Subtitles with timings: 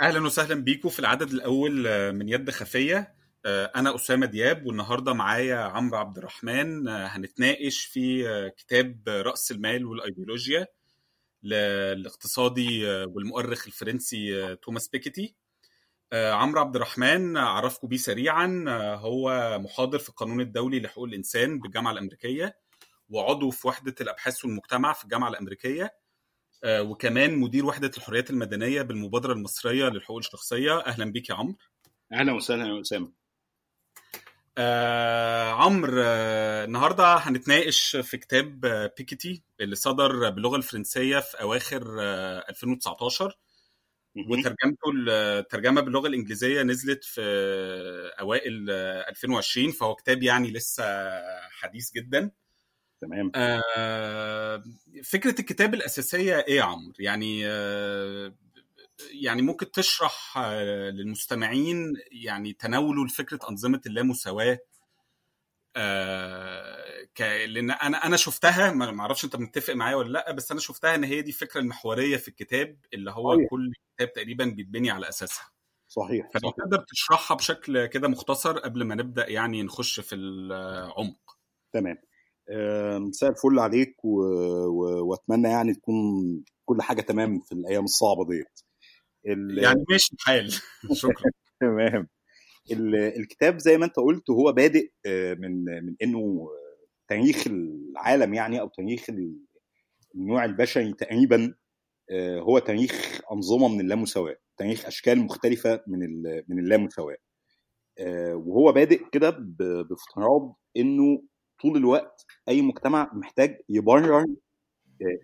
[0.00, 1.72] أهلا وسهلا بيكم في العدد الأول
[2.12, 3.14] من يد خفية.
[3.46, 6.88] أنا أسامة دياب والنهاردة معايا عمرو عبد الرحمن.
[6.88, 8.24] هنتناقش في
[8.56, 10.66] كتاب رأس المال والأيديولوجيا
[11.42, 15.36] للاقتصادي والمؤرخ الفرنسي توماس بيكيتي.
[16.12, 18.64] عمرو عبد الرحمن اعرفكم بيه سريعا
[18.98, 22.56] هو محاضر في القانون الدولي لحقوق الإنسان بالجامعة الأمريكية
[23.08, 26.01] وعضو في وحدة الأبحاث والمجتمع في الجامعة الأمريكية.
[26.64, 30.78] وكمان مدير وحدة الحريات المدنية بالمبادرة المصرية للحقوق الشخصية.
[30.80, 31.56] أهلا بيك يا عمرو.
[32.12, 33.12] أهلا وسهلا يا أسامة.
[34.58, 38.60] آه عمرو آه النهارده هنتناقش في كتاب
[38.98, 43.38] بيكيتي اللي صدر باللغة الفرنسية في أواخر آه 2019
[44.30, 47.20] وترجمته الترجمه باللغة الإنجليزية نزلت في
[48.20, 50.84] أوائل 2020 فهو كتاب يعني لسه
[51.50, 52.30] حديث جدا.
[53.02, 53.32] تمام.
[53.34, 54.62] آه
[55.04, 58.34] فكرة الكتاب الأساسية إيه يا عمرو؟ يعني آه
[59.12, 64.58] يعني ممكن تشرح آه للمستمعين يعني تناوله لفكرة أنظمة اللامساواه
[65.76, 67.20] آه ك...
[67.22, 71.04] لأن أنا أنا شفتها ما أعرفش أنت متفق معايا ولا لأ بس أنا شفتها إن
[71.04, 73.48] هي دي الفكرة المحورية في الكتاب اللي هو صحيح.
[73.50, 75.50] كل كتاب تقريبا بيتبني على أساسها.
[75.88, 81.38] صحيح فلو تقدر تشرحها بشكل كده مختصر قبل ما نبدأ يعني نخش في العمق.
[81.72, 81.96] تمام.
[82.98, 84.20] مساء الفل عليك و...
[84.66, 85.06] و...
[85.08, 85.94] وأتمنى يعني تكون
[86.64, 88.60] كل حاجة تمام في الأيام الصعبة ديت.
[89.26, 89.58] ال...
[89.64, 90.52] يعني ماشي الحال.
[91.02, 91.30] شكرا.
[91.60, 92.08] تمام.
[92.72, 92.94] ال...
[92.94, 94.90] الكتاب زي ما أنت قلت هو بادئ
[95.38, 96.48] من من إنه
[97.08, 99.06] تاريخ العالم يعني أو تاريخ
[100.14, 101.54] النوع البشري تقريبا
[102.38, 106.44] هو تاريخ أنظمة من اللامساواة تاريخ أشكال مختلفة من ال...
[106.48, 107.16] من اللامساواة.
[108.32, 109.30] وهو بادئ كده
[109.88, 111.22] بافتراض إنه
[111.62, 114.26] طول الوقت أي مجتمع محتاج يبرر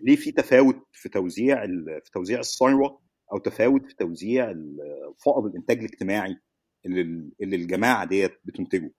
[0.01, 1.65] ليه في تفاوت في توزيع
[2.03, 3.01] في توزيع الثروة
[3.33, 4.45] أو تفاوت في توزيع
[5.25, 6.37] فائض الإنتاج الاجتماعي
[6.85, 7.01] اللي
[7.41, 8.91] اللي الجماعة ديت بتنتجه.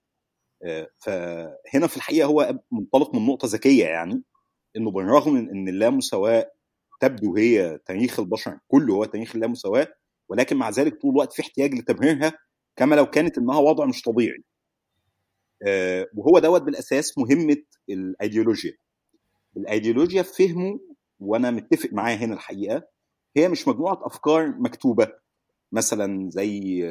[0.99, 4.22] فهنا في الحقيقة هو منطلق من نقطة ذكية يعني
[4.77, 6.53] إنه بالرغم من إن اللامساواة
[7.01, 9.89] تبدو هي تاريخ البشر كله هو تاريخ اللامساواة
[10.28, 12.33] ولكن مع ذلك طول الوقت في احتياج لتبريرها
[12.77, 14.45] كما لو كانت إنها وضع مش طبيعي.
[16.15, 18.72] وهو دوت بالأساس مهمة الأيديولوجيا.
[19.56, 20.81] الأيديولوجيا فهمه
[21.21, 22.82] وأنا متفق معاه هنا الحقيقة
[23.37, 25.12] هي مش مجموعة أفكار مكتوبة.
[25.72, 26.82] مثلا زي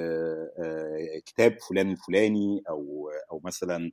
[1.25, 3.91] كتاب فلان الفلاني أو أو مثلا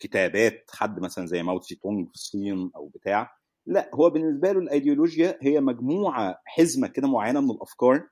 [0.00, 3.30] كتابات حد مثلا زي ماو تسي في الصين أو بتاع.
[3.66, 8.08] لا هو بالنسبة له الأيديولوجيا هي مجموعة حزمة كده معينة من الأفكار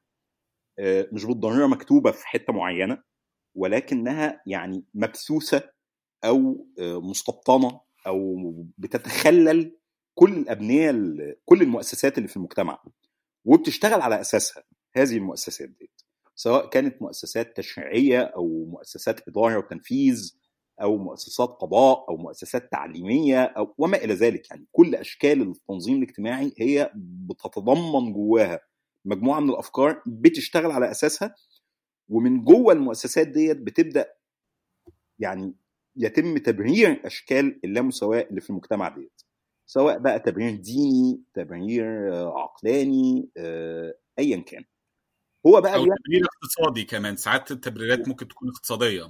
[1.12, 3.03] مش بالضرورة مكتوبة في حتة معينة
[3.55, 5.71] ولكنها يعني مبثوثه
[6.25, 8.37] أو مستبطنة أو
[8.79, 9.77] بتتخلل
[10.15, 10.91] كل الأبنية
[11.45, 12.83] كل المؤسسات اللي في المجتمع
[13.45, 14.62] وبتشتغل على أساسها
[14.97, 15.91] هذه المؤسسات دي
[16.35, 20.35] سواء كانت مؤسسات تشريعية أو مؤسسات إدارة وتنفيذ
[20.83, 24.67] أو مؤسسات قضاء أو مؤسسات تعليمية أو وما إلى ذلك يعني.
[24.73, 28.61] كل أشكال التنظيم الاجتماعي هي بتتضمن جواها
[29.05, 31.35] مجموعة من الأفكار بتشتغل على أساسها
[32.09, 34.06] ومن جوه المؤسسات ديت بتبدأ
[35.19, 35.55] يعني
[35.97, 39.22] يتم تبرير اشكال اللامساواة اللي في المجتمع ديت.
[39.66, 43.28] سواء بقى تبرير ديني تبرير عقلاني
[44.19, 44.65] ايا كان.
[45.47, 47.16] هو بقى أو تبرير اقتصادي كمان.
[47.16, 49.09] ساعات التبريرات ممكن تكون اقتصادية.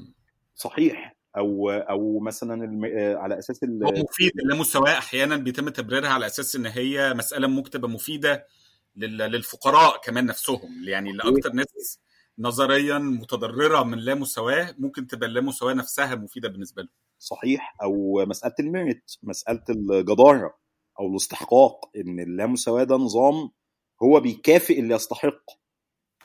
[0.55, 1.17] صحيح.
[1.37, 2.85] أو أو مثلا الم...
[3.19, 3.85] على أساس ال...
[3.85, 8.47] هو مفيد اللامساواة أحيانا بيتم تبريرها على أساس إن هي مسألة ممكن تبقى مفيدة
[8.97, 9.19] لل...
[9.19, 10.85] للفقراء كمان نفسهم.
[10.89, 11.99] يعني لاكثر ناس
[12.39, 17.77] نظريا متضررة من لا مساواة ممكن تبقى اللا مساواة نفسها مفيدة بالنسبة له صحيح.
[17.83, 20.55] أو مسألة الميريت مسألة الجدارة
[21.01, 23.51] أو الاستحقاق إن اللامساواه ده نظام
[24.03, 25.43] هو بيكافئ اللي يستحق.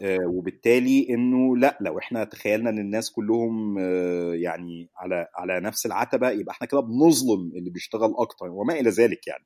[0.02, 5.86] آه وبالتالي إنه لأ لو إحنا تخيلنا إن الناس كلهم آه يعني على على نفس
[5.86, 9.46] العتبة يبقى إحنا كده بنظلم اللي بيشتغل أكتر وما إلى ذلك يعني.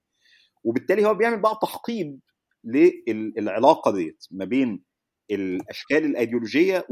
[0.63, 2.19] وبالتالي هو بيعمل بقى تحقيب
[2.65, 4.83] للعلاقة ديت ما بين
[5.31, 6.85] الأشكال الأيديولوجية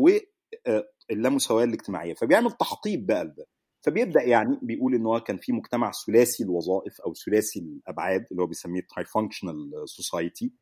[1.09, 2.13] واللامساواه الاجتماعية.
[2.13, 3.45] فبيعمل تحقيب بقى لده.
[3.85, 8.47] فبيبدأ يعني بيقول إن هو كان في مجتمع ثلاثي الوظائف أو ثلاثي الأبعاد اللي هو
[8.47, 10.53] بيسميه trifunctional society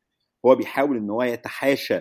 [0.46, 2.00] هو بيحاول إن هو يتحاشى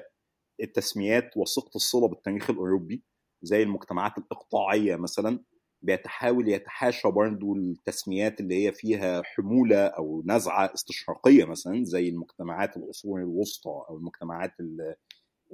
[0.61, 3.03] التسميات وثيقه الصلة بالتاريخ الأوروبي
[3.41, 5.43] زي المجتمعات الإقطاعية مثلا.
[5.81, 13.19] بيتحاول يتحاشى برضه التسميات اللي هي فيها حمولة أو نزعة استشراقية مثلا زي المجتمعات العصور
[13.19, 14.51] الوسطى أو المجتمعات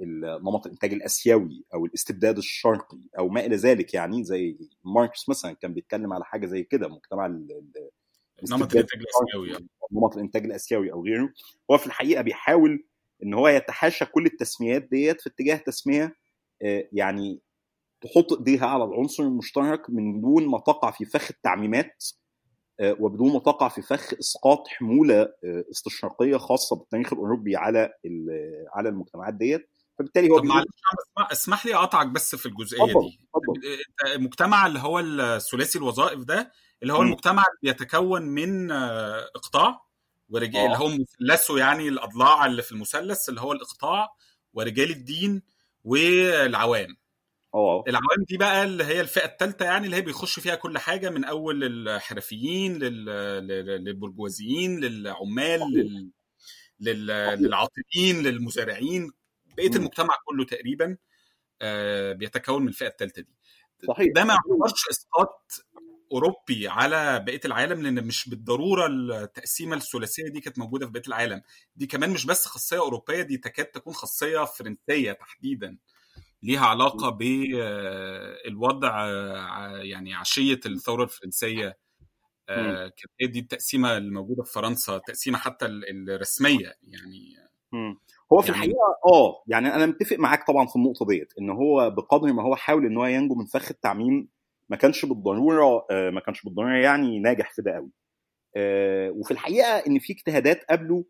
[0.00, 5.74] نمط الانتاج الآسيوي أو الاستبداد الشرقي أو ما إلى ذلك يعني زي ماركس مثلا كان
[5.74, 11.32] بيتكلم على حاجة زي كده مجتمع نمط الإنتاج الآسيوي نمط الإنتاج الآسيوي أو غيره.
[11.70, 12.84] هو في الحقيقة بيحاول
[13.22, 16.14] إن هو يتحاشى كل التسميات ديت في اتجاه تسمية
[16.92, 17.40] يعني
[18.00, 22.04] تحط إيديها على العنصر المشترك من دون ما تقع في فخ التعميمات
[22.82, 27.92] وبدون ما تقع في فخ إسقاط حمولة استشراقية خاصة بالتاريخ الأوروبي على
[28.74, 29.68] على المجتمعات ديت.
[29.98, 30.66] فبالتالي هو طب معلش
[31.18, 33.00] اسمح لي اقطعك بس في الجزئية أفضل.
[33.08, 33.60] دي أفضل.
[34.14, 36.52] المجتمع اللي هو الثلاثي الوظائف ده
[36.82, 37.06] اللي هو م.
[37.06, 39.86] المجتمع اللي بيتكون من إقطاع
[40.30, 44.08] ورجال اللي هو مثلثه يعني الأضلاع اللي في المثلث اللي هو الإقطاع
[44.54, 45.42] ورجال الدين
[45.84, 46.96] والعوام
[47.54, 51.10] آه العوام دي بقى اللي هي الفئة الثالثه يعني اللي هي بيخش فيها كل حاجة
[51.10, 56.10] من أول الحرفيين للبرجوازيين للعمال لل...
[56.80, 57.06] لل...
[57.42, 59.12] للعاطلين للمزارعين
[59.56, 60.96] بقية المجتمع كله تقريبا
[62.12, 63.34] بيتكون من الفئة الثالثه دي.
[63.88, 64.12] صحيح.
[64.14, 65.52] ده ما يعتبرش إسقاط
[66.12, 71.42] أوروبي على بقية العالم لأن مش بالضرورة التقسيمة الثلاثية دي كانت موجودة في بقية العالم.
[71.76, 75.78] دي كمان مش بس خاصية أوروبية دي تكاد تكون خاصية فرنسية تحديدا.
[76.42, 79.06] ليها علاقة بالوضع
[79.82, 81.78] يعني عشية الثورة الفرنسية.
[82.46, 87.36] كانت دي التقسيمة الموجودة في فرنسا تقسيمة حتى الرسمية يعني.
[88.32, 91.90] هو في يعني الحقيقة آه يعني أنا متفق معاك طبعا في النقطة ديت إن هو
[91.90, 94.28] بقدر ما هو حاول إن هو ينجو من فخ التعميم
[94.68, 97.90] ما كانش بالضرورة ما كانش بالضرورة يعني ناجح في ده قوي.
[99.10, 101.04] وفي الحقيقة إن في اجتهادات قبله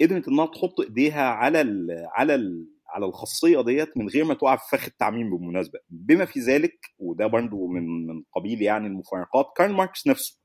[0.00, 4.56] قدرت إنها تحط إيديها على ال على ال على الخاصية ديت من غير ما تقع
[4.56, 5.78] في فخ التعميم بالمناسبة.
[5.90, 10.38] بما في ذلك وده برضه من من قبيل يعني المفارقات كارل ماركس نفسه.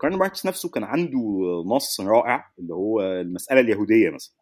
[0.00, 1.18] كارل ماركس نفسه كان عنده
[1.66, 4.34] نص رائع اللي هو المسألة اليهودية مثلا.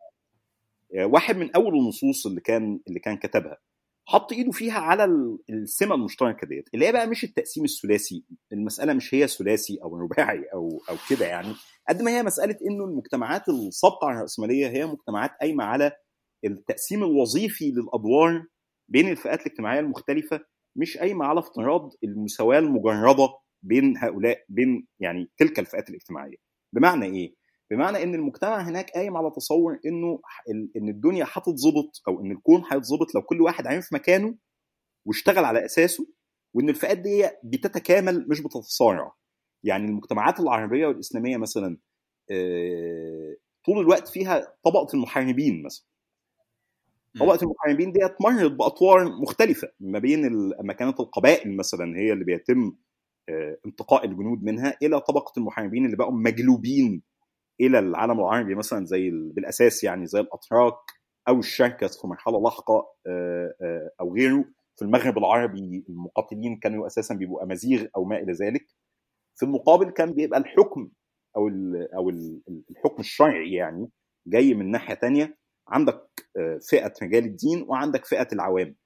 [0.95, 3.59] واحد من أول النصوص اللي كان اللي كان كتبها
[4.09, 5.05] حط إيده فيها على
[5.51, 10.45] السمة المشتركة ديت اللي هي بقى مش التقسيم الثلاثي المسألة مش هي ثلاثي أو رباعي
[10.55, 11.55] أو أو كده يعني
[11.89, 15.93] قد ما هي مسألة إنه المجتمعات السابقة الرأسمالية هي مجتمعات قايمة على
[16.45, 18.47] التقسيم الوظيفي للأدوار
[18.91, 20.41] بين الفئات الاجتماعية المختلفة
[20.77, 23.29] مش قايمة على افتراض المساواة المجردة
[23.63, 26.37] بين هؤلاء بين يعني تلك الفئات الاجتماعية.
[26.75, 27.35] بمعنى إيه؟
[27.71, 30.21] بمعنى إن المجتمع هناك قايم على تصور إنه
[30.77, 34.35] إن الدنيا هتتظبط أو إن الكون هيتظبط لو كل واحد عرف مكانه
[35.07, 36.07] واشتغل على أساسه
[36.55, 39.13] وإن الفئات دي بتتكامل مش بتتصارع.
[39.65, 41.79] يعني المجتمعات العربية والإسلامية مثلا
[43.65, 45.85] طول الوقت فيها طبقة المحاربين مثلا.
[47.21, 50.27] طبقة المحاربين ديت مرت بأطوار مختلفة ما بين
[50.61, 52.73] لما كانت القبائل مثلا هي اللي بيتم
[53.67, 57.03] انتقاء الجنود منها إلى طبقة المحاربين اللي بقوا مجلوبين
[57.61, 60.75] إلى العالم العربي مثلا زي بالأساس يعني زي الأتراك
[61.29, 62.87] أو الشركس في مرحلة لاحقة
[64.01, 64.45] أو غيره.
[64.77, 68.67] في المغرب العربي المقاتلين كانوا أساسا بيبقوا أمازيغ أو ما إلى ذلك.
[69.37, 70.89] في المقابل كان بيبقى الحكم
[71.37, 71.49] أو
[71.97, 72.41] أو ال
[72.71, 73.91] الحكم الشرعي يعني
[74.27, 75.37] جاي من ناحية تانية.
[75.69, 76.09] عندك
[76.71, 78.77] فئة رجال الدين وعندك فئة العوام.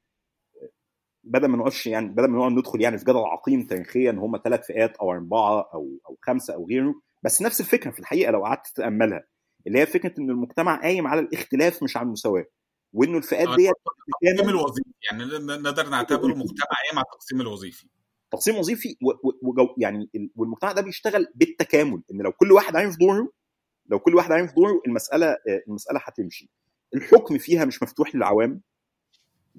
[1.24, 4.66] بدل ما نقولش يعني بدل ما نقعد ندخل يعني في جدل عقيم تاريخيا هم ثلاث
[4.66, 6.94] فئات أو أربعة أو أو خمسة أو غيره.
[7.22, 9.24] بس نفس الفكرة في الحقيقة لو قعدت تتأملها
[9.66, 12.46] اللي هي فكرة إن المجتمع قايم على الاختلاف مش على المساواة
[12.92, 13.74] وإنه الفئات ديت
[14.24, 15.24] التقسيم الوظيفي يعني
[15.62, 17.86] نقدر نعتبره مجتمع قايم على التقسيم الوظيفي.
[18.30, 18.96] تقسيم وظيفي
[19.78, 23.32] يعني والمجتمع ده بيشتغل بالتكامل إن لو كل واحد عارف دوره
[23.86, 25.36] لو كل واحد عارف دوره المسألة
[25.68, 26.50] المسألة هتمشي.
[26.94, 28.60] الحكم فيها مش مفتوح للعوام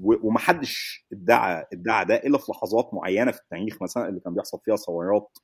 [0.01, 4.75] ومحدش ادعى ادعى ده إلا في لحظات معينة في التاريخ مثلا اللي كان بيحصل فيها
[4.75, 5.37] ثورات.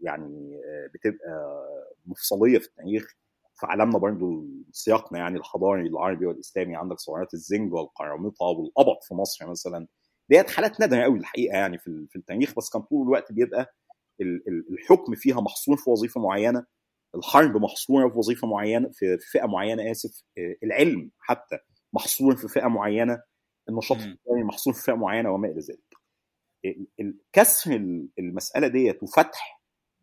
[0.00, 0.60] يعني
[0.94, 1.64] بتبقى
[2.06, 3.16] مفصلية في التاريخ.
[3.56, 9.50] في عالمنا برضو سياقنا يعني الحضاري العربي والإسلامي عندك ثورات الزنج والقرامطه والقبط في مصر
[9.50, 9.86] مثلا.
[10.30, 13.74] ديت حالات نادرة قوي الحقيقة يعني في التاريخ بس كان طول الوقت بيبقى
[14.70, 16.66] الحكم فيها محصور في وظيفة معينة
[17.14, 20.22] الحرب محصورة في وظيفة معينة في فئة معينة آسف
[20.62, 21.58] العلم حتى
[21.92, 23.22] محصور في فئة معينة
[23.68, 23.96] النشاط
[24.44, 25.80] محصور في فئة معينة وما إلى ذلك.
[27.32, 27.74] كسر
[28.18, 29.60] المسألة ديت وفتح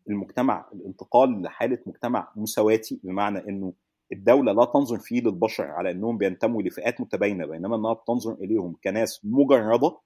[0.08, 3.72] المجتمع الانتقال لحالة مجتمع مساواتي بمعنى إنه
[4.12, 9.20] الدولة لا تنظر فيه للبشر على إنهم بينتموا لفئات متباينة بينما إنها بتنظر إليهم كناس
[9.24, 9.98] مجردة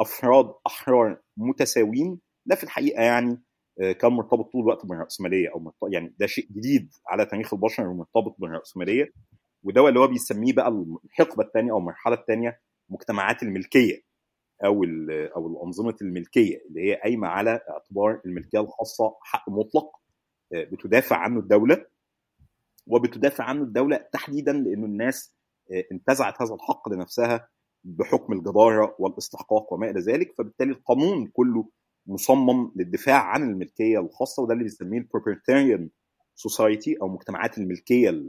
[0.00, 3.42] أفراد أحرار متساويين ده في الحقيقة يعني
[3.78, 9.12] كان مرتبط طول الوقت بالرأسمالية أو يعني ده شيء جديد على تاريخ البشر ومرتبط بالرأسمالية.
[9.62, 14.02] وده اللي هو بيسميه بقى الحقبة الثانية أو المرحلة الثانية مجتمعات الملكية.
[14.64, 14.84] أو
[15.36, 20.00] أو الأنظمة الملكية اللي هي قايمة على اعتبار الملكية الخاصة حق مطلق
[20.52, 21.86] بتدافع عنه الدولة.
[22.86, 25.34] وبتدافع عنه الدولة تحديدا لأنه الناس
[25.92, 27.48] انتزعت هذا الحق لنفسها
[27.84, 30.34] بحكم الجدارة والاستحقاق وما إلى ذلك.
[30.38, 31.68] فبالتالي القانون كله
[32.06, 35.90] مصمم للدفاع عن الملكية الخاصة وده اللي بيسميه ال proprietarian
[36.34, 38.22] society أو مجتمعات الملكية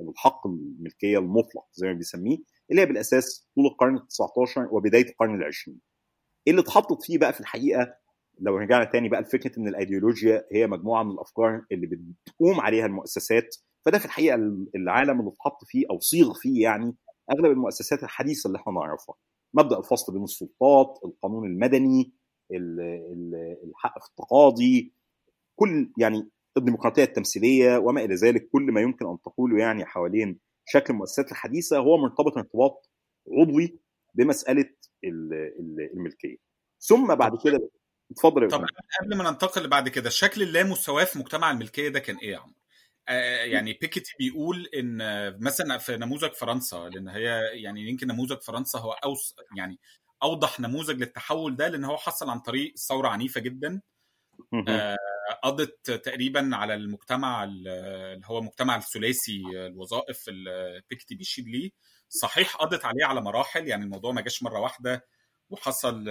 [0.00, 2.38] الحق الملكية المطلق زي ما بيسميه
[2.70, 5.80] اللي هي بالأساس طول القرن ال 19 وبداية القرن العشرين.
[6.48, 7.94] اللي اتحطت فيه بقى في الحقيقة
[8.40, 13.56] لو رجعنا تاني بقى لفكرة إن الأيديولوجيا هي مجموعة من الأفكار اللي بتقوم عليها المؤسسات
[13.84, 14.34] فده في الحقيقة
[14.76, 16.94] العالم اللي اتحط فيه أو صيغ فيه يعني
[17.32, 19.14] أغلب المؤسسات الحديثة اللي إحنا نعرفها
[19.54, 22.12] مبدأ الفصل بين السلطات القانون المدني
[23.64, 24.92] الحق في التقاضي
[25.56, 30.38] كل يعني الديمقراطية التمثيلية وما إلى ذلك كل ما يمكن أن تقوله يعني حوالين
[30.72, 32.90] شكل المؤسسات الحديثة هو مرتبط ارتباط
[33.32, 33.78] عضوي
[34.14, 34.70] بمسألة
[35.94, 36.36] الملكية.
[36.80, 37.70] ثم بعد كده
[38.10, 38.64] اتفضل طب
[39.02, 42.54] قبل ما ننتقل بعد كده الشكل اللامساواة في مجتمع الملكية ده كان إيه يا عمرو؟
[43.08, 44.98] آه يعني بيكيتي بيقول إن
[45.40, 49.78] مثلا في نموذج فرنسا لأن هي يعني يمكن نموذج فرنسا هو أوس يعني
[50.22, 53.80] أوضح نموذج للتحول ده لأن هو حصل عن طريق ثورة عنيفة جدا.
[55.42, 61.70] قضت تقريبا على المجتمع اللي هو المجتمع الثلاثي الوظائف اللي بيكيتي بيشير ليه
[62.08, 65.06] صحيح قضت عليه على مراحل يعني الموضوع ما جاش مرة واحدة
[65.50, 66.08] وحصل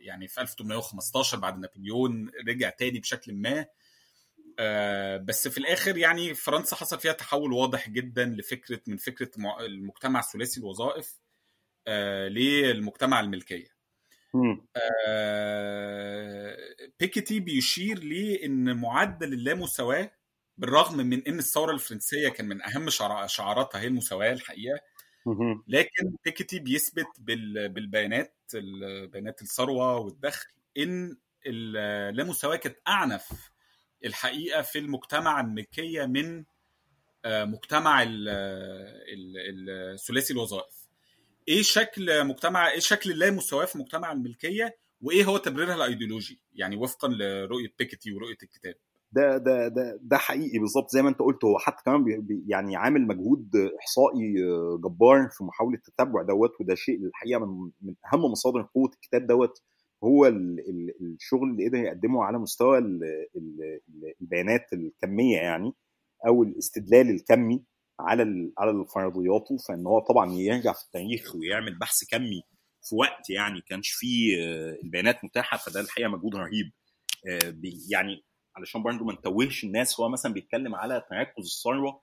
[0.00, 3.66] يعني في 1815 بعد نابليون رجع تاني بشكل ما.
[5.18, 10.60] بس في الآخر يعني فرنسا حصل فيها تحول واضح جدا لفكرة من فكرة المجتمع الثلاثي
[10.60, 11.20] الوظائف
[12.28, 13.79] للمجتمع الملكية.
[17.00, 20.12] بيكيتي بيشير لأن معدل اللامساواة
[20.58, 22.90] بالرغم من إن الثورة الفرنسية كان من أهم
[23.26, 24.80] شعاراتها هي المساواة الحقيقة
[25.68, 28.36] لكن بيكيتي بيثبت بالبيانات
[29.12, 33.50] بيانات الثروة والدخل إن اللامساواة كانت أعنف
[34.04, 36.44] الحقيقة في المجتمع الملكيه من
[37.26, 38.04] مجتمع
[39.94, 40.79] الثلاثي الوظائف.
[41.50, 47.08] إيه شكل مجتمع إيه شكل اللامساواه في مجتمع الملكية وإيه هو تبريرها الأيديولوجي يعني وفقا
[47.08, 48.74] لرؤية بيكيتي ورؤية الكتاب.
[49.12, 50.90] ده ده ده ده حقيقي بالظبط.
[50.90, 52.04] زي ما أنت قلت هو حتى كمان
[52.46, 54.34] يعني عامل مجهود إحصائي
[54.84, 59.62] جبار في محاولة تتبع دوت وده شيء الحقيقة من من أهم مصادر قوة الكتاب دوت
[60.04, 63.00] هو ال ال الشغل اللي قدر يقدمه على مستوى ال
[63.36, 63.80] ال
[64.20, 65.72] البيانات الكمية يعني
[66.26, 67.64] أو الاستدلال الكمي.
[68.00, 72.42] على على فرضياته فإن هو طبعا يرجع في التاريخ ويعمل بحث كمي
[72.82, 74.36] في وقت يعني كانش فيه
[74.82, 76.72] البيانات متاحة فده الحقيقة مجهود رهيب.
[77.90, 78.24] يعني
[78.56, 82.02] علشان برضه ما نتوهش الناس هو مثلا بيتكلم على تركز الثروة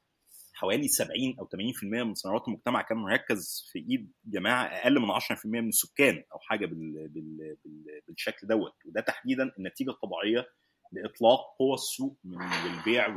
[0.53, 5.45] حوالي 70 أو 80% من ثروات المجتمع كان مركز في إيد جماعة أقل من 10%
[5.45, 8.73] من السكان أو حاجة بال بال بال بالشكل دوت.
[8.85, 10.47] وده تحديدا النتيجة الطبيعية
[10.91, 12.41] لإطلاق قوى السوق من
[12.77, 13.07] البيع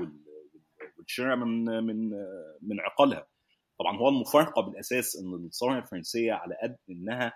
[1.00, 2.10] والشراء من من
[2.62, 3.26] من عقالها.
[3.78, 7.32] طبعا هو المفارقة بالأساس إن الثورة الفرنسية على قد إنها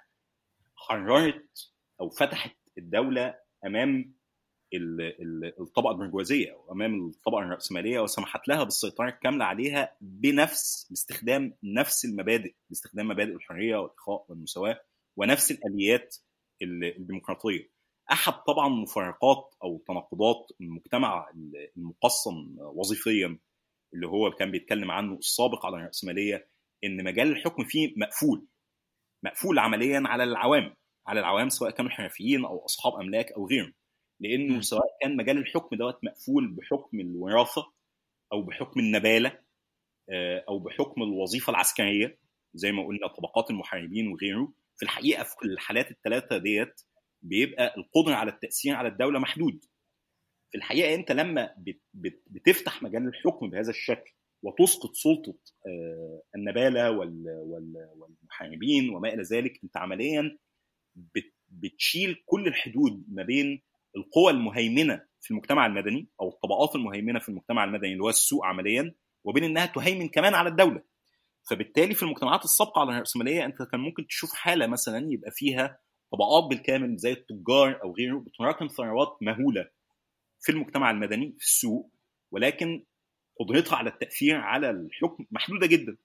[0.77, 3.35] حررت أو فتحت الدولة
[3.67, 4.15] أمام
[5.61, 12.55] الطبقة البرجوازية أو أمام الطبقة الرأسمالية وسمحت لها بالسيطرة الكاملة عليها بنفس باستخدام نفس المبادئ
[12.71, 14.81] باستخدام مبادئ الحرية والإخاء والمساواة
[15.17, 16.17] ونفس الآليات
[16.63, 17.71] الديمقراطية.
[18.13, 21.31] أحد طبعا مفارقات أو تناقضات المجتمع
[21.77, 23.39] المقسم وظيفيا
[23.95, 26.49] اللي هو كان بيتكلم عنه السابق على الراسماليه
[26.85, 28.47] إن مجال الحكم فيه مقفول.
[29.25, 33.75] مقفول عمليا على العوام على العوام سواء كانوا حرفيين أو أصحاب أملاك أو غيرهم.
[34.21, 37.73] لأنه سواء كان مجال الحكم دوت مقفول بحكم الوراثة
[38.33, 39.39] أو بحكم النبالة
[40.49, 42.19] أو بحكم الوظيفة العسكرية
[42.55, 44.53] زي ما قلنا طبقات المحاربين وغيره.
[44.77, 46.81] في الحقيقة في كل الحالات الثلاثه ديت
[47.23, 49.65] بيبقى القدرة على التأثير على الدولة محدود.
[50.51, 51.55] في الحقيقة أنت لما
[52.31, 54.11] بتفتح مجال الحكم بهذا الشكل
[54.43, 55.35] وتسقط سلطة
[56.37, 60.39] النبالة والمحاربين وما إلى ذلك أنت عمليا
[61.49, 63.63] بتشيل كل الحدود ما بين
[63.97, 68.95] القوى المهيمنة في المجتمع المدني أو الطبقات المهيمنة في المجتمع المدني اللي هو السوق عمليا
[69.25, 70.83] وبين إنها تهيمن كمان على الدولة.
[71.51, 75.79] فبالتالي في المجتمعات السابقة على الراسماليه أنت كان ممكن تشوف حالة مثلا يبقى فيها
[76.13, 79.69] طبقات بالكامل زي التجار أو غيره بتراكم ثروات مهولة.
[80.45, 81.91] في المجتمع المدني في السوق
[82.31, 82.85] ولكن
[83.41, 85.97] قدرتها على التأثير على الحكم محدودة جدا.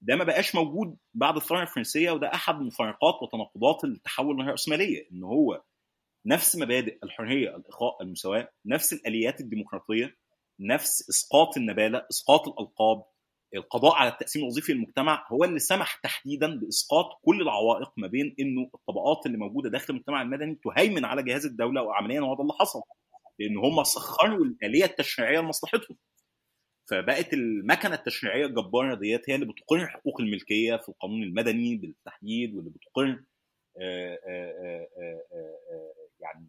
[0.00, 5.62] ده ما بقاش موجود بعد الثورة الفرنسية وده أحد مفارقات وتناقضات التحول الراسماليه إن هو
[6.26, 10.16] نفس مبادئ الحرية الإخاء المساواة نفس الآليات الديمقراطية
[10.60, 13.04] نفس إسقاط النبالة إسقاط الألقاب.
[13.56, 18.70] القضاء على التقسيم الوظيفي للمجتمع هو اللي سمح تحديدا بإسقاط كل العوائق ما بين إنه
[18.74, 22.80] الطبقات اللي موجودة داخل المجتمع المدني تهيمن على جهاز الدولة وعمليا هو ده اللي حصل.
[23.38, 25.96] لأن هم سخروا الاليه التشريعيه لمصلحتهم.
[26.90, 32.70] فبقت المكنه التشريعيه الجباره ديت هي اللي بتقر حقوق الملكيه في القانون المدني بالتحديد واللي
[32.70, 33.24] بتقر
[33.80, 36.48] آآ آآ آآ يعني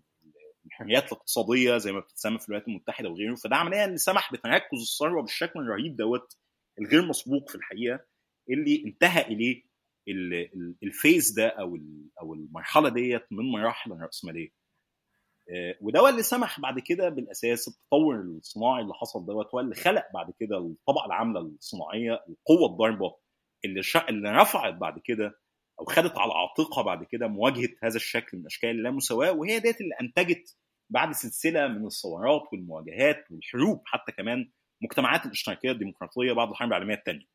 [0.65, 3.35] الحريات الاقتصاديه زي ما بتتسمى في الولايات المتحده وغيره.
[3.35, 6.37] فده عمليا اللي سمح بتركز الثروه بالشكل الرهيب دوت
[6.79, 7.99] الغير مسبوق في الحقيقة
[8.49, 9.63] اللي انتهى إليه
[10.83, 11.77] الفيز ده أو
[12.21, 14.49] أو المرحلة ديت من مراحل الرأسمالية.
[15.81, 20.33] وده اللي سمح بعد كده بالأساس التطور الصناعي اللي حصل دوت هو اللي خلق بعد
[20.39, 23.15] كده الطبقة العاملة الصناعية القوة الضاربة
[23.65, 24.09] اللي شا...
[24.09, 25.39] اللي رفعت بعد كده
[25.79, 29.95] أو خدت على عاتقها بعد كده مواجهة هذا الشكل من أشكال اللامساواه وهي ديت اللي
[30.01, 30.57] أنتجت
[30.89, 34.51] بعد سلسلة من الثورات والمواجهات والحروب حتى كمان
[34.81, 37.25] مجتمعات الاشتراكية الديمقراطية بعد الحرب العالمية الثانية.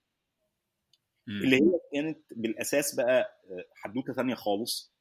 [1.28, 3.40] اللي هي كانت بالأساس بقى
[3.74, 4.94] حدوتة ثانية خالص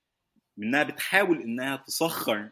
[0.58, 2.50] منها بتحاول إنها تسخر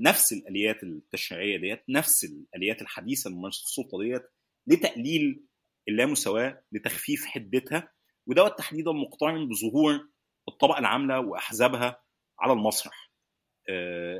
[0.00, 4.22] نفس الآليات التشريعية ديت نفس الآليات الحديثة لممارسه السلطة ديت
[4.66, 5.44] لتقليل
[5.88, 7.92] اللامساواة لتخفيف حدتها
[8.26, 10.08] ودوت تحديدا مقترن بظهور
[10.48, 12.02] الطبقة العاملة وأحزابها
[12.40, 13.10] على المسرح.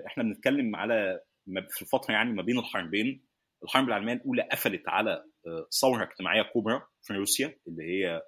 [0.07, 1.21] إحنا بنتكلم على
[1.71, 3.25] في الفترة يعني ما بين الحربين
[3.65, 5.25] الحرب العالمية الأولى قفلت على
[5.81, 8.23] ثورة اجتماعية كبرى في روسيا اللي هي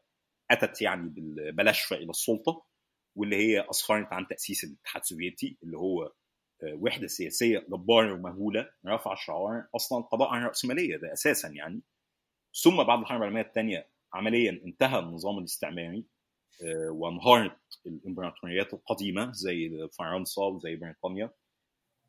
[0.51, 2.67] أتت يعني بالبلشفه إلى السلطة
[3.17, 6.13] واللي هي اسفرت عن تأسيس الاتحاد السوفيتي اللي هو
[6.65, 11.81] وحدة سياسية جبارة ومهولة رفع شعار أصلا القضاء على الراسماليه ده أساسا يعني
[12.63, 16.05] ثم بعد الحرب العالمية الثانية عمليا انتهى النظام الاستعماري
[16.91, 21.31] وانهارت الإمبراطوريات القديمة زي فرنسا وزي بريطانيا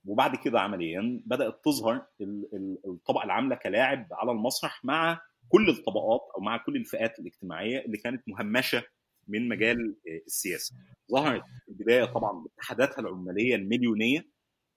[0.05, 2.05] وبعد كده عمليا بدأت تظهر
[2.85, 8.23] الطبقة العاملة كلاعب على المسرح مع كل الطبقات أو مع كل الفئات الاجتماعية اللي كانت
[8.27, 8.83] مهمشة
[9.27, 10.75] من مجال السياسة.
[11.11, 14.25] ظهرت في البداية طبعا باتحاداتها العمالية المليونية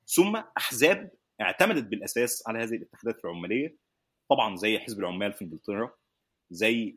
[0.07, 3.77] ثم أحزاب اعتمدت بالأساس على هذه الاتحادات العمالية
[4.31, 5.91] طبعا زي حزب العمال في إنجلترا
[6.51, 6.97] زي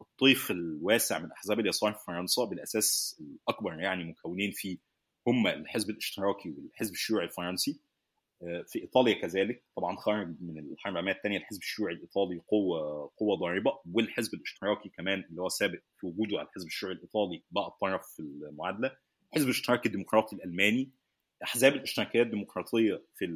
[0.00, 4.78] الطيف الواسع من أحزاب اليسار في فرنسا بالأساس الأكبر يعني مكونين فيه
[5.26, 7.80] هم الحزب الاشتراكي والحزب الشيوعي الفرنسي.
[8.40, 13.78] في إيطاليا كذلك طبعا خرج من الحرب العالمية الثانية الحزب الشيوعي الإيطالي قوه قوة ضاربة
[13.92, 18.20] والحزب الاشتراكي كمان اللي هو سابق في وجوده على الحزب الشيوعي الإيطالي بقى الطرف في
[18.22, 18.96] المعادلة
[19.30, 20.90] الحزب الاشتراكي الديمقراطي الألماني
[21.42, 23.26] أحزاب الاشتراكيه الديمقراطية في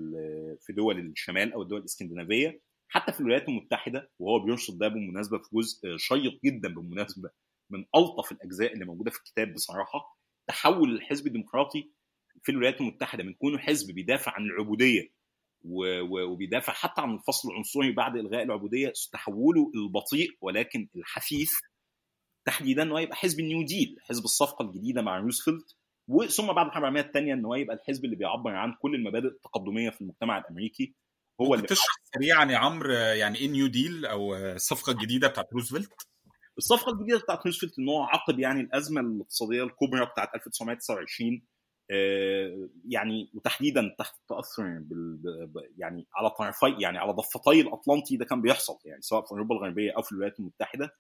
[0.61, 5.49] في دول الشمال أو الدول الإسكندنافية حتى في الولايات المتحدة وهو بيرصد ده بالمناسبه في
[5.53, 7.31] جزء شيق جدا بالمناسبه
[7.71, 11.90] من ألطف الأجزاء اللي موجودة في الكتاب بصراحة تحول الحزب الديمقراطي
[12.43, 15.11] في الولايات المتحدة من كونه حزب بيدافع عن العبودية
[16.11, 21.51] وبيدافع حتى عن الفصل العنصري بعد إلغاء العبودية تحوله البطيء ولكن الحثيث
[22.47, 25.77] تحديدا إنه يبقى حزب ال New Deal حزب الصفقة الجديدة مع روزفلت
[26.09, 30.01] وثم بعد الحرب العالمية الثانية انه يبقى الحزب اللي بيعبر عن كل المبادئ التقدمية في
[30.01, 30.95] المجتمع الأمريكي.
[31.40, 35.93] أقول لك تشرح سريعا يا عمرو يعني إيه New Deal أو الصفقة الجديدة بتاعت روزفلت؟
[36.59, 41.43] الصفقة الجديدة بتاعت روزفلت إن هو عقد يعني الأزمة الاقتصادية الكبرى بتاعت 1929
[42.88, 45.21] يعني وتحديدا تحت التاثر بال
[45.79, 49.93] يعني على طرفي يعني على ضفتي الأطلنطي ده كان بيحصل يعني سواء في أوروبا الغربية
[49.97, 50.90] أو في الولايات المتحدة.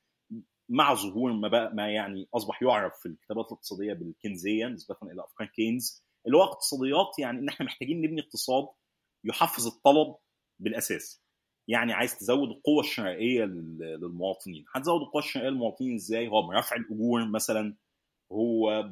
[0.68, 5.46] مع ظهور ما بقى ما يعني أصبح يعرف في الكتابات الاقتصادية بالكينزيه نسبة إلى أفكار
[5.46, 6.04] كينز.
[6.26, 8.68] اللي هو اقتصاديات يعني إن إحنا محتاجين نبني اقتصاد
[9.24, 10.14] يحفز الطلب
[10.58, 11.22] بالأساس.
[11.68, 14.64] يعني عايز تزود القوة الشرائية للمواطنين.
[14.74, 17.76] هتزود القوة الشرائية للمواطنين إزاي؟ هو برفع الأجور مثلا
[18.32, 18.90] هو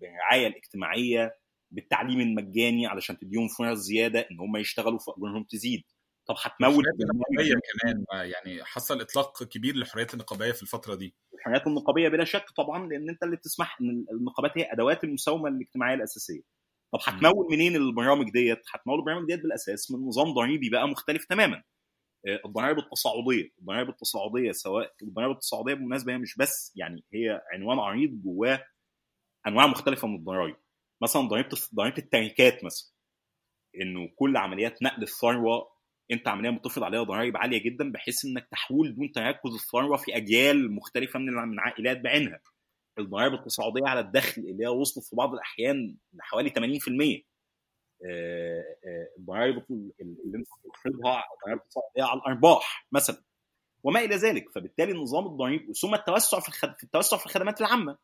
[0.00, 1.36] بالرعايه الاجتماعية
[1.70, 5.82] بالتعليم المجاني علشان تديهم فرص زيادة إن هم يشتغلوا فاجورهم تزيد.
[6.28, 12.08] طب هتمول النقابيه كمان يعني حصل إطلاق كبير للحريات النقابية في الفترة دي الحريات النقابية
[12.08, 16.40] بلا شك طبعا لأن أنت اللي بتسمح إن النقابات هي أدوات المساومة الاجتماعية الأساسية
[16.92, 21.62] طب هتمول منين البرامج ديت؟ هتمول البرامج ديت بالأساس من نظام ضريبي بقى مختلف تماما.
[22.44, 28.10] الضرائب التصاعدية، الضرائب التصاعدية سواء الضرائب التصاعدية بالمناسبة هي مش بس يعني هي عنوان عريض
[28.10, 28.64] جواه
[29.46, 30.56] أنواع مختلفة من الضرائب.
[31.02, 32.90] مثلا ضريبة ضريبة التركات مثلا.
[33.82, 35.77] إنه كل عمليات نقل الثروة
[36.10, 40.72] انت عمليا بتفرض عليها ضرائب عالية جدا بحيث إنك تحول دون تركز الثروة في أجيال
[40.72, 42.40] مختلفة من من عائلات بعينها.
[42.98, 47.22] الضرائب التصاعديه على الدخل اللي هي وصلت في بعض الأحيان لحوالي 80%
[49.18, 49.64] الضرائب
[50.00, 53.22] اللي انت بتفرضها الضرائب التصاعديه على الأرباح مثلا.
[53.82, 56.74] وما إلى ذلك فبالتالي النظام الضريبي ثم التوسع في الخد...
[56.78, 57.98] في التوسع في الخدمات العامة.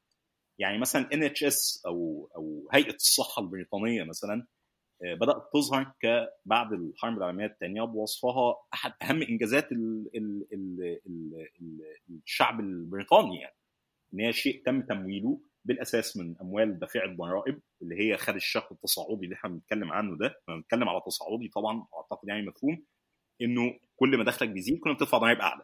[0.58, 4.46] يعني مثلا إن NHS أو أو هيئة الصحة البريطانية مثلا
[5.04, 5.92] بدأت تظهر
[6.44, 10.10] بعد الحرب العالمية الثانية بوصفها أحد أهم إنجازات ال...
[10.16, 10.46] ال...
[10.52, 10.98] ال...
[11.60, 11.80] ال...
[12.26, 13.54] الشعب البريطاني يعني.
[14.14, 19.24] إن هي شيء تم تمويله بالأساس من أموال دافعي الضرائب اللي هي خد الشق التصاعدي
[19.24, 20.26] اللي إحنا بنتكلم عنه ده.
[20.26, 22.84] إحنا بنتكلم على تصاعدي طبعا أعتقد يعني مفهوم.
[23.42, 25.62] إنه كل ما دخلك بيزيد كل ما بتدفع ضرائب أعلى.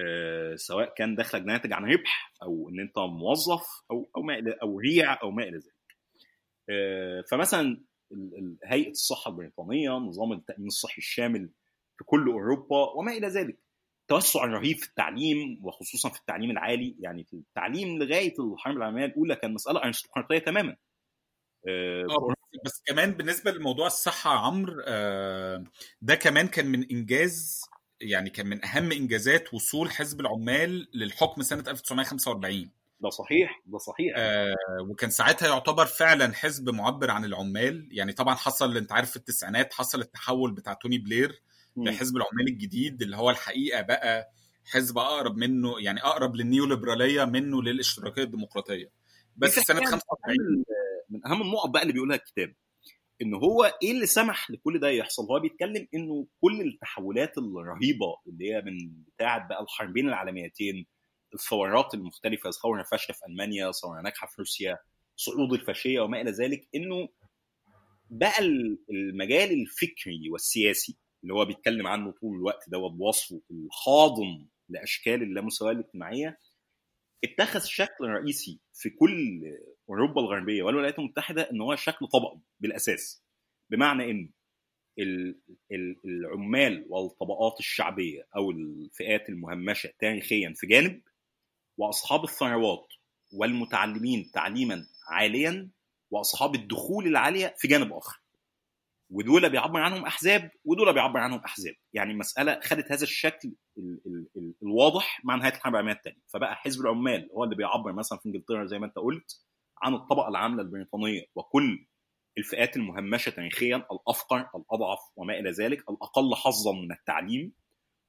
[0.00, 4.78] أه سواء كان دخلك ناتج عن ربح أو إن أنت موظف أو أو ما أو
[4.78, 5.96] ريع أو ما إلى ذلك.
[6.70, 7.80] أه فمثلا
[8.64, 11.50] هيئة الصحة البريطانية نظام التأمين الصحي الشامل
[11.98, 13.58] في كل أوروبا وما إلى ذلك.
[14.02, 19.36] التوسع الرهيب في التعليم وخصوصا في التعليم العالي يعني في التعليم لغاية الحرب العالمية الأولى
[19.36, 20.76] كان مسألة أرستقراطية تماما.
[21.68, 24.82] آه بس كمان بالنسبة لموضوع الصحة يا عمرو
[26.02, 27.62] ده كمان كان من إنجاز
[28.00, 34.14] يعني كان من أهم إنجازات وصول حزب العمال للحكم سنة 1945 ده صحيح ده صحيح.
[34.16, 34.54] آه
[34.90, 37.88] وكان ساعتها يعتبر فعلا حزب معبر عن العمال.
[37.92, 41.42] يعني طبعا حصل أنت عارف في التسعينات حصل التحول بتاع توني بلير
[41.76, 44.32] لحزب العمال الجديد اللي هو الحقيقة بقى
[44.64, 48.90] حزب أقرب منه يعني أقرب للنيوليبرالية منه للاشتراكية الديمقراطية.
[49.36, 50.64] بس سنة 45
[51.10, 52.54] من أهم النقط بقى اللي بيقولها الكتاب
[53.22, 58.52] إن هو إيه اللي سمح لكل ده يحصل؟ هو بيتكلم إنه كل التحولات الرهيبة اللي
[58.52, 60.86] هي من بتاعه بقى الحربين العالميتين
[61.34, 64.78] الثورات المختلفة ثوره فاشله في ألمانيا ثوره ناجحه في روسيا
[65.16, 67.08] صعود الفاشية وما إلى ذلك إنه
[68.10, 68.38] بقى
[68.90, 76.38] المجال الفكري والسياسي اللي هو بيتكلم عنه طول الوقت ده بوصفه الحاضن لأشكال اللامساواة الاجتماعية
[77.24, 79.42] اتخذ شكل رئيسي في كل
[79.88, 83.22] أوروبا الغربية والولايات المتحدة إن هو شكل طبقي بالأساس
[83.70, 84.30] بمعنى إن
[86.04, 91.02] العمال والطبقات الشعبية أو الفئات المهمشة تاريخيا في جانب
[91.78, 92.86] وأصحاب الثروات
[93.32, 95.70] والمتعلمين تعليما عاليا
[96.10, 98.22] وأصحاب الدخول العالية في جانب آخر.
[99.10, 101.74] ودول بيعبر عنهم أحزاب ودول بيعبر عنهم أحزاب.
[101.92, 106.54] يعني المساله خدت هذا الشكل ال ال ال الواضح مع نهاية الحرب العالمية الثانية فبقى
[106.56, 109.40] حزب العمال هو اللي بيعبر مثلا في إنجلترا زي ما أنت قلت
[109.82, 111.86] عن الطبقة العاملة البريطانية وكل
[112.38, 117.52] الفئات المهمشة تاريخيا الأفقر الأضعف وما إلى ذلك الأقل حظا من التعليم.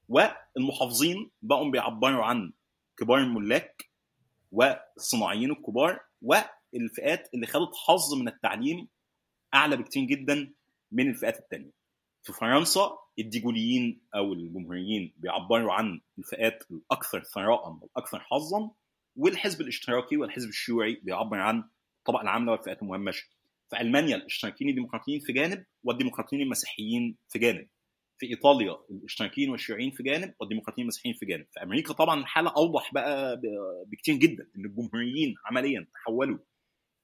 [0.09, 2.51] والمحافظين بقوا بيعبروا عن
[2.99, 3.89] كبار الملاك
[4.51, 8.87] والصناعيين الكبار والفئات اللي خدت حظ من التعليم
[9.53, 10.53] أعلى بكتير جدا
[10.91, 11.71] من الفئات الثانية
[12.23, 18.71] في فرنسا الديجوليين أو الجمهوريين بيعبروا عن الفئات الأكثر ثراء والأكثر حظا
[19.15, 21.63] والحزب الاشتراكي والحزب الشيوعي بيعبر عن
[21.99, 23.27] الطبقة العاملة والفئات المهمشة.
[23.69, 27.67] في ألمانيا الاشتراكيين الديمقراطيين في جانب والديمقراطيين المسيحيين في جانب.
[28.19, 31.45] في إيطاليا الإشتراكيين والشيوعيين في جانب والديمقراطيين المسيحيين في جانب.
[31.53, 33.41] في أمريكا طبعا الحالة أوضح بقى
[33.87, 36.37] بكتير جدا إن الجمهوريين عمليا تحولوا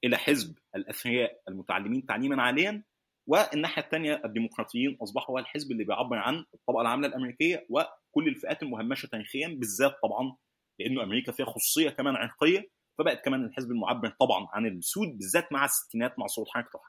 [0.04, 2.82] إلى حزب الأثرياء المتعلمين تعليما عاليا
[3.26, 9.06] والناحية الثانية الديمقراطيين أصبحوا هو الحزب اللي بيعبر عن الطبقة العاملة الأمريكية وكل الفئات المهمشة
[9.06, 10.36] تاريخيا بالذات طبعا
[10.80, 15.64] لأنه أمريكا فيها خصوصية كمان عرقية فبقت كمان الحزب المعبر طبعا عن السود بالذات مع
[15.64, 16.80] الستينات مع صعود حركة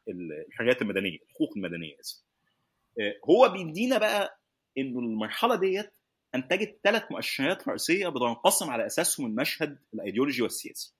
[0.47, 2.26] الحريات المدنية الحقوق المدنية اسف
[3.29, 4.39] هو بيدينا بقى
[4.77, 5.93] إنه المرحلة ديت
[6.35, 10.93] أنتجت ثلاث مؤشرات رئيسية بتنقسم على أساسهم المشهد الأيديولوجي والسياسي.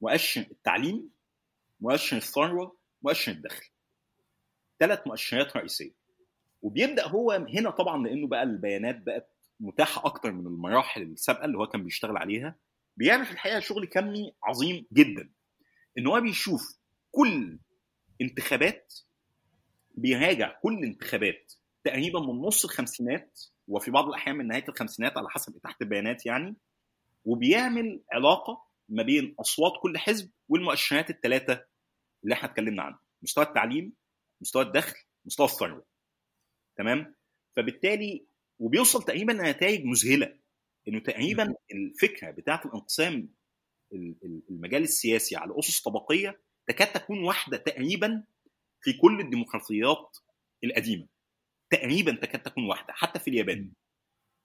[0.00, 1.10] مؤشر التعليم
[1.80, 3.66] مؤشر الثروة مؤشر الدخل.
[4.80, 5.94] ثلاث مؤشرات رئيسية.
[6.62, 9.28] وبيبدأ هو هنا طبعا لأنه بقى البيانات بقت
[9.60, 12.56] متاحة أكتر من المراحل السابقة اللي هو كان بيشتغل عليها.
[12.96, 15.30] بيعمل في الحقيقة شغل كمي عظيم جدا.
[15.98, 16.78] إن هو بيشوف
[17.10, 17.58] كل
[18.20, 18.94] انتخابات
[19.94, 21.52] بيراجع كل انتخابات
[21.84, 26.56] تقريبا من نص الخمسينات وفي بعض الأحيان من نهاية الخمسينات على حسب تحت البيانات يعني
[27.24, 31.64] وبيعمل علاقة ما بين أصوات كل حزب والمؤشرات الثلاثه
[32.24, 33.92] اللي إحنا اتكلمنا عنها مستوى التعليم
[34.40, 35.84] مستوى الدخل مستوى الثروة.
[36.76, 37.14] تمام؟
[37.56, 38.24] فبالتالي
[38.58, 40.36] وبيوصل تقريبا لنتائج مذهلة
[40.88, 43.28] إنه تقريبا الفكرة بتاعة الانقسام
[44.50, 48.24] المجال السياسي على أسس طبقية تكاد تكون واحدة تقريبا
[48.82, 50.16] في كل الديمقراطيات
[50.64, 51.08] القديمة.
[51.70, 53.72] تقريبا تكاد تكون واحدة حتى في اليابان.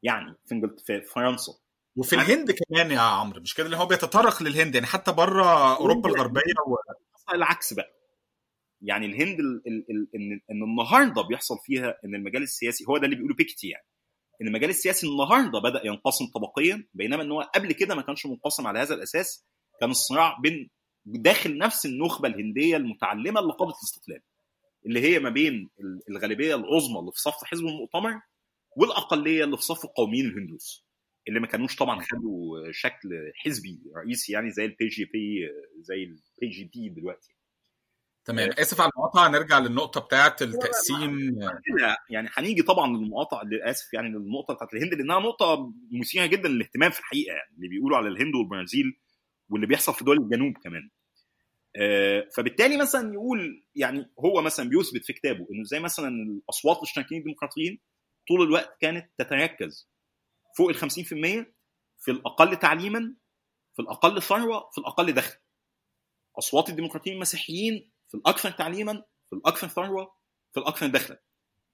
[0.03, 1.53] يعني في في فرنسا.
[1.95, 6.09] وفي الهند كمان يا عمرو مش كده؟ اللي هو بيتطرق للهند يعني حتى بره أوروبا
[6.09, 6.75] الغربية و...
[7.33, 7.93] العكس بقى.
[8.81, 13.05] يعني الهند ال ال ال ان إن النهارده بيحصل فيها إن المجال السياسي هو ده
[13.05, 13.85] اللي بيقولوا بيكتي يعني.
[14.41, 18.67] إن المجال السياسي النهارده بدأ ينقسم طبقيا بينما إن هو قبل كده ما كانش منقسم
[18.67, 19.45] على هذا الأساس
[19.81, 20.69] كان الصراع بين
[21.07, 24.21] داخل نفس النخبة الهندية المتعلمة اللي قابلت الاستقلال
[24.85, 25.69] اللي هي ما بين
[26.09, 28.21] الغالبية العظمى اللي في صف حزب المؤتمر
[28.75, 30.87] والأقلية اللي في صف القوميين الهندوس
[31.27, 35.49] اللي ما كانوش طبعا خدوا شكل حزبي رئيسي يعني زي ال BJP
[35.81, 37.35] زي ال BJP دلوقتي.
[38.25, 38.49] تمام.
[38.49, 41.39] آسف على المقاطعة نرجع للنقطة بتاعه التقسيم.
[42.09, 46.99] يعني هنيجي طبعا للمقاطعة للأسف يعني للنقطة بتاعت الهند لأنها نقطة مثيرة جدا للاهتمام في
[46.99, 48.99] الحقيقة يعني اللي بيقولوا على الهند والبرازيل
[49.49, 50.89] واللي بيحصل في دول الجنوب كمان.
[52.35, 57.79] فبالتالي مثلا يقول يعني هو مثلا بيثبت في كتابه إنه زي مثلا الأصوات الاشتراكيين الديمقراطيين
[58.27, 59.89] طول الوقت كانت تتركز
[60.57, 61.45] فوق ال 50%
[61.99, 63.15] في الأقل تعليما
[63.75, 65.37] في الأقل ثروة في الأقل دخل.
[66.39, 70.13] أصوات الديمقراطيين المسيحيين في الأكثر تعليما في الأكثر ثروة
[70.53, 71.21] في الأكثر دخلا.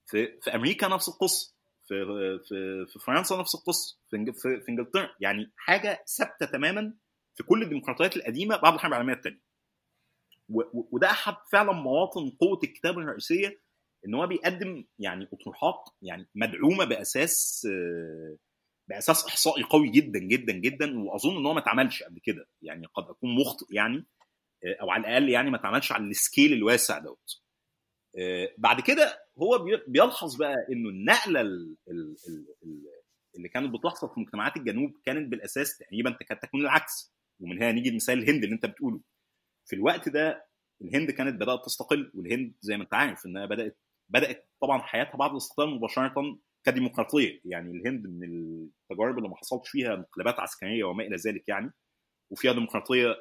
[0.05, 1.53] في في أمريكا نفس القصة
[1.87, 2.05] في
[2.47, 5.09] في في فرنسا نفس القصة في في إنجلترا.
[5.19, 6.93] يعني حاجة ثابتة تماما
[7.35, 9.52] في كل الديمقراطيات القديمة بعد الحرب العالمية الثانية
[10.73, 13.61] وده أحد فعلا مواطن قوة الكتاب الرئيسية
[14.07, 17.67] إن هو بيقدم يعني اطروحات يعني مدعومة بأساس
[18.89, 22.47] بأساس إحصائي قوي جدا جدا جدا وأظن إن هو ما اتعملش قبل كده.
[22.61, 24.05] يعني قد أكون مخطئ يعني
[24.81, 27.41] أو على الأقل يعني ما اتعملش على السكيل الواسع دوت.
[28.57, 31.41] بعد كده هو بيلحظ بقى إنه النقلة
[33.35, 37.13] اللي كانت بتحصل في مجتمعات الجنوب كانت بالأساس تقريبا تكاد تكون العكس.
[37.39, 39.01] ومن هنا نيجي لمثال الهند اللي أنت بتقوله.
[39.65, 40.47] في الوقت ده
[40.81, 45.31] الهند كانت بدأت تستقل والهند زي ما انت عارف إنها بدات بدأت طبعا حياتها بعد
[45.31, 47.41] الاستقلال مباشرة كديمقراطية.
[47.45, 51.71] يعني الهند من التجارب اللي ما حصلش فيها انقلابات عسكرية وما إلى ذلك يعني
[52.31, 53.15] وفيها ديمقراطية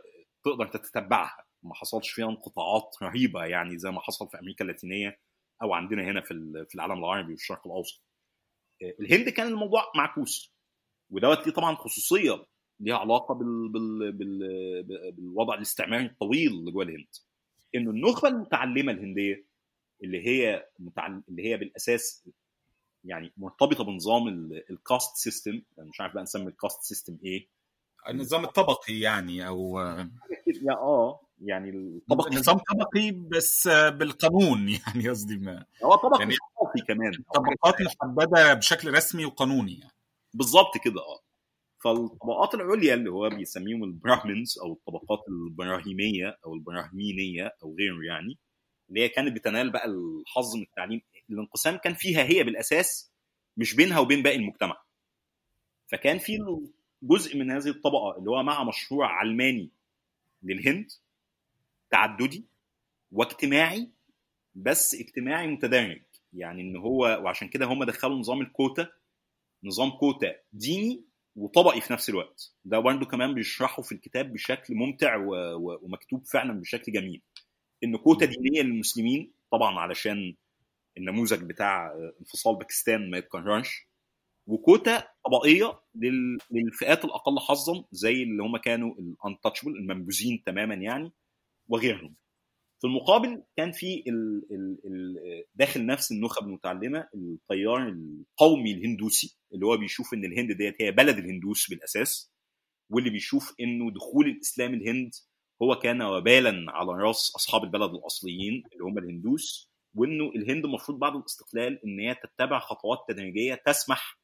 [0.44, 5.20] تقدر تتبعها ما حصلش فيها انقطاعات رهيبة يعني زي ما حصل في أمريكا اللاتينية
[5.62, 8.04] أو عندنا هنا في في العالم العربي والشرق الأوسط.
[9.00, 10.54] الهند كان الموضوع معكوس
[11.10, 12.46] ودوت ليه طبعا خصوصية
[12.82, 13.68] ليها علاقة بال...
[13.68, 14.12] بال...
[14.12, 15.12] بال...
[15.12, 17.06] بالوضع الاستعماري الطويل اللي جوه الهند.
[17.74, 19.44] إنه النخبة المتعلمة الهندية
[20.02, 22.28] اللي هي متعلم اللي هي بالأساس
[23.04, 24.28] يعني مرتبطة بنظام
[24.70, 27.48] ال caste system يعني مش عارف بقى نسمي ال caste system إيه.
[28.08, 29.80] النظام الطبقي يعني أو
[30.62, 36.36] يا آه يعني الطبقي نظام طبقي بس بالقانون يعني قصدي ما هو طبقي يعني
[36.88, 37.12] كمان.
[37.34, 39.92] طبقات محددة بشكل رسمي وقانوني يعني.
[40.34, 41.20] بالظبط كده آه.
[41.84, 48.38] فالطبقات العليا اللي هو بيسميهم البراهمنز أو الطبقات البراهيمية أو البراهمينية أو غيره يعني
[48.88, 53.12] اللي هي كانت بتنال بقى الحظ من التعليم الانقسام كان فيها هي بالأساس
[53.56, 54.82] مش بينها وبين باقي المجتمع.
[55.86, 56.38] فكان في
[57.02, 59.70] جزء من هذه الطبقة اللي هو مع مشروع علماني
[60.42, 60.90] للهند
[61.90, 62.44] تعددي
[63.12, 63.88] واجتماعي
[64.54, 66.02] بس اجتماعي متدرج.
[66.32, 68.88] يعني إن هو وعشان كده هم دخلوا نظام الكوتا
[69.64, 71.04] نظام كوتا ديني
[71.36, 72.54] وطبقي في نفس الوقت.
[72.64, 75.34] ده برضه كمان بيشرحه في الكتاب بشكل ممتع و...
[75.34, 75.78] و...
[75.82, 77.22] ومكتوب فعلا بشكل جميل.
[77.84, 80.36] إن كوتا دينيه للمسلمين طبعا علشان
[80.98, 83.88] النموذج بتاع انفصال باكستان ما يتكررش.
[84.46, 86.38] وكوتا طبقية لل...
[86.50, 91.12] للفئات الأقل حظا زي اللي هم كانوا ال untouchable المنبوذين تماما يعني
[91.68, 92.14] وغيرهم.
[92.82, 95.16] في المقابل كان في ال ال ال
[95.54, 101.18] داخل نفس النخب المتعلمة التيار القومي الهندوسي اللي هو بيشوف إن الهند ديت هي بلد
[101.18, 102.32] الهندوس بالأساس
[102.90, 105.10] واللي بيشوف إنه دخول الإسلام الهند
[105.62, 111.16] هو كان وبالا على رأس أصحاب البلد الأصليين اللي هم الهندوس وإنه الهند المفروض بعد
[111.16, 114.20] الاستقلال إن هي تتبع خطوات تدريجية تسمح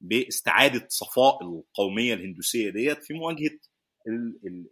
[0.00, 3.58] باستعادة صفاء القومية الهندوسية ديت في مواجهة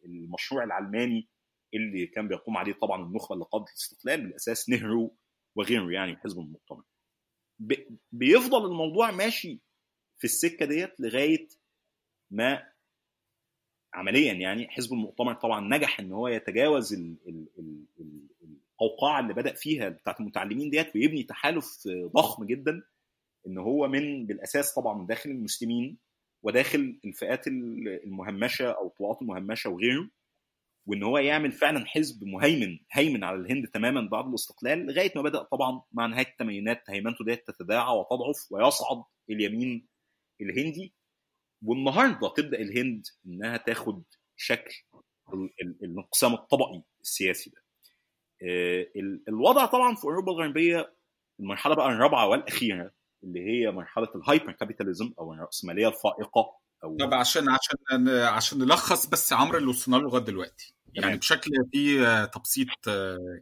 [0.05, 1.29] المشروع العلماني
[1.75, 5.17] اللي كان بيقوم عليه طبعا النخبة اللي قادت الاستقلال بالأساس نهرو
[5.57, 6.83] وغيره يعني حزب المؤتمر.
[8.13, 9.61] بيفضل الموضوع ماشي
[10.19, 11.49] في السكة ديت لغاية
[12.31, 12.73] ما
[13.95, 17.87] عمليا يعني حزب المؤتمر طبعا نجح إن هو يتجاوز ال ال ال
[18.73, 22.83] القوقعة اللي بدأ فيها بتاعت المتعلمين ديت ويبني تحالف ضخم جدا
[23.47, 25.99] إن هو من بالأساس طبعا داخل المسلمين
[26.43, 30.09] وداخل الفئات المهمشة أو الطبقات المهمشة وغيره.
[30.87, 35.43] وإن هو يعمل فعلا حزب مهيمن هيمن على الهند تماما بعد الاستقلال لغاية ما بدأ
[35.43, 39.87] طبعا مع نهاية الثمانينات هيمنته ديت تتداعى وتضعف ويصعد اليمين
[40.41, 40.95] الهندي
[41.65, 44.03] والنهاردة تبدأ الهند إنها تاخد
[44.37, 44.75] شكل
[45.63, 47.63] الانقسام الطبقي السياسي ده.
[49.29, 50.95] الوضع طبعا في أوروبا الغربية
[51.41, 52.91] المرحلة بقى الرابعة والأخيرة
[53.25, 59.07] اللي هي مرحلة ال hyper capitalism أو الرأسمالية الفائقة أو طب عشان عشان عشان نلخص
[59.07, 61.17] بس عمرو اللي وصلنا له لغاية دلوقتي يعني.
[61.17, 62.69] بشكل فيه تبسيط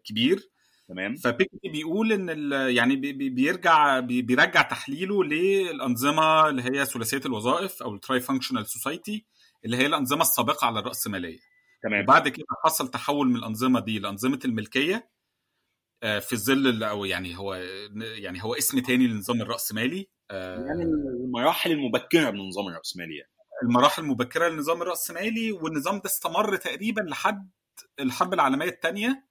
[0.05, 0.51] كبير
[0.89, 8.21] تمام فبيكيتي بيقول إن يعني بيرجع بيرجع تحليله للأنظمة اللي هي ثلاثيه الوظائف أو ال
[8.21, 9.27] trifunctional society
[9.65, 11.39] اللي هي الأنظمة السابقة على الراسماليه
[11.83, 15.11] تمام وبعد كده حصل تحول من الأنظمة دي لأنظمة الملكية
[16.01, 17.55] في ظل أو يعني هو
[18.01, 20.83] يعني هو اسم تاني للنظام الرأسمالي يعني
[21.25, 23.31] المراحل المبكرة من النظام الراسمالي يعني.
[23.65, 27.51] المراحل المبكرة للنظام الراسمالي والنظام ده استمر تقريبا لحد
[28.01, 29.27] الحرب العالمية الثانية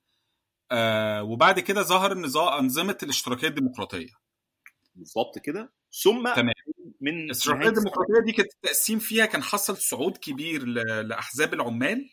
[0.71, 4.13] آه وبعد كده ظهر النظام أنظمة الاشتراكية الديمقراطية.
[4.95, 5.73] بالظبط كده.
[6.03, 6.53] ثم تمام.
[7.01, 12.09] من الاشتراكية الديمقراطية دي كانت التقسيم فيها كان حصل صعود كبير لأحزاب العمال.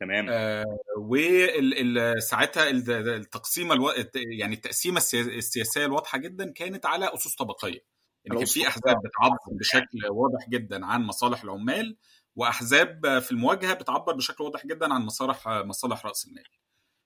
[0.00, 0.26] تمام.
[0.30, 0.64] آه
[0.98, 3.90] وساعتها التقسيمه ألو...
[4.14, 7.93] يعني التقسيمة السياسية الواضحة جدا كانت على أسس طبقية.
[8.24, 11.96] يعني كان في أحزاب بتعبر بشكل واضح جدا عن مصالح العمال
[12.36, 16.44] وأحزاب في المواجهة بتعبر بشكل واضح جدا عن مصالح مصالح رأس المال.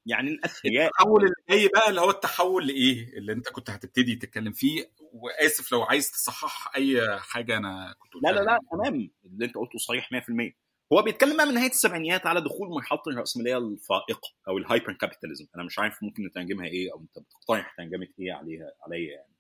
[0.07, 4.53] يعني الأثرياء التحول اللي جاي بقى اللي هو التحول لإيه؟ اللي أنت كنت هتبتدي تتكلم
[4.53, 9.11] فيه وآسف لو عايز تصحح أي حاجة أنا كنت لا لا لا تمام.
[9.25, 10.53] اللي أنت قلته صحيح 100%
[10.93, 15.47] هو بيتكلم بقى من نهايه السبعينيات على دخول مرحلة الراسماليه الفائقة أو ال hyper capitalism
[15.57, 19.38] أنا مش عارف ممكن نترجمها إيه أو أنت بتقترح ترجمه إيه عليها عليا يعني.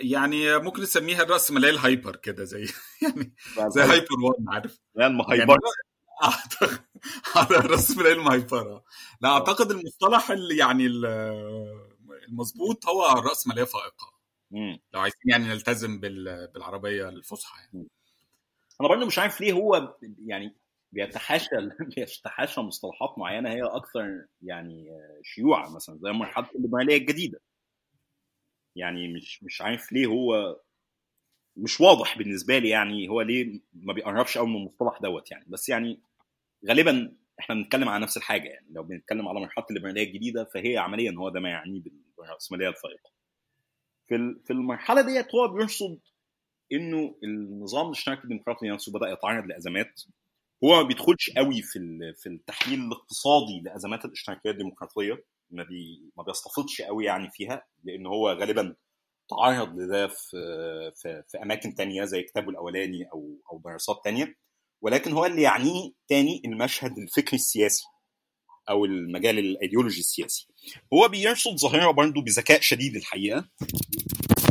[0.00, 2.60] يعني ممكن نسميها الراسماليه ال hyper كده زي
[3.02, 3.34] يعني
[3.68, 5.56] زي هايبر وان عارف؟ لا المهايبرة
[6.24, 6.80] اعتقد
[7.36, 8.84] هذا الراسماليه المهايبره
[9.20, 10.86] لا أعتقد المصطلح اللي يعني
[12.28, 14.12] المظبوط هو الراسماليه فائقة.
[14.50, 14.80] مم.
[14.94, 17.88] لو عايزين يعني نلتزم بال- بالعربية الفصحى يعني.
[18.80, 20.56] أنا برضه مش عارف ليه هو يعني
[20.92, 21.48] بيتحاشى
[21.96, 24.86] بيتحاشى مصطلحات معينة هي أكثر يعني
[25.22, 27.40] شيوعا مثلا زي مرحله الليبراليه الجديدة.
[28.76, 30.60] يعني مش مش عارف ليه هو
[31.56, 35.44] مش واضح بالنسبة لي يعني هو ليه ما بيقربش قوي من المصطلح دوت يعني.
[35.48, 36.00] بس يعني
[36.68, 38.66] غالبا إحنا بنتكلم على نفس الحاجة يعني.
[38.70, 41.82] لو بنتكلم على مرحلة الليبراليه الجديدة فهي عمليا هو ده ما يعنيه
[42.18, 43.10] بالرأسمالية الفائقة.
[44.08, 46.00] في في المرحلة ديت هو بيرصد
[46.72, 50.02] إنه النظام الاشتراكي الديمقراطي نفسه بدأ يتعرض لأزمات.
[50.64, 51.78] هو ما بيدخلش قوي في
[52.18, 55.24] في التحليل الاقتصادي لأزمات الإشتراكية الديمقراطية.
[55.52, 58.76] ما بي ما بيستفيضش قوي يعني فيها لأن هو غالبا
[59.30, 60.36] تعرض لده في
[60.96, 64.36] في, في أماكن تانية زي كتابه الأولاني أو أو دراسات تانية.
[64.80, 67.84] ولكن هو اللي يعنيه تاني المشهد الفكري السياسي
[68.70, 70.48] أو المجال الإيديولوجي السياسي.
[70.92, 73.48] هو بيرصد ظاهرة برضه بذكاء شديد الحقيقة.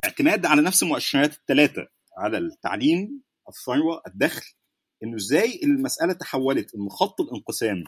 [0.06, 1.88] اعتماد على نفس المؤشرات الثلاثه
[2.18, 4.46] على التعليم الثروة الدخل
[5.04, 7.84] إنه إزاي المسألة تحولت ان خط الانقسام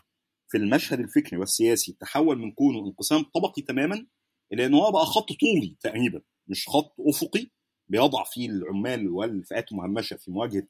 [0.53, 4.07] في المشهد الفكري والسياسي تحول من كونه انقسام طبقي تماما
[4.53, 7.47] إلى ان هو بقى خط طولي تقريبا مش خط أفقي
[7.87, 10.67] بيضع فيه العمال والفئات المهمشة في مواجهة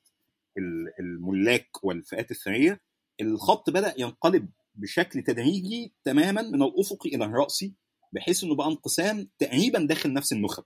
[0.57, 2.81] ال- الملاك والفئات الثرية.
[3.21, 7.73] الخط بدأ ينقلب بشكل تدريجي تماما من الافقي إلى الراسي
[8.11, 10.63] بحيث إنه بقى انقسام تقريبا داخل نفس النخب.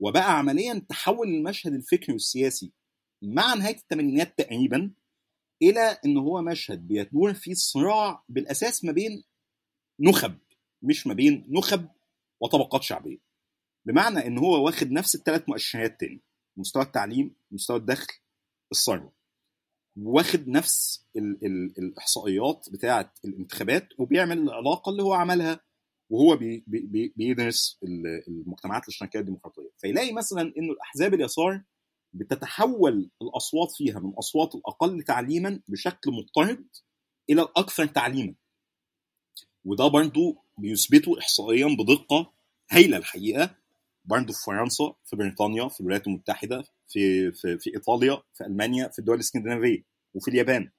[0.00, 2.72] وبقى عمليا تحول المشهد الفكري والسياسي
[3.22, 4.90] مع نهاية الثمانينات تقريبا
[5.62, 9.24] إلى إن هو مشهد بيدور فيه الصراع بالأساس ما بين
[10.00, 10.38] نخب
[10.82, 11.88] مش ما بين نخب
[12.40, 13.18] وطبقات شعبية.
[13.86, 16.20] بمعنى إن هو واخد نفس الثلاث مؤشرات تاني
[16.56, 18.12] مستوى التعليم مستوى الدخل
[18.72, 19.12] الثروة.
[19.96, 25.60] واخد نفس ال ال الإحصائيات بتاعة الانتخابات وبيعمل العلاقة اللي هو عملها
[26.10, 29.70] وهو بي بي بي بيدرس ال- المجتمعات الإشتراكية الديمقراطية.
[29.78, 31.62] فيلاقي مثلا إنه الأحزاب اليسار
[32.12, 36.66] بتتحول الأصوات فيها من أصوات الأقل تعليما بشكل مضطرد
[37.30, 38.34] إلى الأكثر تعليما.
[39.64, 42.32] وده برضو بيثبته احصائيا بدقة
[42.70, 43.56] هايلة الحقيقة.
[44.04, 48.98] برضو في فرنسا في بريطانيا في الولايات المتحدة في في في إيطاليا في ألمانيا في
[48.98, 50.70] الدول الإسكندنافية وفي اليابان.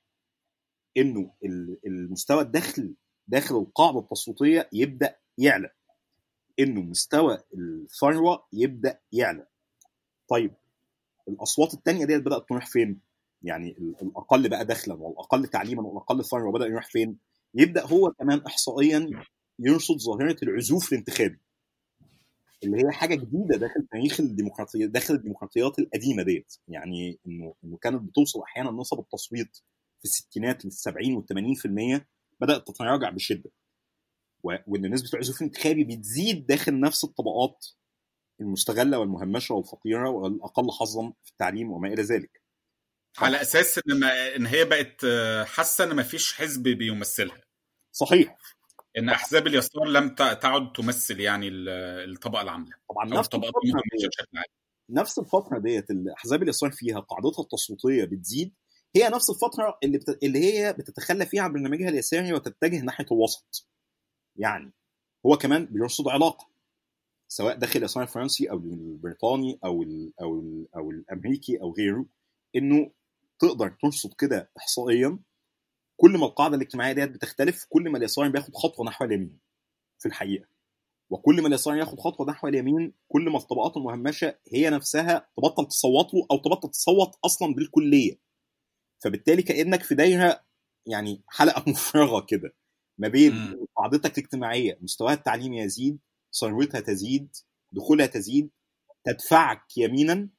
[0.97, 2.95] إنه ال- المستوى الدخل
[3.27, 5.69] داخل القاعدة التصويتية يبدأ يعلى.
[6.59, 9.47] إنه مستوى الثروة يبدأ يعلى.
[10.27, 10.53] طيب
[11.31, 12.99] الأصوات الثانية ديت بدأت تروح فين؟
[13.43, 17.17] يعني ال- الأقل بقى دخلا والأقل تعليما والأقل ثروه بدا يروح فين؟
[17.55, 19.09] يبدأ هو كمان احصائيا
[19.59, 21.39] يرصد ظاهرة العزوف الانتخابي
[22.63, 26.53] اللي هي حاجة جديدة داخل تاريخ الديمقراطيه داخل الديمقراطيات القديمة ديت.
[26.67, 29.57] يعني إنه إنه كانت بتوصل أحيانا نسب التصويت
[29.99, 31.25] في الستينات لل 70 وال
[32.01, 32.05] 80%
[32.41, 33.51] بدأت تتراجع بشدة.
[34.43, 37.65] وإن نسبة العزوف الانتخابي بتزيد داخل نفس الطبقات
[38.41, 42.41] المستغلة والمهمشة والفقيرة والأقل حظا في التعليم وما إلى ذلك.
[43.17, 45.05] على أساس إن ما إن هي بقت
[45.47, 47.41] حاسة إن ما فيش حزب بيمثلها.
[47.91, 48.37] صحيح.
[48.97, 51.69] إن أحزاب اليسار لم تعد تمثل يعني ال-
[52.11, 53.61] الطبقة العاملة طبعا نفس الفترة
[54.07, 54.45] بشكل عام.
[54.89, 58.53] نفس الفترة ديت اللي أحزاب اليسار فيها قاعدتها التصويتية بتزيد
[58.95, 60.23] هي نفس الفترة اللي بت...
[60.23, 63.69] اللي هي بتتخلى فيها عن برنامجها اليساري وتتجه ناحية الوسط.
[64.35, 64.73] يعني
[65.25, 66.50] هو كمان بيرصد علاقة.
[67.31, 72.05] سواء داخل اليسار الفرنسي أو البريطاني أو ال أو ال أو الأمريكي أو غيره
[72.55, 72.91] إنه
[73.39, 75.19] تقدر ترصد كده احصائيا
[75.97, 79.39] كل ما القاعدة الاجتماعية ديت بتختلف كل ما اليسار بياخد خطوة نحو اليمين
[79.99, 80.45] في الحقيقة
[81.09, 86.13] وكل ما اليسار ياخد خطوة نحو اليمين كل ما الطبقات المهمشة هي نفسها تبطل تصوت
[86.13, 88.19] له أو تبطل تصوت أصلا بالكلية
[89.03, 90.43] فبالتالي كأنك في دايرة
[90.85, 92.53] يعني حلقة مفرغة كده
[92.97, 93.33] ما بين.
[93.75, 95.99] قاعدتك الاجتماعية مستواها التعليمي يزيد
[96.39, 97.35] ثروتها تزيد
[97.71, 98.49] دخولها تزيد
[99.05, 100.29] تدفعك يمينا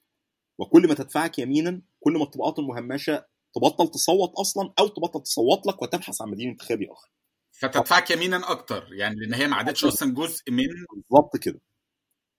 [0.58, 5.82] وكل ما تدفعك يمينا كل ما الطبقات المهمشة تبطل تصوت أصلا أو تبطل تصوت لك
[5.82, 7.10] وتبحث عن بديل انتخابي اخر
[7.52, 10.64] فتدفعك يمينا أكتر يعني لأن هي ما عادتش أصلا جزء من
[10.96, 11.60] بالظبط كده.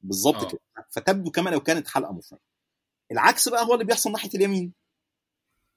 [0.01, 0.47] بالظبط آه.
[0.47, 0.59] كده.
[0.91, 2.41] فتبدو كما لو كانت حلقة مفرغه
[3.11, 4.73] العكس بقى هو اللي بيحصل ناحية اليمين.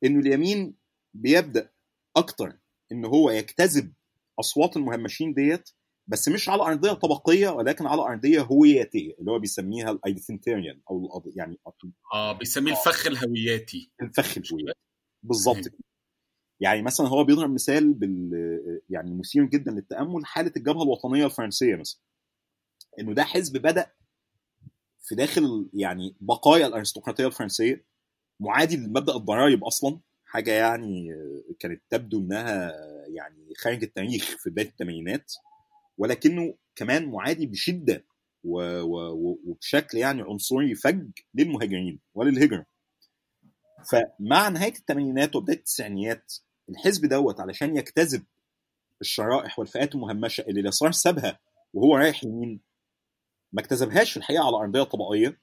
[0.05, 0.75] إنه اليمين
[1.15, 1.71] بيبدأ
[2.17, 2.59] أكتر
[2.93, 3.93] إن هو يجتذب
[4.41, 5.71] أصوات المهمشين ديت
[6.09, 11.59] بس مش على أرضية طبقية ولكن على أرضية هوياتية اللي هو بيسميها الايدنتيريان أو يعني
[12.15, 13.91] آه بيسميه الفخ الهوياتي.
[14.03, 14.81] الفخ الهوياتي.
[15.23, 15.71] بالظبط
[16.61, 18.31] يعني مثلا هو بيضرب مثال بال
[18.91, 22.01] يعني مثير جدا للتأمل حالة الجبهة الوطنية الفرنسية مثلا.
[23.01, 23.93] إنه ده حزب بدأ
[25.03, 27.85] في داخل يعني بقايا الأرستقراطية الفرنسية.
[28.41, 30.01] معادي لمبدأ الضرائب أصلا.
[30.25, 31.09] حاجة يعني
[31.59, 32.73] كانت تبدو إنها
[33.09, 35.33] يعني خارج التاريخ في بداية الثمانينات.
[35.99, 38.05] ولكنه كمان معادي بشدة.
[38.49, 42.67] وبشكل يعني عنصري فج للمهاجرين وللهجرة
[43.91, 46.35] فمع نهاية الثمانينات وبداية التسعينيات
[46.69, 48.25] الحزب دوت علشان يجتذب
[49.01, 51.39] الشرائح والفئات المهمشة اللي اليسار سابها
[51.75, 52.61] وهو رايح يمين
[53.53, 55.41] ما اكتسبهاش في الحقيقة على أرضية طبقيه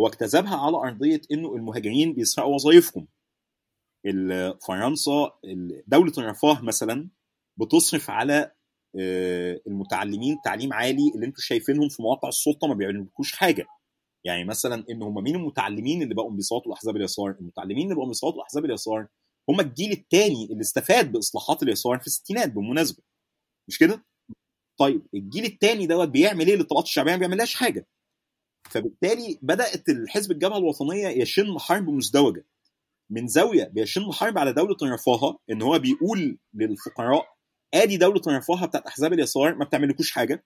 [0.00, 3.08] هو اكتسبها على أرضية إنه المهاجرين بيسرقوا وظائفهم
[4.66, 5.32] فرنسا
[5.86, 7.08] دولة الرفاه مثلا
[7.56, 8.52] بتصرف على
[9.66, 13.66] المتعلمين تعليم عالي اللي أنتم شايفينهم في مواقع السلطة ما بيعملوش حاجة.
[14.24, 18.38] يعني مثلا إن هم مين المتعلمين اللي بقوا بيصوتوا لاحزاب اليسار؟ المتعلمين اللي بقوا بيصوتوا
[18.38, 19.08] لاحزاب اليسار
[19.48, 23.02] هم الجيل الثاني اللي استفاد بإصلاحات اليسار في الستينات بالمناسبة.
[23.68, 24.04] مش كده؟
[24.80, 27.86] طيب الجيل الثاني دوت بيعمل إيه؟ للطبقات الشعبيه ما بيعملهاش حاجة.
[28.70, 32.46] فبالتالي بدأت الحزب الجبهة الوطنية يشن حرب مزدوجة.
[33.10, 37.26] من زاوية بيشن حرب على دولة الرفاهه إن هو بيقول للفقراء
[37.74, 40.44] ادي دولة الرفاهه بتاعت أحزاب اليسار ما بتعملكوش حاجة.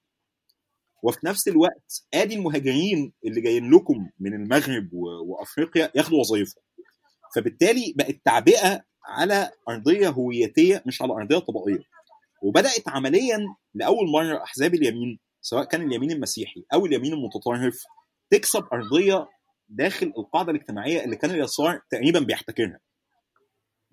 [1.02, 4.88] وفي نفس الوقت ادي المهاجرين اللي جايين لكم من المغرب
[5.26, 6.62] وأفريقيا ياخدوا وظائفهم
[7.36, 11.82] فبالتالي بقت تعبئة على أرضية هويتية مش على أرضية طبقيه
[12.42, 13.38] وبدأت عمليا
[13.74, 17.82] لأول مرة أحزاب اليمين سواء كان اليمين المسيحي أو اليمين المتطرف
[18.30, 19.28] تكسب أرضية
[19.68, 22.80] داخل القاعدة الاجتماعية اللي كان اليسار تقريبا بيحتكرها.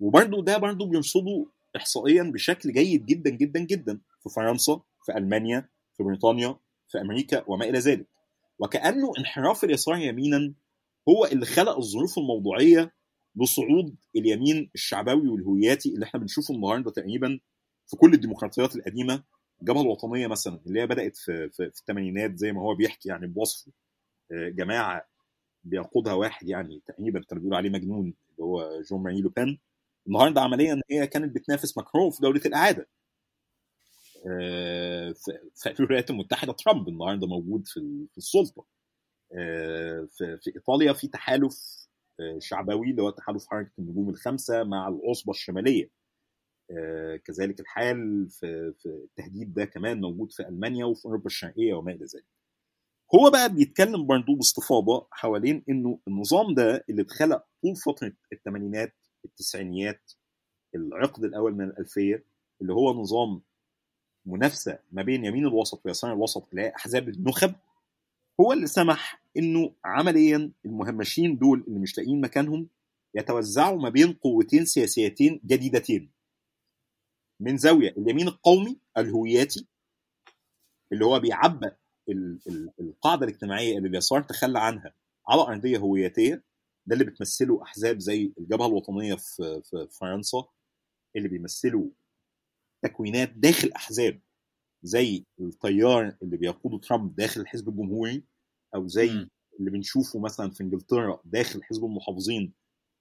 [0.00, 1.46] وبرده ده برده بيرصده
[1.76, 6.56] احصائيا بشكل جيد جدا جدا جدا في فرنسا في ألمانيا في بريطانيا
[6.88, 8.06] في أمريكا وما إلى ذلك.
[8.58, 10.54] وكانه انحراف اليسار يمينا
[11.08, 12.92] هو اللي خلق الظروف الموضوعية
[13.36, 17.40] لصعود اليمين الشعبوي والهوياتي اللي إحنا بنشوفه النهارده تقريبا
[17.86, 19.24] في كل الديمقراطيات القديمة.
[19.60, 23.26] الجبهه الوطنيه مثلا اللي هي بدأت في في, في الثمانينات زي ما هو بيحكي يعني
[23.26, 23.72] بوصفه
[24.32, 25.08] جماعة
[25.64, 29.58] بيقودها واحد يعني تقريبا كانوا بيقولوا عليه مجنون اللي هو جون ماري لوبان
[30.06, 32.88] النهارده عمليا هي كانت بتنافس ماكرون في دولة الاعاده
[35.54, 38.66] في الولايات المتحدة ترامب النهارده موجود في السلطة.
[40.16, 41.86] في إيطاليا في تحالف
[42.38, 45.90] شعبوي اللي هو تحالف حركة النجوم الخمسة مع العصبه الشمالية.
[47.24, 52.04] كذلك الحال في, في التهديد ده كمان موجود في ألمانيا وفي أوروبا الشرقية وما إلى
[52.04, 52.24] ذلك.
[53.14, 58.94] هو بقى بيتكلم برضه باستفاضة حوالين إنه النظام ده اللي اتخلق طول فترة الثمانينات
[59.24, 60.12] التسعينيات
[60.74, 62.24] العقد الأول من الألفية
[62.62, 63.42] اللي هو نظام
[64.26, 67.54] منافسة ما بين يمين الوسط ويسار الوسط اللي هي أحزاب النخب
[68.40, 72.68] هو اللي سمح إنه عمليا المهمشين دول اللي مش لاقيين مكانهم
[73.14, 76.10] يتوزعوا ما بين قوتين سياسيتين جديدتين.
[77.40, 79.66] من زاوية اليمين القومي الهوياتي
[80.92, 81.76] اللي هو بيعبأ
[82.80, 84.94] القاعدة الاجتماعية اللي اليسار تخلى عنها
[85.28, 86.42] على أرضية هوياتية
[86.86, 90.44] ده اللي بتمثله أحزاب زي الجبهة الوطنية في, في فرنسا
[91.16, 91.90] اللي بيمثلوا
[92.82, 94.20] تكوينات داخل أحزاب
[94.82, 98.24] زي التيار اللي بيقوده ترامب داخل الحزب الجمهوري
[98.74, 99.30] أو زي م.
[99.60, 102.54] اللي بنشوفه مثلا في إنجلترا داخل حزب المحافظين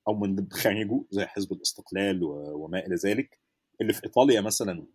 [0.08, 3.40] أو من خارجه زي حزب الاستقلال وما إلى ذلك.
[3.82, 4.88] اللي في إيطاليا مثلا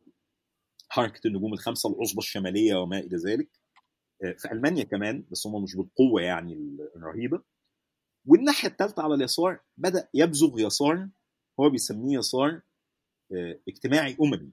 [0.89, 3.49] حركة النجوم الخمسة العصبة الشمالية وما إلى ذلك.
[4.19, 6.55] في ألمانيا كمان بس هم مش بالقوة يعني
[6.97, 7.43] الرهيبة.
[8.29, 11.09] والناحية الثالثه على اليسار بدأ يبزغ يسار
[11.61, 12.61] هو بيسميه يسار
[13.69, 14.51] اجتماعي أممي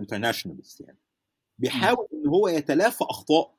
[0.00, 0.98] انترناشونالست يعني.
[1.58, 3.54] بيحاول إن هو يتلافى أخطاء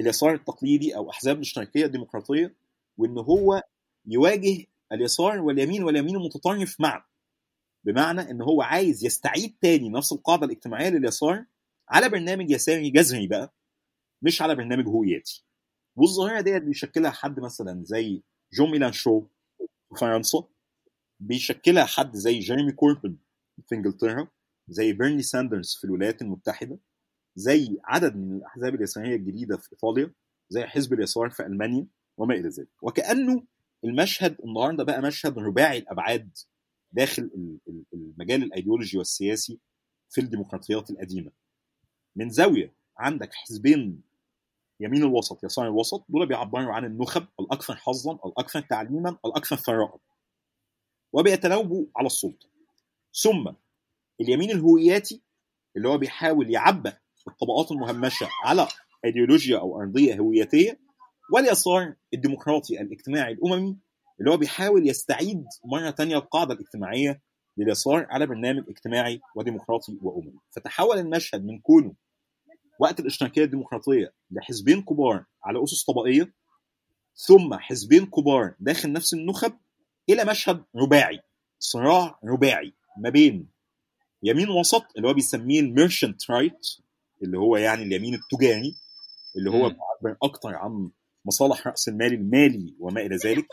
[0.00, 2.54] اليسار التقليدي أو أحزاب الاشتراكيه الديمقراطيه
[2.96, 3.62] وإن هو
[4.06, 7.04] يواجه اليسار واليمين واليمين المتطرف معا
[7.84, 11.44] بمعنى إن هو عايز يستعيد تاني نفس القاعدة الاجتماعية لليسار
[11.88, 13.54] على برنامج يساري جذري بقى
[14.22, 15.44] مش على برنامج هوياتي.
[15.96, 18.22] والظاهرة ديت بيشكلها حد مثلا زي
[18.54, 19.20] جون ميلان شو
[19.58, 20.44] في فرنسا
[21.20, 23.16] بيشكلها حد زي جيريمي كوربن
[23.66, 24.28] في إنجلترا
[24.68, 26.78] زي بيرني ساندرز في الولايات المتحدة
[27.36, 30.12] زي عدد من الأحزاب اليساريه الجديدة في إيطاليا
[30.48, 31.86] زي حزب اليسار في ألمانيا
[32.16, 32.68] وما إلى ذلك.
[32.82, 33.44] وكأنه
[33.84, 36.38] المشهد النهارده بقى مشهد رباعي الأبعاد
[36.92, 37.30] داخل
[37.94, 39.58] المجال الأيديولوجي والسياسي
[40.10, 41.30] في الديمقراطيات القديمة.
[42.16, 44.02] من زاوية عندك حزبين
[44.80, 49.96] يمين الوسط يسار الوسط دول بيعبروا عن النخب الأكثر حظا الأكثر تعليما الأكثر ثراء.
[51.12, 52.48] وبيتناوبوا على السلطة.
[53.22, 53.52] ثم
[54.20, 55.22] اليمين الهوياتي
[55.76, 56.96] اللي هو بيحاول يعبأ
[57.28, 58.68] الطبقات المهمشة على
[59.04, 60.80] إيديولوجيا أو أرضية هويتيه
[61.32, 63.76] واليسار الديمقراطي الاجتماعي الأممي
[64.20, 67.20] اللي هو بيحاول يستعيد مرة ثانية القاعدة الاجتماعية
[67.56, 70.38] لليسار على برنامج اجتماعي وديمقراطي وأممي.
[70.50, 71.92] فتحول المشهد من كونه
[72.80, 76.32] وقت الاشتراكية الديمقراطية لحزبين كبار على أسس طبقية
[77.16, 79.52] ثم حزبين كبار داخل نفس النخب
[80.08, 81.20] إلى مشهد رباعي
[81.58, 83.48] صراع رباعي ما بين
[84.22, 86.66] يمين وسط اللي هو بيسميه ال merchant right
[87.22, 88.76] اللي هو يعني اليمين التجاري
[89.36, 90.90] اللي هو بيعبر أكتر عن
[91.24, 93.46] مصالح رأس المال المالي وما إلى ذلك.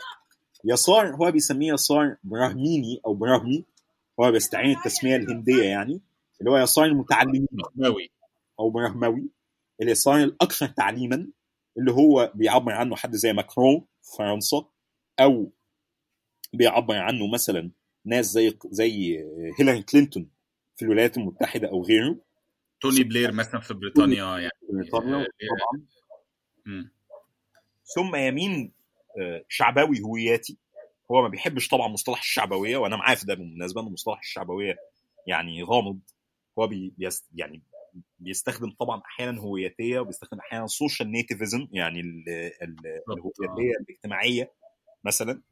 [0.64, 3.64] يسار هو بيسميه يسار براهميني أو براهمي
[4.20, 6.00] هو بيستعين التسمية الهندية يعني
[6.40, 7.46] اللي هو يسار المتعلمين.
[8.60, 9.30] أو برهموي
[9.82, 11.28] اليسار الأكثر تعليما
[11.78, 14.64] اللي هو بيعبر عنه حد زي ماكرون في فرنسا
[15.20, 15.52] أو
[16.52, 17.70] بيعبر عنه مثلا
[18.04, 19.18] ناس زي زي
[19.58, 20.30] هيلاري كلينتون
[20.76, 22.16] في الولايات المتحدة أو غيره.
[22.80, 24.50] توني بلير مثلا في بريطانيا يعني.
[24.72, 25.86] بريطانيا طبعا.
[27.94, 28.72] ثم يمين
[29.48, 30.58] شعبوي هوياتي.
[31.10, 34.76] هو ما بيحبش طبعا مصطلح الشعبوية وأنا معاه في ده بالمناسبة ان مصطلح الشعبوية
[35.26, 36.00] يعني غامض.
[36.58, 36.92] هو بي
[37.34, 37.62] يعني
[38.18, 42.00] بيستخدم طبعا أحيانا هويتيه وبيستخدم أحيانا social nativism يعني
[43.10, 44.52] الهويتيه الاجتماعية
[45.04, 45.42] مثلا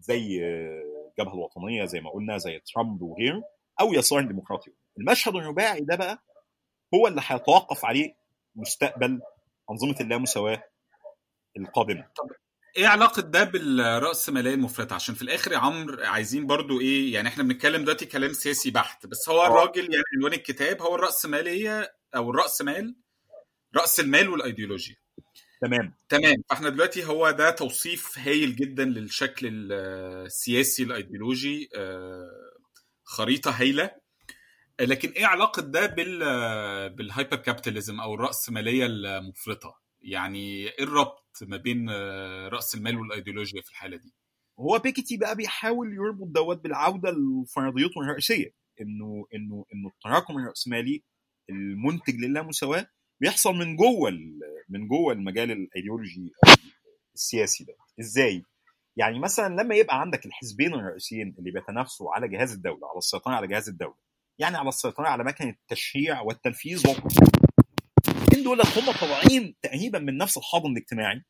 [0.00, 3.42] زي الجبهه الوطنية زي ما قلنا زي ترامب وغيره
[3.80, 4.72] أو يسار ديمقراطي.
[4.98, 6.24] المشهد الرباعي ده بقى
[6.94, 8.14] هو اللي هيتوقف عليه
[8.56, 9.22] مستقبل
[9.70, 10.64] أنظمة اللامساواه
[11.56, 12.08] القادمة.
[12.16, 12.30] طب
[12.76, 17.42] إيه علاقة ده بالراسماليه المفرطة؟ عشان في الآخر يا عمرو عايزين برضو إيه يعني إحنا
[17.42, 22.62] بنتكلم دلوقتي كلام سياسي بحت بس هو الراجل يعني عنوان الكتاب هو الراسماليه أو الرأس
[22.62, 22.94] مال
[23.76, 24.96] رأس المال والأيديولوجيا.
[25.60, 25.94] تمام.
[26.08, 26.34] تمام.
[26.50, 31.68] فاحنا دلوقتي هو ده توصيف هايل جدا للشكل السياسي الأيديولوجي
[33.04, 33.90] خريطة هايلة.
[34.80, 36.18] لكن إيه علاقة ده بال
[36.90, 41.90] بال hyper capitalism أو الراسماليه المفرطة؟ يعني إيه الربط ما بين
[42.48, 44.14] رأس المال والإيديولوجيا في الحالة دي؟
[44.60, 51.02] هو بيكيتي بقى بيحاول يربط دوت بالعودة لفرضيته الرئيسية إنه إنه إنه التراكم الرأسمالي
[51.50, 52.86] المنتج للامساواة
[53.20, 54.10] بيحصل من جوه
[54.68, 56.32] من جوه المجال الإيديولوجي
[57.14, 58.42] السياسي ده إزاي؟
[58.96, 63.46] يعني مثلا لما يبقى عندك الحزبين الرئيسيين اللي بيتنافسوا على جهاز الدولة على السيطرة على
[63.46, 63.96] جهاز الدولة
[64.38, 66.82] يعني على السيطرة على مكنة التشريع والتنفيذ
[68.44, 71.22] دول هم طالعين تقريبا من نفس الحاضن الاجتماعي.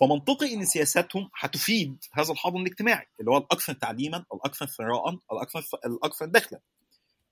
[0.00, 6.26] فمنطقي إن سياساتهم هتفيد هذا الحاضن الاجتماعي اللي هو الاكثر تعليما الاكثر ثراء الاكثر الاكثر
[6.26, 6.60] دخلا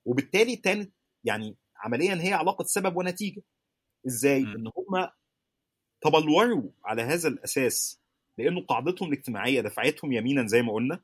[0.05, 0.93] وبالتالي كانت
[1.25, 3.43] يعني عمليا هي علاقة سبب ونتيجة.
[4.07, 4.47] إزاي؟ م.
[4.49, 5.09] إن هم
[6.01, 8.01] تبلوروا على هذا الأساس
[8.39, 11.01] لأنه قاعدتهم الاجتماعية دفعتهم يمينا زي ما قلنا.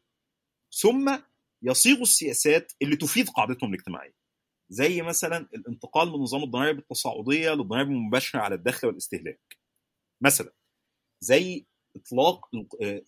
[0.72, 1.18] ثم
[1.62, 4.23] يصيغوا السياسات اللي تفيد قاعدتهم الاجتماعية.
[4.68, 9.58] زي مثلا الانتقال من نظام الضرائب التصاعدية للضرائب المباشرة على الدخل والاستهلاك.
[10.20, 10.52] مثلا
[11.20, 12.40] زي إطلاق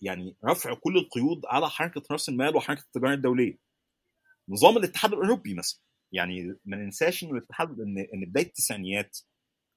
[0.01, 3.57] يعني رفع كل القيود على حركة رأس المال وحركة التجاره الدولية.
[4.49, 5.79] نظام الاتحاد الأوروبي مثلا
[6.11, 9.17] يعني ما ننساش إن الاتحاد إن إن بداية التسعينيات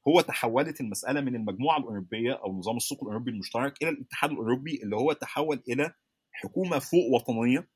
[0.08, 4.96] هو تحولت المسألة من المجموعة الأوروبية أو نظام السوق الأوروبي المشترك إلى الاتحاد الأوروبي اللي
[4.96, 5.94] هو تحول إلى
[6.32, 7.68] حكومة فوق وطنية.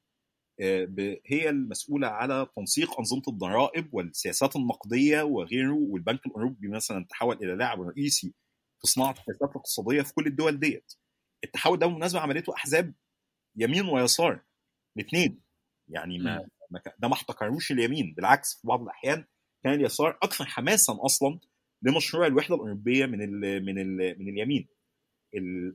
[1.26, 7.80] هي المسؤولة على تنسيق أنظمة الضرائب والسياسات النقدية وغيره والبنك الأوروبي مثلا تحول إلى لاعب
[7.80, 8.34] رئيسي
[8.80, 10.92] في صناعة السياسات الاقتصادية في كل الدول ديت.
[11.44, 12.94] التحول ده بالمناسبه عملته أحزاب
[13.56, 14.42] يمين ويسار
[14.96, 15.40] الاثنين
[15.88, 19.24] يعني ما ده ما احتكروش اليمين بالعكس في بعض الأحيان
[19.64, 21.40] كان اليسار أكثر حماسا أصلا
[21.82, 24.68] لمشروع الوحدة الأوروبية من ال من ال من اليمين.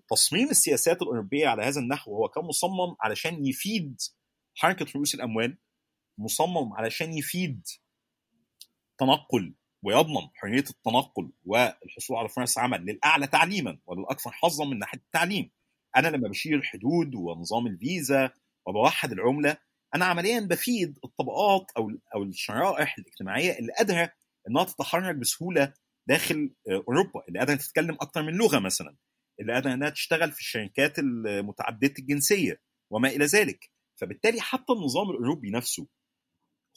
[0.10, 4.02] تصميم السياسات الأوروبية على هذا النحو هو كان مصمم علشان يفيد
[4.60, 5.58] حركة رؤوس الأموال
[6.18, 7.68] مصمم علشان يفيد
[8.98, 15.52] تنقل ويضمن حرية التنقل والحصول على فرص عمل للأعلى تعليما وللأكثر حظا من ناحية التعليم.
[15.98, 18.32] أنا لما بشيل الحدود ونظام الفيزا
[18.66, 19.58] وبوحد العملة
[19.96, 24.14] أنا عمليا بفيد الطبقات أو أو الشرائح الاجتماعية اللي قادرة
[24.50, 25.74] إنها تتحرك بسهولة
[26.08, 28.96] داخل أوروبا، اللي قادرة تتكلم أكثر من لغة مثلا،
[29.40, 33.72] اللي قادرة إنها تشتغل في الشركات المتعددة الجنسية وما إلى ذلك.
[34.02, 35.88] فبالتالي حتى النظام الأوروبي نفسه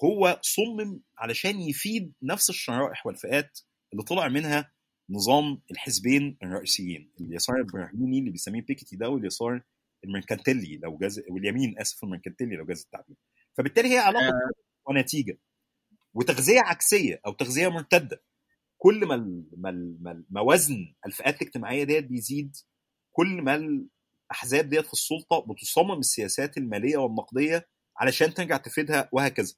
[0.04, 3.60] هو صمم علشان يفيد نفس الشرائح والفئات
[3.92, 4.72] اللي طلع منها
[5.10, 9.62] نظام الحزبين الرئيسيين اليسار البراهيمي اللي بيسميه بيكيتي ده واليسار
[10.04, 13.16] المركنتيلي لو جاز واليمين آسف المركنتيلي لو جاز التعبير.
[13.54, 14.50] فبالتالي هي علاقة آه.
[14.90, 15.38] ونتيجة
[16.14, 18.22] وتغذية عكسية أو تغذية مرتدة.
[18.78, 22.56] كل ما ما ما وزن الفئات الاجتماعية ديت بيزيد
[23.12, 23.86] كل ما
[24.32, 29.54] الأحزاب ديت في السلطة بتصمم السياسات المالية والنقدية علشان ترجع تفيدها وهكذا.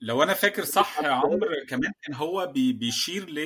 [0.00, 3.38] لو أنا فاكر صح يا عمرو كمان كان هو بي- بيشير ل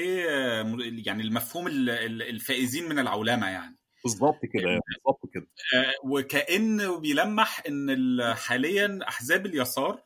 [1.06, 3.76] يعني المفهوم ال- ال- الفائزين من العولمة يعني.
[4.04, 5.46] بالظبط كده بالظبط كده.
[5.74, 10.02] آه، وكأنه بيلمح إن ال- حاليا أحزاب اليسار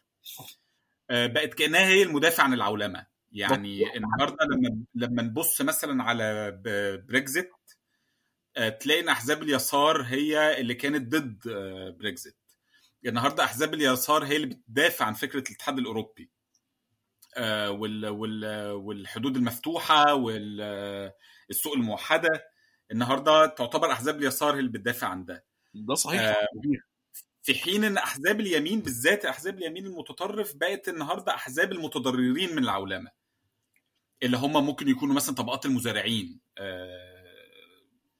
[1.10, 3.06] آه، بقت كأنها هي المدافع عن العولمة.
[3.32, 6.50] يعني النهارده لما لما نبص مثلا على
[7.08, 7.50] بريكزيت
[8.54, 12.36] تلاقي إن أحزاب اليسار هي اللي كانت ضد آه، بريكزيت.
[13.06, 16.30] النهارده أحزاب اليسار هي اللي بتدافع عن فكرة الاتحاد الأوروبي.
[17.36, 22.28] آه، وال وال والحدود المفتوحة والسوق الموحدة.
[22.90, 25.44] النهارده تعتبر أحزاب اليسار هي اللي بتدافع عن ده.
[25.74, 26.20] ده صحيح.
[26.20, 26.48] آه،
[27.42, 33.10] في حين إن أحزاب اليمين بالذات أحزاب اليمين المتطرف بقت النهارده أحزاب المتضررين من العولمة.
[34.22, 36.40] اللي هم ممكن يكونوا مثلا طبقات المزارعين.
[36.58, 37.13] آه،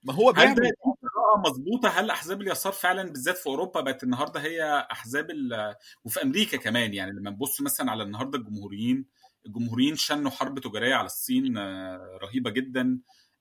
[0.05, 4.03] ما هو هل ده بيعمل قراءة مظبوطة هل أحزاب اليسار فعلا بالذات في أوروبا بقت
[4.03, 5.75] النهاردة هي أحزاب ال-
[6.05, 9.07] وفي أمريكا كمان يعني لما نبص مثلا على النهاردة الجمهوريين
[9.47, 12.99] الجمهوريين شنوا حرب تجارية على الصين آه، رهيبة جدا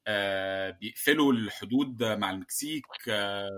[0.08, 3.50] آه، بيقفلوا الحدود مع المكسيك آه،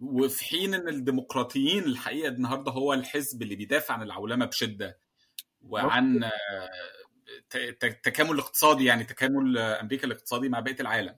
[0.00, 4.98] وفي حين إن الديمقراطيين الحقيقة النهارده هو الحزب اللي بيدافع عن العولمة بشدة
[5.62, 6.30] وعن
[8.02, 11.16] تكامل اقتصادي يعني تكامل أمريكا الاقتصادي مع بقية العالم.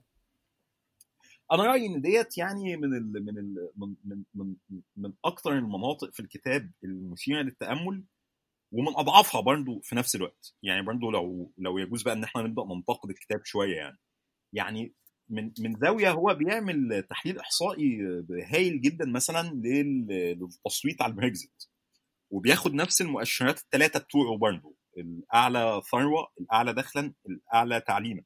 [1.51, 4.55] أنا رايي ان ديت يعني من ال من ال من من من,
[4.97, 8.03] من أكثر المناطق في الكتاب المثيرة للتأمل
[8.71, 10.53] ومن اضعافها برضه في نفس الوقت.
[10.63, 13.97] يعني برضه لو لو يجوز بقى ان إحنا نبدأ ننتقد الكتاب شوية يعني.
[14.53, 14.93] يعني
[15.29, 17.97] من من زاوية هو بيعمل تحليل إحصائي
[18.53, 20.07] هايل جدا مثلا لل-
[20.39, 21.63] للتصويت على البريكزيت.
[22.31, 28.21] وبياخد نفس المؤشرات الثلاثه بتوعه برضه الأعلى ثروة الأعلى دخلا الأعلى تعليما.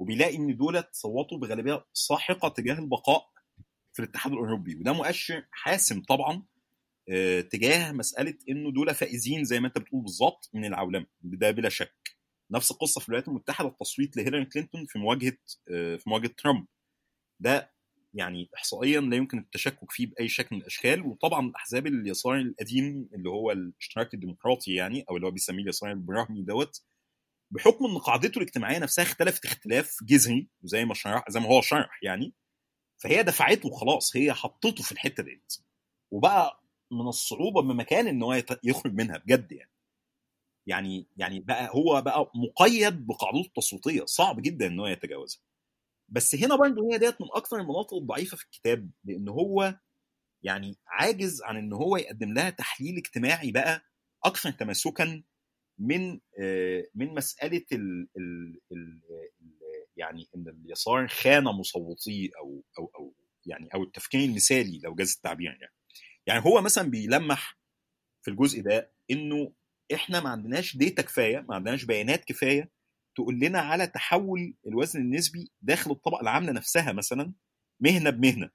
[0.00, 3.30] وبيلاقي إن دول صوتوا بغالبية ساحقة تجاه البقاء
[3.92, 4.76] في الاتحاد الأوروبي.
[4.76, 6.42] وده مؤشر حاسم طبعا
[7.08, 11.06] آه، تجاه مسألة إنه دول فائزين زي ما أنت بتقول بالظبط من العولمة.
[11.22, 12.16] ده بلا شك.
[12.50, 15.38] نفس القصة في الولايات المتحدة التصويت لهيلاري كلينتون في مواجهة
[15.70, 16.66] آه، في مواجهة ترامب.
[17.40, 17.72] ده
[18.14, 21.02] يعني احصائيا لا يمكن التشكك فيه بأي شكل من الأشكال.
[21.06, 26.42] وطبعا احزاب اليسار القديم اللي هو الاشتراك الديمقراطي يعني أو اللي هو بيسميه اليسار البراهمي
[26.42, 26.82] دوت
[27.50, 32.00] بحكم إن قاعدته الاجتماعية نفسها اختلفت اختلاف جذري زي ما شرح زي ما هو شرح
[32.02, 32.34] يعني
[33.02, 35.52] فهي دفعته خلاص هي حطته في الحتة ديت.
[36.10, 39.70] وبقى من الصعوبة بمكان إن هو يخرج منها بجد يعني.
[40.66, 44.04] يعني يعني بقى هو بقى مقيد بقاعدته التصويتية.
[44.04, 45.42] صعب جدا إن هو يتجاوزها.
[46.08, 49.78] بس هنا برضه هي ديت من أكثر المناطق الضعيفة في الكتاب لأن هو
[50.42, 53.82] يعني عاجز عن إن هو يقدم لها تحليل اجتماعي بقى
[54.24, 55.22] أكثر تماسكا
[55.80, 59.00] من آه، من مسألة ال ال ال
[59.96, 63.14] يعني إن اليسار خان مصوتيه أو أو أو
[63.46, 65.74] يعني أو التفكير المثالي لو جاز التعبير يعني.
[66.26, 67.58] يعني هو مثلا بيلمح
[68.22, 69.52] في الجزء ده إنه
[69.94, 72.70] إحنا ما عندناش ديتا كفاية ما عندناش بيانات كفاية
[73.14, 77.32] تقول لنا على تحول الوزن النسبي داخل الطبقة العاملة نفسها مثلا
[77.80, 78.50] مهنة بمهنة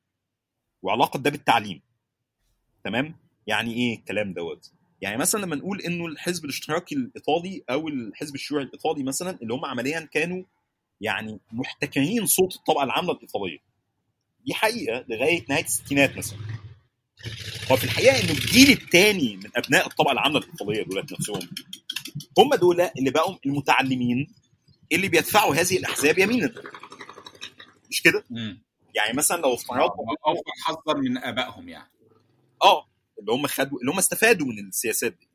[0.81, 1.81] وعلاقة ده بالتعليم.
[2.83, 3.15] تمام؟
[3.47, 8.63] يعني إيه الكلام دوت؟ يعني مثلا لما نقول إنه الحزب الاشتراكي الإيطالي أو الحزب الشيوعي
[8.63, 10.43] الإيطالي مثلا اللي هم عمليا كانوا
[11.01, 13.59] يعني محتكرين صوت الطبقة العاملة الإيطالية.
[14.45, 16.39] دي حقيقة لغاية نهاية الستينات مثلا.
[17.71, 21.49] هو في الحقيقة إنه الجيل الثاني من أبناء الطبقة العاملة الإيطالية دولت نفسهم
[22.37, 24.27] هم دول اللي بقوا المتعلمين
[24.91, 26.53] اللي بيدفعوا هذه الأحزاب يمينا.
[27.89, 28.23] مش كده؟
[28.95, 31.89] يعني مثلا لو افترضنا اوفر حظا من آبائهم يعني.
[32.61, 32.87] آه.
[33.19, 35.29] اللي هم خدوا اللي هم استفادوا من السياسات دي.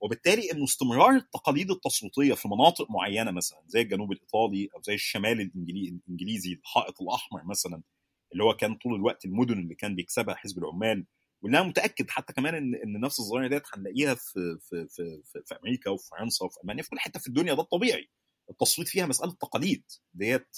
[0.00, 5.38] وبالتالي انه استمرار التقاليد التصويتيه في مناطق معينة مثلا زي الجنوب الإيطالي أو زي الشمال
[5.50, 7.82] الإنجلي- الإنجليزي الحائط الأحمر مثلا
[8.32, 11.04] اللي هو كان طول الوقت المدن اللي كان بيكسبها حزب العمال
[11.42, 15.42] واللي أنا متأكد حتى كمان ان إن نفس الظاهره ديت هنلاقيها في في في في,
[15.46, 18.08] في أمريكا وفي فرنسا وفي ألمانيا في كل حتة في الدنيا ده الطبيعي.
[18.50, 19.82] التصويت فيها مسألة تقاليد
[20.14, 20.56] ديت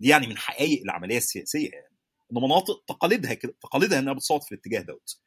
[0.00, 1.96] دي يعني من حقائق العملية السياسية يعني.
[2.32, 5.20] إن مناطق تقاليدها كده تقاليدها إنها بتصوت في الاتجاه دوت.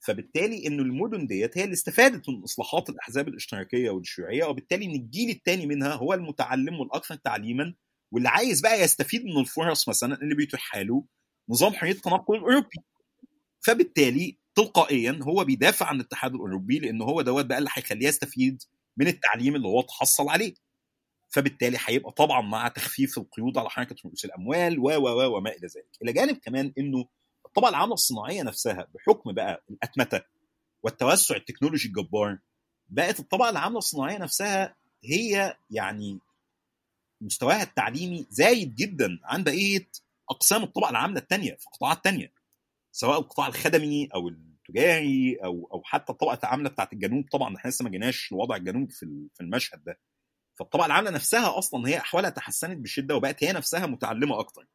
[0.00, 5.30] فبالتالي إنه المدن ديت هي اللي استفادت من إصلاحات الأحزاب الاشتراكية والشيوعية وبالتالي إن الجيل
[5.30, 7.74] الثاني منها هو المتعلم والأكثر تعليما
[8.12, 11.04] واللي عايز بقى يستفيد من الفرص مثلا اللي بيتيحها له
[11.48, 12.78] نظام حرية التنقل الأوروبي.
[13.60, 18.62] فبالتالي تلقائيا هو بيدافع عن الاتحاد الأوروبي لأن هو دوت بقى اللي هيخليه يستفيد
[18.96, 20.54] من التعليم اللي هو تحصل عليه.
[21.28, 25.66] فبالتالي هيبقى طبعا مع تخفيف القيود على حركة رؤوس الأموال و و و وما إلى
[25.66, 25.88] ذلك.
[26.02, 27.06] إلى جانب كمان إنه
[27.56, 30.20] الطبقه العامله الصناعية نفسها بحكم بقى الأتمتة
[30.82, 32.38] والتوسع التكنولوجي الجبار
[32.88, 36.18] بقت الطبقه العامله الصناعية نفسها هي يعني
[37.20, 39.88] مستواها التعليمي زايد جدا عن بقية
[40.30, 42.32] أقسام الطبقة العاملة الثانية في قطاعات ثانية
[42.92, 47.82] سواء القطاع الخدمي أو التجاري أو أو حتى الطبقة العاملة بتاعت الجنوب طبعا إحنا لسه
[47.84, 49.98] ما جيناش لوضع الجنوب في في المشهد ده.
[50.58, 54.66] فالطبقة العاملة نفسها أصلا هي أحوالها تحسنت بشدة وبقت هي نفسها متعلمة أكتر.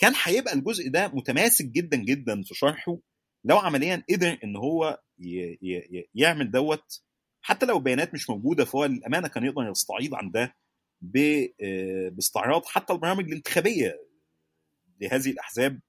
[0.00, 2.98] كان هيبقى الجزء ده متماسك جدا جدا في شرحه
[3.44, 5.00] لو عمليا قدر إن هو
[6.14, 7.02] يعمل دوت.
[7.42, 10.56] حتى لو البيانات مش موجودة فهو للأمانة كان يقدر يستعيض عن ده
[12.12, 14.00] باستعراض حتى البرامج الانتخابية
[15.00, 15.80] لهذه الأحزاب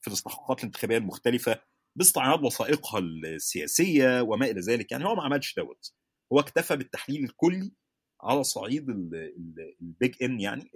[0.00, 1.60] في الاستحقاقات الانتخابية المختلفة
[1.96, 4.92] باستعراض وثائقها السياسية وما إلى ذلك.
[4.92, 5.92] يعني هو ما عملش دوت.
[6.32, 7.72] هو اكتفى بالتحليل الكلي
[8.22, 8.88] على صعيد
[9.80, 10.70] البيج إن يعني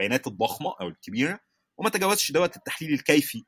[0.00, 1.40] البيانات الضخمة أو الكبيرة
[1.78, 3.44] وما تجاوزش دوت التحليل الكيفي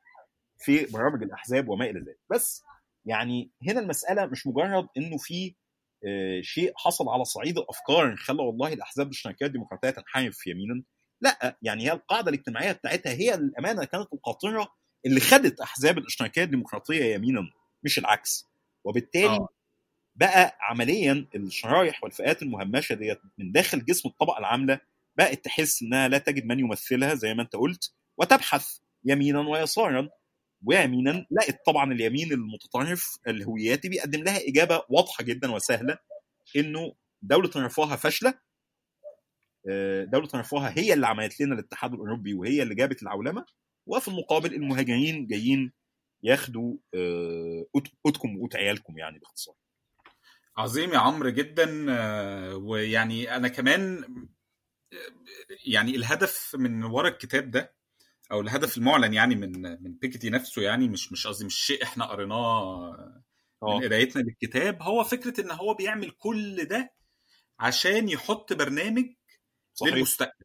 [0.59, 2.63] في برامج الأحزاب وما إلى ذلك بس
[3.07, 5.55] يعني هنا المسألة مش مجرد إنه في
[6.41, 10.83] شيء حصل على صعيد الأفكار خلى والله الأحزاب الاشتراكيه الديمقراطية تنحرف يمينا
[11.21, 14.69] لا يعني هي القاعدة الاجتماعية بتاعتها هي الأمانة كانت القاطره
[15.07, 17.41] اللي خدت أحزاب الاشتراكيه الديمقراطية يمينا
[17.85, 18.51] مش العكس
[18.85, 19.49] وبالتالي أوه.
[20.15, 24.81] بقى عمليا الشرايح والفئات المهمشة ديت من داخل جسم الطبقة العاملة
[25.17, 30.09] بقت تحس إنها لا تجد من يمثلها زي ما أنت قلت وتبحث يمينا ويسارا.
[30.65, 35.99] ويمينا لقت طبعا اليمين المتطرف الهوياتي بيقدم لها إجابة واضحة جدا وسهلة
[36.57, 38.35] إنه دولة رفاها فاشلة.
[40.05, 43.47] دولة رفاها هي اللي عملت لنا الاتحاد الأوروبي وهي اللي جابت العولمة.
[43.87, 45.73] وفي المقابل المهاجرين جايين
[46.23, 46.77] ياخدوا
[48.05, 49.55] قوتكم وقوت عيالكم يعني باختصار.
[50.57, 51.87] عظيم يا عمرو جدا.
[52.57, 54.05] ويعني أنا كمان
[55.67, 57.75] يعني الهدف من ورا الكتاب ده
[58.33, 62.05] أو الهدف المعلن يعني من من بيكيتي نفسه يعني مش مش قصدي مش شيء إحنا
[62.07, 63.23] قريناه
[63.63, 66.93] من قرايتنا للكتاب هو فكرة إن هو بيعمل كل ده
[67.59, 69.05] عشان يحط برنامج
[69.75, 69.95] صحيح.
[69.95, 70.45] للمستقبل.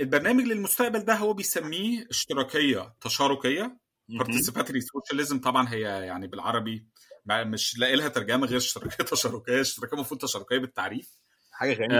[0.00, 6.86] البرنامج للمستقبل ده هو بيسميه اشتراكية تشاركية participatory socialism طبعا هي يعني بالعربي
[7.26, 9.60] مش لاقي لها ترجمة غير اشتراكية تشاركية.
[9.60, 11.20] اشتراكية المفروض تشاركية بالتعريف.
[11.60, 11.94] حاجة غريبة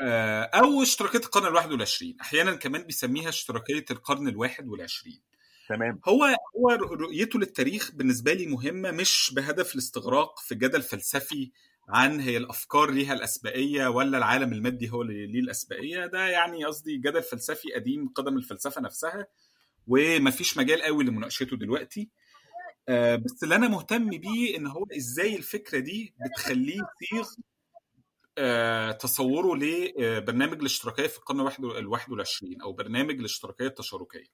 [0.00, 2.16] آه أو اشتراكيه القرن الواحد والعشرين.
[2.20, 5.22] أحيانا كمان بيسميها اشتراكية القرن الواحد والعشرين.
[5.68, 6.00] تمام.
[6.08, 6.24] هو
[6.56, 11.52] هو رؤيته للتاريخ بالنسبة لي مهمة مش بهدف الاستغراق في جدل فلسفي
[11.88, 16.06] عن هي الأفكار ليها الأسبقية ولا العالم المادي هو اللي ليه الأسبقية.
[16.06, 19.26] ده يعني قصدي جدل فلسفي قديم قدم الفلسفة نفسها
[19.86, 22.10] ومفيش مجال قوي لمناقشته دلوقتي.
[22.88, 26.80] آه بس اللي أنا مهتم بيه إن هو إزاي الفكرة دي بتخليه
[27.12, 27.55] يصيغ آه
[29.00, 31.40] تصوره لبرنامج الاشتراكية في القرن
[31.78, 34.26] الواحد والعشرين أو برنامج الاشتراكية التشاركية.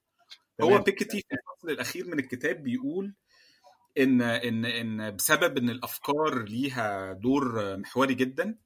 [0.61, 3.13] هو بيكيتي في الفصل الأخير من الكتاب بيقول
[3.97, 8.57] إن إن إن بسبب إن الأفكار ليها دور محوري جدا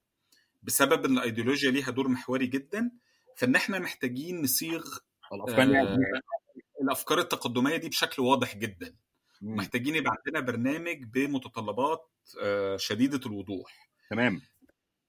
[0.64, 2.92] بسبب إن الأيديولوجيا ليها دور محوري جدا
[3.36, 4.84] فإن إحنا محتاجين نصيغ
[5.34, 5.98] الأفكار آه
[6.82, 8.96] الأفكار التقدمية دي بشكل واضح جدا.
[9.42, 12.10] محتاجين يبقى عندنا برنامج بمتطلبات
[12.42, 13.90] آه شديدة الوضوح.
[14.10, 14.42] تمام.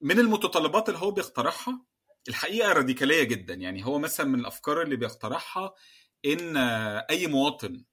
[0.00, 1.84] من المتطلبات اللي هو بيقترحها
[2.28, 3.54] الحقيقة راديكالية جدا.
[3.54, 5.74] يعني هو مثلا من الأفكار اللي بيقترحها
[6.24, 6.56] إن
[7.10, 7.84] أي مواطن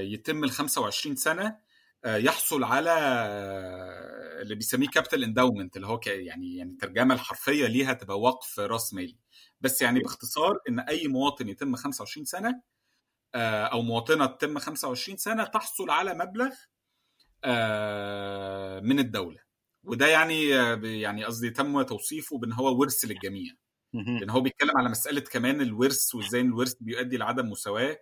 [0.00, 1.58] يتم ال 25 سنة
[2.06, 2.90] يحصل على
[4.42, 9.16] اللي بيسميه capital endowment اللي هو يعني يعني الترجمه الحرفية ليها تبقى وقف رأس مالي.
[9.60, 12.62] بس يعني باختصار إن أي مواطن يتم 25 سنة
[13.34, 16.50] أو مواطنة تتم 25 سنة تحصل على مبلغ
[18.88, 19.51] من الدولة.
[19.84, 20.48] وده يعني
[21.00, 23.52] يعني قصدي تم توصيفه بإن هو ورث للجميع.
[23.92, 27.98] لأن هو بيتكلم على مسألة كمان الورث وإزاي الورث بيؤدي لعدم مساواة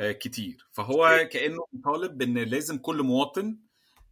[0.00, 0.68] كتير.
[0.72, 3.58] فهو كأنه طالب ان لازم كل مواطن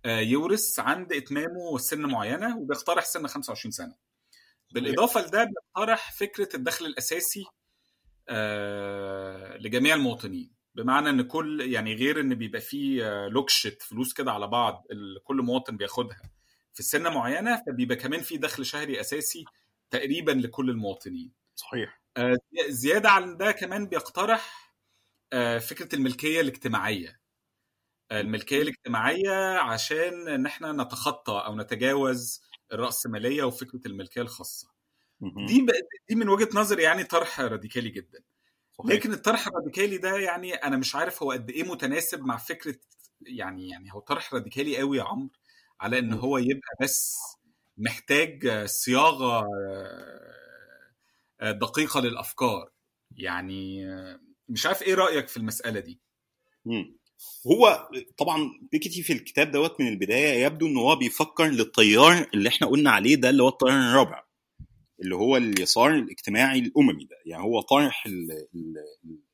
[0.07, 3.95] يورث عند إتمامه سن معينة وبيقترح سن 25 سنة.
[4.75, 7.45] بالإضافة لده بيقترح فكرة الدخل الأساسي
[9.61, 10.53] لجميع المواطنين.
[10.75, 14.87] بمعنى إن كل يعني غير إن بيبقى فيه لوكشه فلوس كده على بعض
[15.25, 16.21] كل مواطن بياخدها.
[16.75, 19.45] في سنة معينة فبيبقى كمان في دخل شهري أساسي
[19.91, 21.33] تقريبا لكل المواطنين.
[21.55, 22.03] صحيح.
[22.69, 24.75] زيادة عن ده كمان بيقترح
[25.61, 27.21] فكرة الملكية الاجتماعية.
[28.13, 32.43] الملكية الاجتماعية عشان إن إحنا نتخطى أو نتجاوز
[32.73, 34.69] الرأسمالية وفكرة الملكية الخاصة.
[35.21, 35.67] دي
[36.09, 38.23] دي من وجهة نظري يعني طرح راديكالي جدا.
[38.73, 38.91] صحيح.
[38.91, 42.77] لكن الطرح الراديكالي ده يعني أنا مش عارف هو قد إيه متناسب مع فكرة
[43.21, 45.31] يعني يعني هو طرح راديكالي قوي يا عمرو.
[45.83, 47.17] على إن هو يبقى بس
[47.79, 49.47] محتاج صياغة
[51.43, 52.71] دقيقة للأفكار.
[53.17, 53.87] يعني
[54.49, 56.01] مش عارف إيه رأيك في المسألة دي.
[57.47, 62.67] هو طبعا بيكيتي في الكتاب دوت من البداية يبدو إن هو بيفكر للتيار اللي إحنا
[62.67, 64.25] قلنا عليه ده اللي هو التيار الرابع
[65.03, 67.17] اللي هو اليسار الاجتماعي الأممي ده.
[67.27, 68.05] يعني هو طارح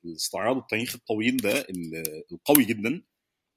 [0.04, 1.66] الاستعراض التاريخي الطويل ده
[2.32, 3.02] القوي جدا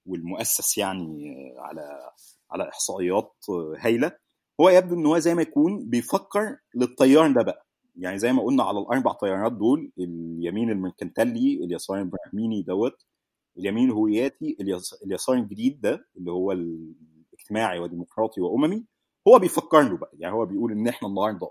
[0.05, 2.11] والمؤسس يعني على
[2.51, 3.35] على إحصائيات
[3.79, 4.11] هايلة.
[4.61, 7.65] هو يبدو إن هو زي ما يكون بيفكر للطيار ده بقى.
[7.95, 13.05] يعني زي ما قلنا على الأربع طيارات دول اليمين المركنتلي اليسار البراهميني دوت
[13.57, 14.57] اليمين الهوياتي
[15.05, 16.51] اليسار الجديد ده اللي هو
[17.39, 18.85] اجتماعي وديمقراطي وأممي
[19.27, 20.11] هو بيفكر له بقى.
[20.19, 21.49] يعني هو بيقول إن إحنا النهارده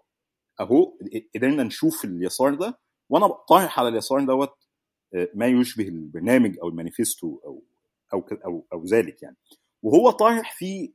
[0.61, 0.99] أهو
[1.35, 2.79] قدرنا نشوف اليسار ده
[3.09, 4.53] وأنا طارح على اليسار دوت
[5.35, 7.63] ما يشبه البرنامج أو المانيفستو أو
[8.15, 9.37] أو أو, أو ذلك يعني.
[9.83, 10.93] وهو طارح في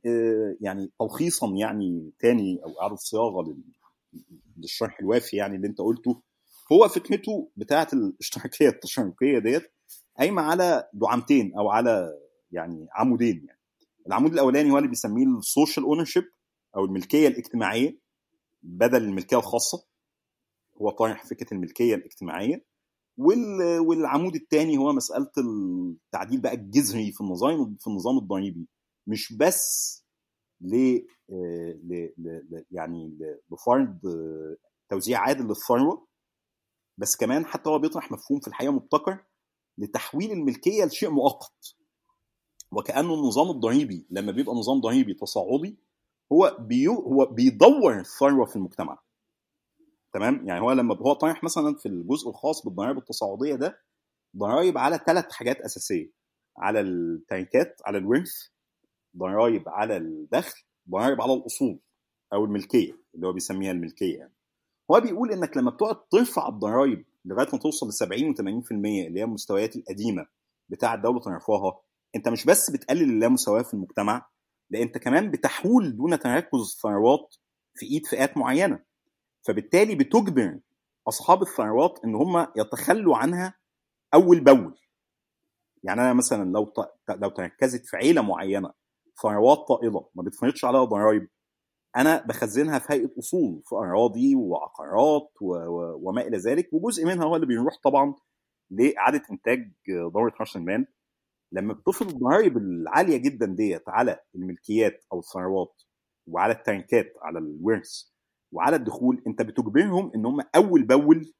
[0.60, 3.56] يعني تلخيصا يعني تاني أو اعاده صياغة
[4.56, 6.22] للشرح الوافي يعني اللي أنت قلته
[6.72, 9.72] هو فكرته بتاعه الاشتراكية التشاركيه ديت
[10.18, 12.18] قايمة على دعامتين أو على
[12.52, 13.60] يعني عمودين يعني.
[14.06, 16.24] العمود الأولاني هو اللي بيسميه ال social ownership
[16.76, 17.98] أو الملكية الاجتماعية
[18.62, 19.84] بدل الملكية الخاصة.
[20.82, 22.64] هو طارح فكرة الملكية الاجتماعية.
[23.18, 28.68] والعمود الثاني هو مسألة التعديل بقى الجذري في النظام في النظام الضريبي
[29.06, 30.02] مش بس
[30.60, 30.98] ل
[32.70, 33.18] يعني
[33.50, 33.98] لفرض
[34.88, 36.06] توزيع عادل للثروة
[36.98, 39.24] بس كمان حتى هو بيطرح مفهوم في الحقيقة مبتكر
[39.78, 41.74] لتحويل الملكية لشيء مؤقت.
[42.72, 45.78] وكأنه النظام الضريبي لما بيبقى نظام ضريبي تصاعدي
[46.32, 48.98] هو بيو هو بيدور الثروة في المجتمع.
[50.12, 53.80] تمام؟ يعني هو لما هو طرح مثلا في الجزء الخاص بالضرائب التصاعدية ده
[54.36, 56.10] ضرائب على ثلاث حاجات أساسية.
[56.58, 58.32] على التركات على الورث
[59.16, 60.60] ضرائب على الدخل
[60.90, 61.78] ضرائب على الأصول
[62.32, 64.18] أو الملكية اللي هو بيسميها الملكية.
[64.18, 64.34] يعني
[64.90, 69.24] هو بيقول إنك لما بتقعد ترفع الضرائب لغاية ما توصل ل 70 و80% اللي هي
[69.24, 70.26] المستويات القديمة
[70.68, 71.80] بتاعه دوله رفاها
[72.16, 74.28] أنت مش بس بتقلل اللامساواة في المجتمع
[74.70, 77.36] لا أنت كمان بتحول دون تركز الثروات
[77.74, 78.84] في إيد فئات معينة.
[79.46, 80.58] فبالتالي بتجبر
[81.08, 83.54] أصحاب الثروات إن هم يتخلوا عنها
[84.14, 84.78] أول باول
[85.82, 86.72] يعني أنا مثلا لو
[87.08, 88.72] لو تركزت في عيلة معينة
[89.22, 91.28] ثروات طائلة ما بتفرضش عليها ضرائب
[91.96, 95.54] أنا بخزنها في هيئة أصول في أراضي وعقارات و...
[95.54, 95.98] و...
[96.08, 98.14] وما إلى ذلك وجزء منها هو اللي بيروح طبعا
[98.70, 99.72] لإعادة إنتاج
[100.12, 100.86] دورة راس المال
[101.52, 105.82] لما بتفرض الضرائب العالية جدا ديت على الملكيات أو الثروات
[106.26, 108.02] وعلى التركات على الورث
[108.52, 111.32] وعلى الدخول أنت بتجبرهم إن هم أول بأول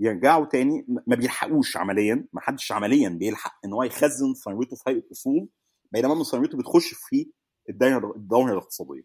[0.00, 5.10] يرجعوا تاني ما بيلحقوش عمليا ما حدش عمليا بيلحق إن هو يخزن ثروته في هيئة
[5.12, 5.48] أصول.
[5.92, 7.30] بينما ثروته بتخش في
[7.70, 9.02] الدوره الاقتصاديه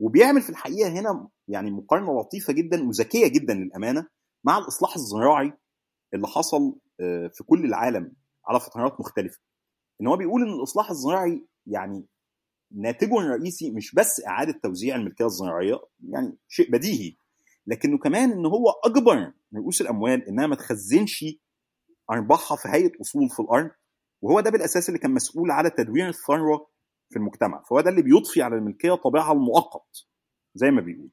[0.00, 4.06] وبيعمل في الحقيقة هنا يعني مقارنة لطيفة جدا وذكية جدا للأمانة
[4.44, 5.52] مع الإصلاح الزراعي
[6.14, 6.74] اللي حصل
[7.32, 8.12] في كل العالم
[8.46, 9.40] على فترات مختلفة.
[10.00, 12.06] إن هو بيقول إن الإصلاح الزراعي يعني
[12.72, 17.16] ناتجه الرئيسي مش بس إعادة توزيع الملكية الزراعية يعني شيء بديهي
[17.66, 21.24] لكنه كمان إن هو اجبر رؤوس الأموال إنها ما تخزنش
[22.10, 23.70] أرباحها في هيئة أصول في الأرض
[24.22, 26.70] وهو ده بالأساس اللي كان مسؤول على تدوير الثروة
[27.10, 27.62] في المجتمع.
[27.62, 30.06] فهو ده اللي بيضفي على الملكية طابعها المؤقت
[30.54, 31.10] زي ما بيقول.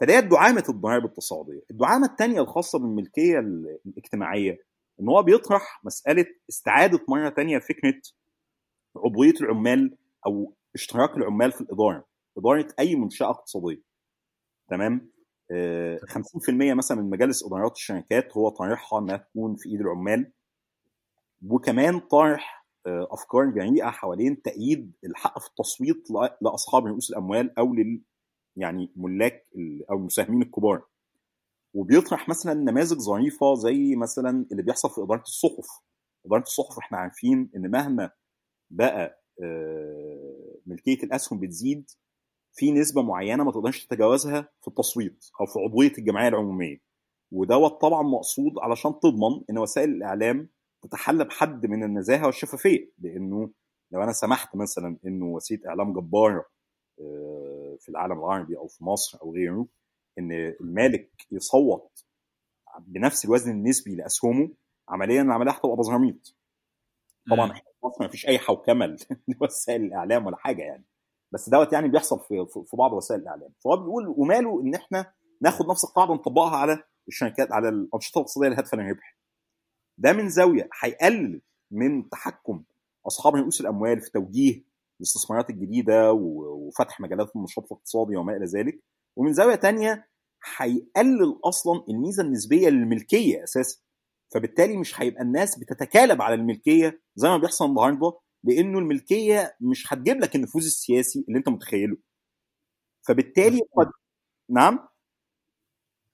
[0.00, 3.38] فديت دعامه الضرائب التصاعديه الدعامة الثانية الخاصة بالملكية
[3.86, 4.58] الاجتماعية
[5.00, 8.00] إن هو بيطرح مسألة استعادة مرة ثانية فكرة
[8.96, 9.96] عضوية العمال
[10.26, 12.04] أو اشتراك العمال في الإدارة
[12.38, 13.82] إدارة أي منشأة اقتصادية.
[14.70, 15.10] تمام؟
[16.06, 20.32] 50% مثلا من مجالس إدارات الشركات هو طارحها إنها تكون في إيد العمال.
[21.48, 26.08] وكمان طارح أفكار جريئه حوالين تأييد الحق في التصويت
[26.42, 28.02] لأصحاب رؤوس الأموال أو لل
[28.56, 29.46] يعني ملاك
[29.90, 30.82] أو المساهمين الكبار.
[31.74, 35.66] وبيطرح مثلا نماذج ظريفة زي مثلا اللي بيحصل في إدارة الصحف.
[36.26, 38.10] إدارة الصحف إحنا عارفين إن مهما
[38.70, 39.22] بقى
[40.66, 41.90] ملكية الأسهم بتزيد
[42.52, 46.80] في نسبة معينة ما تقدرش تتجاوزها في التصويت أو في عضوية الجمعية العمومية.
[47.32, 50.48] ودوت طبعا مقصود علشان تضمن إن وسائل الإعلام
[50.82, 53.50] تتحلى بحد من النزاهة والشفافية لأنه
[53.90, 56.44] لو أنا سمحت مثلا إنه وسيلة إعلام جباره
[57.80, 59.66] في العالم العربي أو في مصر أو غيره
[60.18, 62.04] إن المالك يصوت
[62.80, 64.50] بنفس الوزن النسبي لأسهمه
[64.88, 66.36] عمليا العملية هتبقى بزراميط
[67.30, 68.96] طبعا إحنا في مصر ما فيش أي حوكمه
[69.40, 70.84] لوسائل الإعلام ولا حاجة يعني.
[71.32, 73.52] بس دوت يعني بيحصل في في بعض وسائل الإعلام.
[73.64, 78.76] فهو بيقول وماله إن إحنا ناخد نفس القاعدة ونطبقها على الشركات على الأنشطة الاقتصادية الهادفه
[78.76, 79.16] للربح.
[80.02, 81.40] ده من زاوية هيقلل
[81.70, 82.64] من تحكم
[83.06, 84.64] أصحاب رؤوس الأموال في توجيه
[85.00, 88.80] الاستثمارات الجديدة وفتح مجالات النشاط الاقتصادي وما إلى ذلك.
[89.16, 90.08] ومن زاوية تانية
[90.56, 93.80] هيقلل أصلا الميزة النسبية للملكية أساسا.
[94.34, 100.20] فبالتالي مش هيبقى الناس بتتكالب على الملكية زي ما بيحصل النهارده لأنه الملكية مش هتجيب
[100.20, 101.96] لك النفوذ السياسي اللي أنت متخيله.
[103.08, 103.90] فبالتالي قد
[104.50, 104.88] نعم؟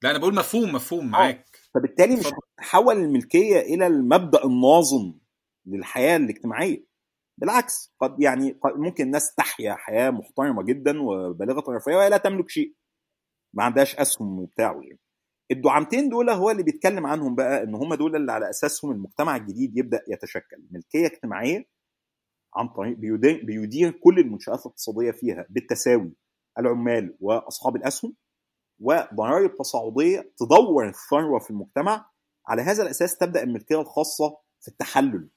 [0.02, 1.57] لا أنا بقول مفهوم مفهوم معاك.
[1.78, 5.14] فبالتالي مش هتتحول الملكية إلى المبدأ الناظم
[5.66, 6.84] للحياة الاجتماعية.
[7.40, 12.48] بالعكس قد يعني قد ممكن الناس تحيا حياة محترمة جدا وبالغة الرفاهيه وهي لا تملك
[12.48, 12.74] شيء.
[13.54, 14.98] ما عندهاش أسهم وبتاع يعني.
[15.50, 19.76] الدعامتين دول هو اللي بيتكلم عنهم بقى إن هم دول اللي على أساسهم المجتمع الجديد
[19.76, 20.66] يبدأ يتشكل.
[20.70, 21.64] ملكية اجتماعية
[22.54, 22.96] عن طريق
[23.44, 26.12] بيدير كل المنشآت الاقتصادية فيها بالتساوي
[26.58, 28.14] العمال وأصحاب الأسهم
[28.80, 32.10] وضرائب تصاعدية تدور الثروة في المجتمع
[32.46, 35.30] على هذا الأساس تبدأ الملكيه الخاصة في التحلل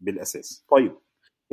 [0.00, 0.98] بالأساس طيب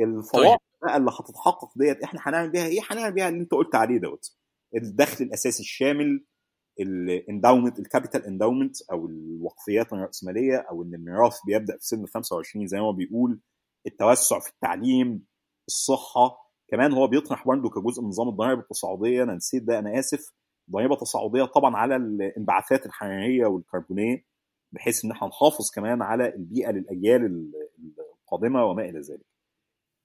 [0.00, 0.58] الفوائد طيب.
[0.82, 4.36] بقى اللي هتتحقق ديت إحنا هنعمل بيها إيه هنعمل بيها اللي أنت قلت عليه دوت
[4.76, 6.24] الدخل الأساسي الشامل
[6.80, 12.66] ال endowment ال capital endowment أو الوقفيات الرأسمالية أو إن الميراث بيبدأ في سن 25
[12.66, 13.40] زي ما هو بيقول
[13.86, 15.24] التوسع في التعليم
[15.68, 20.32] الصحة كمان هو بيطرح برضه كجزء من نظام الضرائب التصاعدية أنا نسيت ده أنا آسف
[20.70, 24.24] ضريبه تصاعدية طبعا على الانبعاثات الحراريه والكربونية
[24.72, 27.52] بحيث إن إحنا نحافظ كمان على البيئة للأجيال
[28.22, 29.26] القادمة وما إلى ذلك.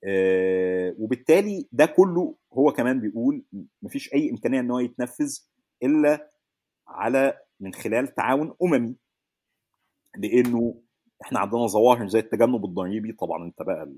[0.04, 3.44] آه وبالتالي ده كله هو كمان بيقول
[3.82, 5.40] مفيش أي إمكانية إن هو يتنفذ
[5.84, 6.30] إلا
[6.88, 8.96] على من خلال تعاون أممي
[10.18, 10.82] لأنه
[11.22, 13.92] إحنا عندنا ظواهر زي التجنب الضريبي طبعا أنت بقى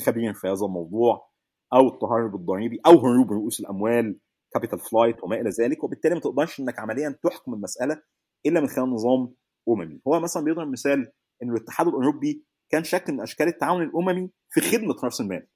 [0.00, 1.28] الخبير في هذا الموضوع
[1.72, 4.16] أو التهرب الضريبي أو هروب رؤوس الأموال
[4.54, 8.02] capital flight وما إلى ذلك وبالتالي ما تقدرش إنك عمليا تحكم المسألة
[8.46, 9.34] إلا من خلال نظام
[9.68, 10.00] أممي.
[10.08, 14.94] هو مثلا بيضرب مثال إن الاتحاد الأوروبي كان شكل من أشكال التعاون الأممي في خدمة
[15.04, 15.46] راس المال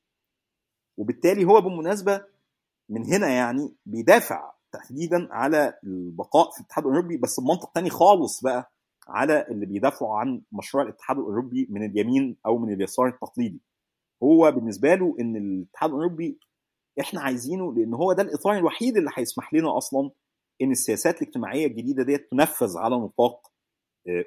[0.96, 2.24] وبالتالي هو بالمناسبة
[2.88, 8.72] من هنا يعني بيدافع تحديدا على البقاء في الاتحاد الأوروبي بس بمنطق تاني خالص بقى
[9.08, 13.60] على اللي بيدافعوا عن مشروع الاتحاد الأوروبي من اليمين أو من اليسار التقليدي.
[14.22, 16.38] هو بالنسبة له إن الاتحاد الأوروبي
[17.00, 20.10] إحنا عايزينه لأن هو ده الإطار الوحيد اللي هيسمح لنا أصلا
[20.62, 23.52] إن السياسات الاجتماعية الجديدة ديت تنفذ على نطاق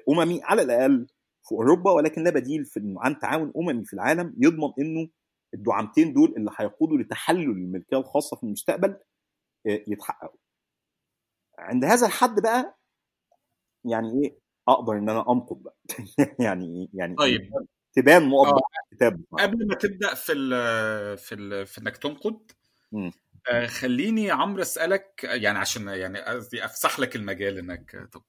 [0.08, 1.06] أممي على الأقل
[1.48, 5.08] في أوروبا ولكن لا بديل في عن تعاون أممي في العالم يضمن إنه
[5.54, 8.96] الدعامتين دول اللي هيقودوا لتحلل الملكية الخاصة في المستقبل
[9.64, 10.38] يتحققوا.
[11.58, 12.78] عند هذا الحد بقى
[13.84, 15.76] يعني إيه؟ أقدر إن أنا انقض بقى.
[16.46, 17.40] يعني يعني طيب.
[17.92, 18.60] تبان نقط
[18.92, 19.24] الكتاب.
[19.32, 22.52] قبل ما تبدأ في ال في ال في إنك تنقد
[23.52, 28.22] آه خليني عمرو أسألك يعني عشان يعني قصدي افسح لك المجال إنك تنقد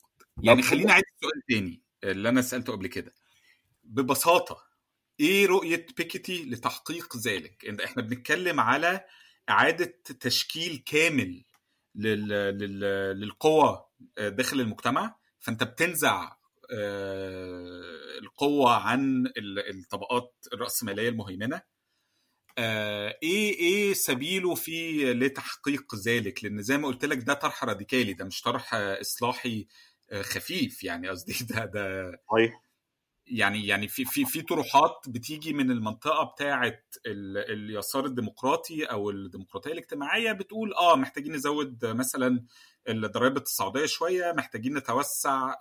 [0.43, 3.13] يعني خليني اعيد السؤال تاني اللي أنا سألته قبل كده.
[3.83, 4.63] ببساطة
[5.19, 9.05] إيه رؤية بيكيتي لتحقيق ذلك؟ إحنا بنتكلم على
[9.49, 11.43] إعادة تشكيل كامل
[11.95, 12.27] لل...
[12.27, 12.79] لل...
[13.19, 13.85] للقوى
[14.17, 15.15] داخل المجتمع.
[15.39, 16.35] فأنت بتنزع
[18.21, 19.31] القوة عن
[19.69, 21.61] الطبقات الرأسمالية المهيمنة.
[22.57, 28.25] إيه إيه سبيله في لتحقيق ذلك؟ لأن زي ما قلت لك ده طرح راديكالي ده
[28.25, 29.67] مش طرح إصلاحي
[30.21, 32.61] خفيف يعني قصدي ده ده صحيح.
[33.27, 40.31] يعني يعني في في في طروحات بتيجي من المنطقة بتاعه اليسار الديمقراطي أو الديمقراطية الاجتماعية
[40.31, 42.45] بتقول آه محتاجين نزود مثلا
[42.89, 45.55] الضرائب التصاعديه شوية محتاجين نتوسع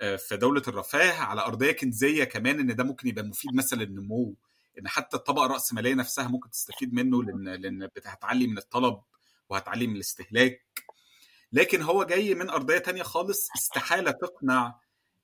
[0.00, 4.34] في دولة الرفاه على أرضية كنزية كمان إن ده ممكن يبقى مفيد مثلا للنمو
[4.78, 9.00] إن حتى الطبقة الرأسمالية نفسها ممكن تستفيد منه لأن لأن هتعلي من الطلب
[9.48, 10.62] وهتعلي من الاستهلاك.
[11.52, 14.80] لكن هو جاي من أرضية تانية خالص استحالة تقنع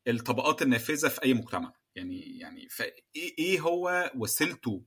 [0.09, 1.73] الطبقات النافذة في أي مجتمع.
[1.95, 4.83] يعني يعني فايه إيه هو وسيلته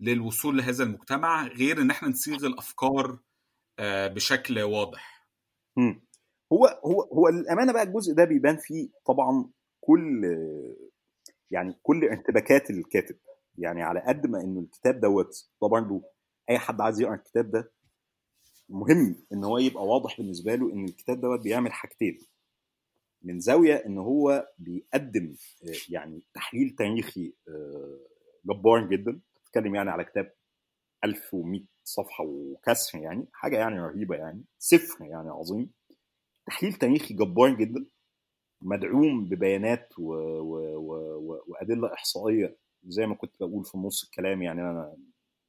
[0.00, 3.18] للوصول لهذا المجتمع غير إن إحنا نصيغ الأفكار
[3.80, 5.26] بشكل واضح.
[6.52, 9.50] هو هو هو للأمانة بقى الجزء ده بيبان فيه طبعا
[9.80, 10.22] كل
[11.50, 13.16] يعني كل ارتباكات الكاتب.
[13.58, 16.02] يعني على قد ما إنه الكتاب دوت ده برضه
[16.50, 17.72] أي حد عايز يقرأ الكتاب ده
[18.68, 22.18] مهم إن هو يبقى واضح بالنسبة له إن الكتاب دوت بيعمل حاجتين.
[23.22, 25.34] من زاوية إن هو بيقدم
[25.88, 27.32] يعني تحليل تاريخي
[28.44, 29.20] جبار جدا.
[29.36, 30.32] بتتكلم يعني على كتاب
[31.04, 35.70] 1100 صفحة وكسر يعني حاجة يعني رهيبة يعني سفر يعني عظيم.
[36.46, 37.86] تحليل تاريخي جبار جدا
[38.62, 40.12] مدعوم ببيانات و...
[40.14, 40.76] و...
[40.76, 41.42] و...
[41.46, 42.56] وأدلة إحصائية
[42.86, 44.96] زي ما كنت بقول في نص الكلام يعني أنا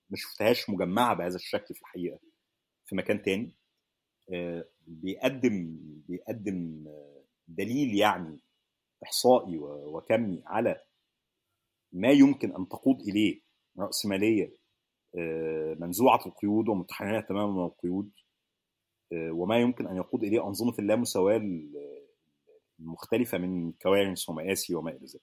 [0.09, 2.19] ما شفتهاش مجمعة بهذا الشكل في الحقيقة
[2.85, 3.51] في مكان تاني
[4.87, 5.77] بيقدم
[6.07, 6.85] بيقدم
[7.47, 8.39] دليل يعني
[9.03, 10.81] إحصائي وكمي على
[11.93, 13.41] ما يمكن أن تقود إليه
[13.79, 14.53] رأسمالية
[15.79, 18.11] منزوعة القيود ومتحرره تماما من القيود
[19.13, 21.41] وما يمكن أن يقود إليه أنظمة اللامساواة
[22.79, 25.21] المختلفة من كوارث ومآسي وما إلى ذلك.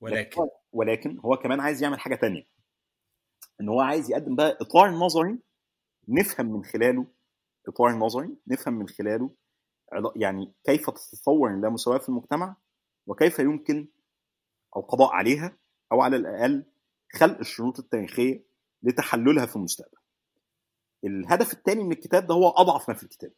[0.00, 2.42] ولكن ولكن هو كمان عايز يعمل حاجة تانية
[3.60, 5.38] إن هو عايز يقدم بقى إطار نظري
[6.08, 7.06] نفهم من خلاله
[7.68, 9.30] إطار نظري نفهم من خلاله
[10.16, 12.56] يعني كيف تتطور اللامساواه في المجتمع
[13.06, 13.88] وكيف يمكن
[14.76, 15.56] القضاء عليها
[15.92, 16.64] أو على الأقل
[17.12, 18.44] خلق الشروط التاريخية
[18.82, 19.98] لتحللها في المستقبل.
[21.04, 23.32] الهدف الثاني من الكتاب ده هو أضعف ما في الكتاب.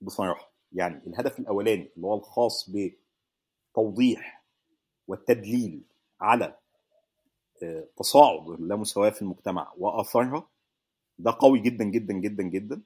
[0.00, 4.33] بصراحة يعني الهدف الأولاني اللي هو الخاص بتوضيح
[5.08, 5.82] والتدليل
[6.20, 6.56] على
[7.62, 10.48] آه، تصاعد اللامساواه في المجتمع وآثارها
[11.18, 12.82] ده قوي جدا جدا جدا جدا.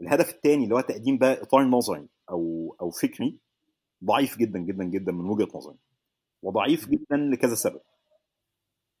[0.00, 3.38] الهدف الثاني اللي هو تقديم بقى إطار نظري أو أو فكري
[4.04, 5.76] ضعيف جدا جدا جدا من وجهة نظري
[6.42, 7.80] وضعيف جدا لكذا سبب.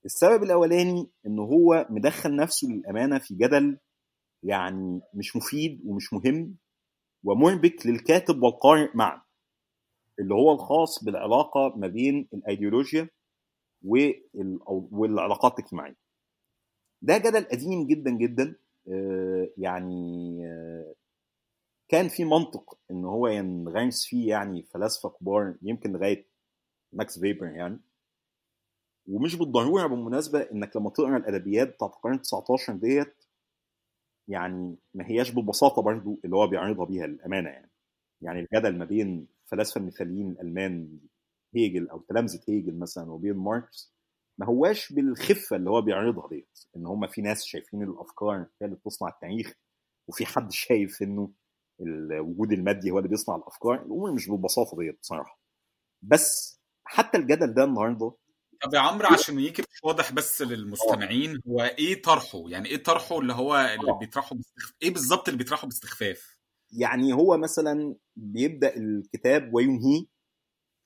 [0.04, 3.78] السبب الأولاني إن هو مدخل نفسه للأمانة في جدل
[4.42, 6.56] يعني مش مفيد ومش مهم
[7.24, 9.22] ومربك للكاتب والقارئ معا.
[10.20, 13.08] اللي هو الخاص بالعلاقة ما بين الأيديولوجيا
[14.92, 15.96] والعلاقات الاجتماعية.
[17.02, 18.56] ده جدل قديم جدا جدا
[18.88, 20.94] آه، يعني آه،
[21.88, 26.26] كان في منطق إن هو ينغمس فيه يعني فلاسفة كبار يمكن لغاية
[26.92, 27.80] ماكس فيبر يعني.
[29.08, 33.14] ومش بالضرورة بالمناسبة إنك لما تقرأ الأدبيات بتاعت القرن 19 ديت
[34.28, 37.70] يعني ما هياش بالبساطه برضو اللي هو بيعرضها بيها للأمانة يعني.
[38.22, 40.98] يعني الجدل ما بين الفلاسفة المثاليين الألمان
[41.54, 43.94] هيجل أو تلامذة هيجل مثلا وبين ماركس
[44.38, 48.76] ما هواش بالخفة اللي هو بيعرضها ديت إن هم في ناس شايفين الأفكار هي اللي
[48.76, 49.54] بتصنع التاريخ
[50.08, 51.32] وفي حد شايف إنه
[51.80, 55.40] الوجود المادي هو اللي بيصنع الأفكار الأمور مش بالبساطة ديت بصراحة.
[56.02, 58.14] بس حتى الجدل ده النهارده
[58.62, 63.32] طب يا عمرو عشان مش واضح بس للمستمعين هو إيه طرحه؟ يعني إيه طرحه اللي
[63.32, 64.74] هو اللي بيطرحه باستخف...
[64.82, 66.40] إيه بالظبط اللي بيطرحه باستخفاف؟
[66.72, 70.06] يعني هو مثلا بيبدأ الكتاب وينهيه.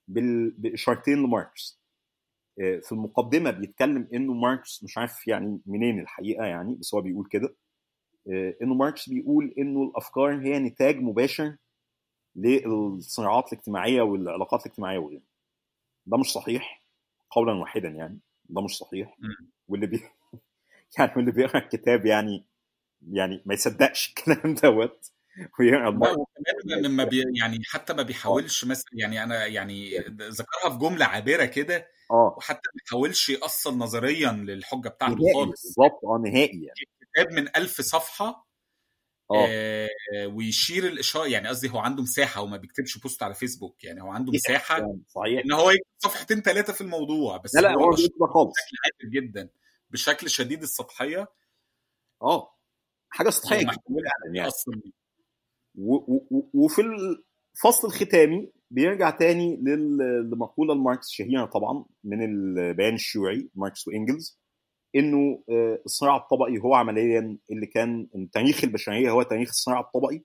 [0.09, 1.81] بإشارتين لماركس.
[2.61, 7.27] آه، في المقدمة بيتكلم إنه ماركس مش عارف يعني منين الحقيقة يعني بس هو بيقول
[7.31, 7.57] كده.
[8.33, 11.57] آه، إنه ماركس بيقول إنه الأفكار هي نتاج مباشر
[12.37, 15.23] للصراعات الاجتماعية والعلاقات الاجتماعية وغيرها.
[16.07, 16.83] ده مش صحيح
[17.31, 19.19] قولا واحدا يعني ده مش صحيح.
[19.69, 20.01] واللي بي
[20.99, 22.45] يعني واللي بيقرأ الكتاب يعني
[23.13, 25.11] يعني ما يصدقش الكلام دوت.
[25.61, 26.17] ويقرا
[26.67, 31.89] لما بي يعني حتى ما بيحاولش مثلا يعني أنا يعني ذكرها في جملة عابرة كده
[32.11, 32.35] آه.
[32.39, 35.63] وحتى ما بيحاولش يأصل نظريا للحجة بتاعته خالص.
[35.63, 36.89] بالظبط آه نهائي يعني.
[37.13, 38.47] كتاب من ألف صفحة
[39.31, 39.47] آه.
[39.49, 39.89] آه
[40.27, 44.33] ويشير الإشارة يعني قصدي هو عنده مساحة وما بيكتبش post على فيسبوك يعني هو عنده
[44.33, 45.43] مساحة يعني صحيح.
[45.45, 48.53] إن هو يكتب صفحتين ثلاثة في الموضوع بس لا لا هو بيكتب خالص.
[48.53, 49.49] بشكل عادل جدا
[49.91, 51.29] بشكل شديد السطحية.
[52.23, 52.55] آه.
[53.09, 53.75] حاجة سطحية جدا
[54.33, 54.51] يعني.
[56.55, 59.57] وفي الفصل الختامي بيرجع تاني
[60.33, 64.41] لمقولة لماركس الشهيره طبعا من البيان الشيوعي ماركس وإنجلز
[64.97, 70.23] إنه آه، الصراع الطبقي هو عمليا اللي كان تاريخ البشرية هو تاريخ الصراع الطبقي.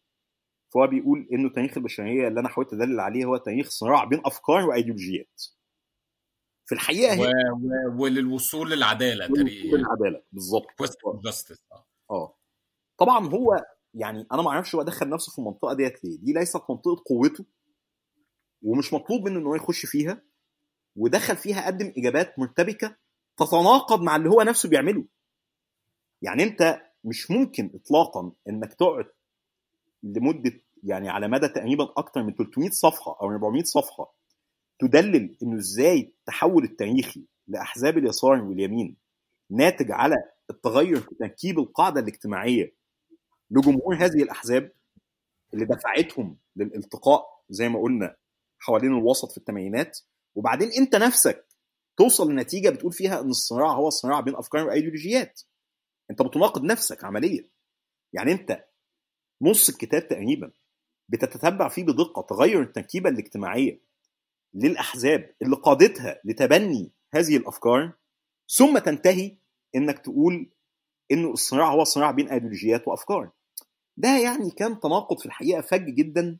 [0.73, 4.65] فهو بيقول إنه تاريخ البشرية اللي أنا حاولت أدلل عليه هو تاريخ صراع بين أفكار
[4.65, 5.41] وأيديولوجيات.
[6.65, 8.03] في الحقيقة هي و...
[8.03, 10.67] وللوصول للعدالة للوصول للعدالة بالظبط.
[12.11, 12.37] آه.
[12.99, 16.17] طبعا هو يعني أنا ما أعرفش هو دخل نفسه في المنطقة ديت ليه.
[16.19, 17.45] دي ليست منطقة قوته
[18.61, 20.21] ومش مطلوب منه إن هو يخش فيها
[20.95, 22.95] ودخل فيها قدم إجابات مرتبكه
[23.37, 25.05] تتناقض مع اللي هو نفسه بيعمله.
[26.21, 29.05] يعني أنت مش ممكن اطلاقا إنك تقعد
[30.03, 34.15] لمدة يعني على مدى تقريبا أكتر من 300 صفحة أو 400 صفحة
[34.79, 38.97] تدلل إنه إزاي التحول التاريخي لأحزاب اليسار واليمين
[39.49, 40.15] ناتج على
[40.49, 42.75] التغير في تركيب القاعدة الاجتماعية
[43.51, 44.71] لجمهور هذه الأحزاب
[45.53, 48.15] اللي دفعتهم للالتقاء زي ما قلنا
[48.59, 49.99] حوالين الوسط في الثمانينات.
[50.35, 51.45] وبعدين أنت نفسك
[51.97, 55.41] توصل لنتيجة بتقول فيها إن الصراع هو صراع بين أفكار وأيديولوجيات.
[56.11, 57.49] أنت بتناقض نفسك عمليا.
[58.13, 58.65] يعني أنت
[59.41, 60.51] نص الكتاب تقريبا
[61.09, 63.81] بتتتبع فيه بدقة تغير التركيبة الاجتماعية
[64.53, 67.93] للأحزاب اللي قادتها لتبني هذه الأفكار
[68.57, 69.37] ثم تنتهي
[69.75, 70.51] إنك تقول
[71.11, 73.31] انه الصراع هو صراع بين أيديولوجيات وأفكار.
[73.99, 76.37] ده يعني كان تناقض في الحقيقة فج جدا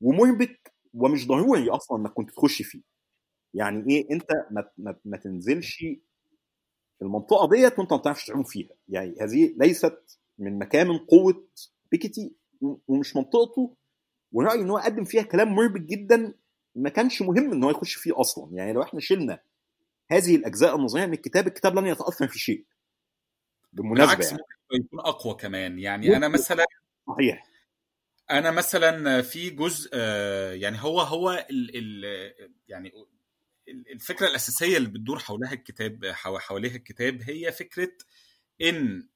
[0.00, 2.82] ومربك ومش ضروري أصلا إنك كنت تخش فيه.
[3.54, 5.84] يعني إيه أنت ما, ما, ما تنزلش
[7.02, 8.68] المنطقة ديت وأنت ما بتعرفش تعوم فيها.
[8.88, 11.48] يعني هذه ليست من مكان من قوة
[11.90, 12.34] بيكيتي
[12.88, 13.76] ومش منطقته
[14.32, 16.34] ورايي إن هو قدم فيها كلام مربك جدا
[16.74, 18.54] ما كانش مهم إن هو يخش فيه أصلا.
[18.54, 19.40] يعني لو إحنا شلنا
[20.10, 22.64] هذه الأجزاء النظرية من الكتاب الكتاب لن يتأثر في شيء.
[23.72, 24.42] بالمناسبة بالعكس يعني.
[24.72, 25.78] يكون أقوى كمان.
[25.78, 26.64] يعني أنا مثلا
[27.06, 27.46] صحيح.
[28.30, 29.96] أنا مثلا في جزء
[30.54, 32.04] يعني هو هو ال ال
[32.68, 32.92] يعني
[33.68, 37.92] الفكرة الأساسية اللي بتدور حولها الكتاب حواليها الكتاب هي فكرة
[38.62, 39.08] إن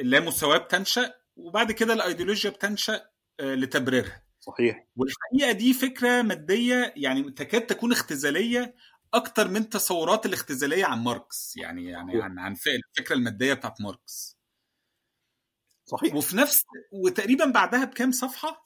[0.00, 3.06] اللامساواة بتنشأ وبعد كده الأيديولوجيا بتنشأ
[3.40, 4.22] آه، لتبريرها.
[4.40, 4.86] صحيح.
[4.96, 8.74] والحقيقة دي فكرة مادية يعني تكاد تكون اختزالية
[9.14, 12.52] أكتر من تصورات الاختزالية عن ماركس يعني يعني عن عن
[12.96, 14.38] الفكرة المادية بتاعت ماركس.
[15.84, 16.14] صحيح.
[16.14, 18.64] وفي نفس وتقريبا بعدها بكام صفحة؟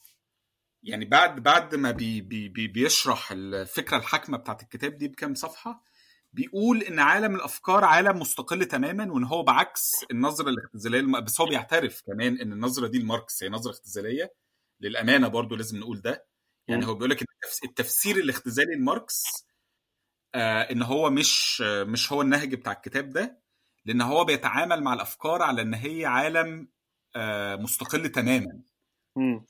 [0.83, 5.85] يعني بعد بعد ما بي بي بي بيشرح الفكرة الحاكمة بتاعت الكتاب دي بكام صفحة
[6.33, 11.21] بيقول إن عالم الأفكار عالم مستقل تماما وإن هو بعكس النظرة الاختزاليه.
[11.21, 14.35] بس هو بيعترف كمان إن النظرة دي لماركس هي نظرة اختزالية.
[14.81, 16.27] للأمانة برضو لازم نقول ده.
[16.69, 17.25] يعني هو بيقول لك
[17.65, 19.23] التفسير الاختزالي لماركس
[20.35, 23.43] آه إن هو مش مش هو النهج بتاع الكتاب ده
[23.85, 26.69] لأن هو بيتعامل مع الأفكار على إن هي عالم
[27.57, 28.63] مستقل تماما.
[29.17, 29.47] مم.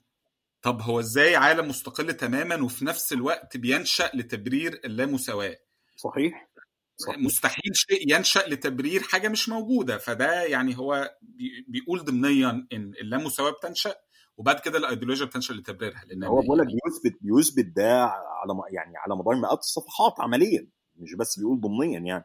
[0.63, 5.57] طب هو إزاي عالم مستقل تماما وفي نفس الوقت بينشأ لتبرير اللامساواة؟
[5.97, 6.49] صحيح.
[6.97, 7.19] صحيح.
[7.19, 13.51] مستحيل شيء ينشأ لتبرير حاجة مش موجودة فده يعني هو بي- بيقول ضمنيا إن اللامساواة
[13.51, 13.95] بتنشأ
[14.37, 18.97] وبعد كده الأيديولوجيا بتنشأ لتبريرها لأن هو بقول لك بيثبت بيثبت ده على م- يعني
[18.97, 22.25] على مدار مئات الصفحات عمليا مش بس بيقول ضمنيا يعني.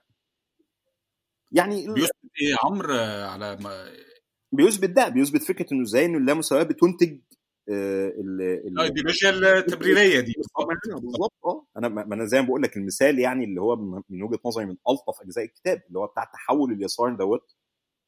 [1.51, 3.85] يعني بيثبت إيه؟ عمرو آه، على ما
[4.54, 7.20] بيثبت ده بيثبت فكرة إنه إزاي إنه اللامساواة بتنتج
[7.70, 10.34] آه، ال- ال- الايديولوجيا التبريريه دي.
[11.02, 11.34] بالظبط.
[11.46, 11.66] آه.
[11.78, 13.76] أنا ما أنا زي ما بقول لك المثال يعني اللي هو
[14.10, 17.56] من وجهة نظري من ألطف أجزاء الكتاب اللي هو بتاع تحول اليسار دوت.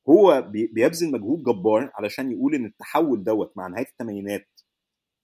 [0.10, 4.48] هو بي- بيبذل مجهود جبار علشان يقول إن التحول دوت مع نهاية الثمانينات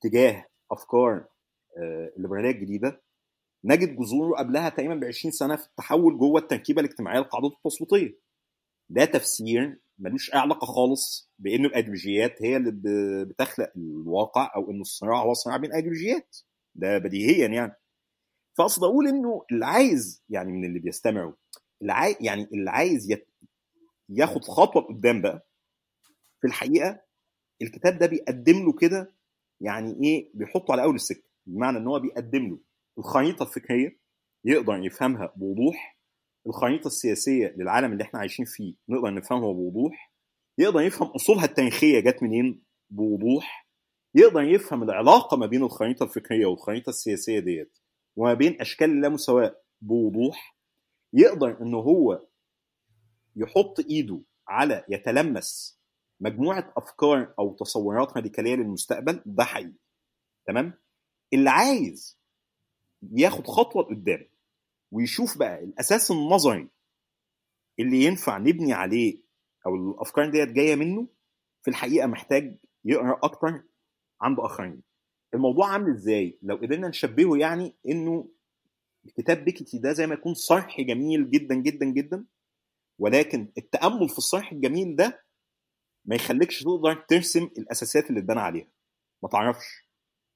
[0.03, 1.25] تجاه أفكار
[1.77, 3.01] آه، الليبرالية الجديدة
[3.65, 8.19] نجد جذوره قبلها تقريبا ب 20 سنة في التحول جوه التركيبة الاجتماعية للقاعدات التصويتيه.
[8.89, 12.71] ده تفسير ملوش أي علاقة خالص بان الأيديولوجيات هي اللي
[13.25, 16.37] بتخلق الواقع أو ان الصراع هو صراع بين ايديولوجيات.
[16.75, 17.75] ده بديهيا يعني.
[18.57, 21.33] فأقصد أقول إنه اللي عايز يعني من اللي بيستمعوا
[21.81, 23.27] اللي يعني اللي عايز يت-
[24.09, 25.47] ياخد خطوة لقدام بقى
[26.41, 27.01] في الحقيقة
[27.61, 29.15] الكتاب ده بيقدم له كده
[29.61, 32.59] يعني إيه بيحطه على أول السكة بمعنى إن هو بيقدم له
[32.97, 33.99] الخريطة الفكرية
[34.45, 36.00] يقدر يفهمها بوضوح
[36.47, 40.11] الخريطة السياسية للعالم اللي إحنا عايشين فيه نقدر نفهمها بوضوح؟
[40.57, 43.67] يقدر يفهم أصولها التاريخية جت منين بوضوح؟
[44.15, 47.77] يقدر يفهم العلاقة ما بين الخريطة الفكرية والخريطة السياسية ديت
[48.15, 50.57] وما بين أشكال اللامساواه بوضوح؟
[51.13, 52.27] يقدر ان هو
[53.35, 55.79] يحط إيده على يتلمس
[56.19, 59.73] مجموعة أفكار أو تصورات راديكاليه للمستقبل؟ ده حقيقي.
[60.47, 60.73] تمام؟
[61.33, 62.19] اللي عايز
[63.11, 64.25] ياخد خطوة لقدام.
[64.91, 66.67] ويشوف بقى الأساس النظري
[67.79, 69.21] اللي ينفع نبني عليه
[69.65, 71.07] أو الأفكار ديت جاية منه
[71.61, 73.63] في الحقيقة محتاج يقرأ أكتر
[74.21, 74.81] عند اخرين
[75.33, 78.29] الموضوع عامل إزاي؟ لو قدرنا نشبهه يعني إنه
[79.17, 82.25] كتاب بيكيتي ده زي ما يكون صرح جميل جدا جدا جدا
[82.99, 85.23] ولكن التأمل في الصرح الجميل ده
[86.05, 88.67] ما يخليكش تقدر ترسم الاساسات اللي اتبنى عليها.
[89.23, 89.89] ما تعرفش.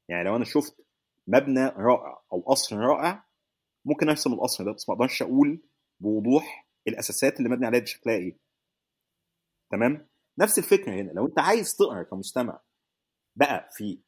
[0.09, 0.85] يعني لو أنا شفت
[1.27, 3.24] مبنى رائع أو قصر رائع
[3.85, 5.61] ممكن أرسم القصر ده بس ما أقدرش أقول
[5.99, 8.37] بوضوح الأساسات اللي مبني عليها دي شكلها إيه.
[9.71, 10.07] تمام؟
[10.37, 12.59] نفس الفكرة هنا لو أنت عايز تقرأ كمستمع
[13.35, 13.99] بقى في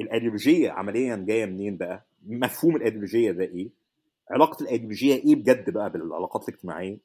[0.00, 3.70] الايديولوجيه عمليا جاية منين بقى؟ مفهوم الايديولوجيه ده إيه؟
[4.30, 6.98] علاقة الايديولوجيه إيه بجد بقى بالعلاقات الاجتماعية؟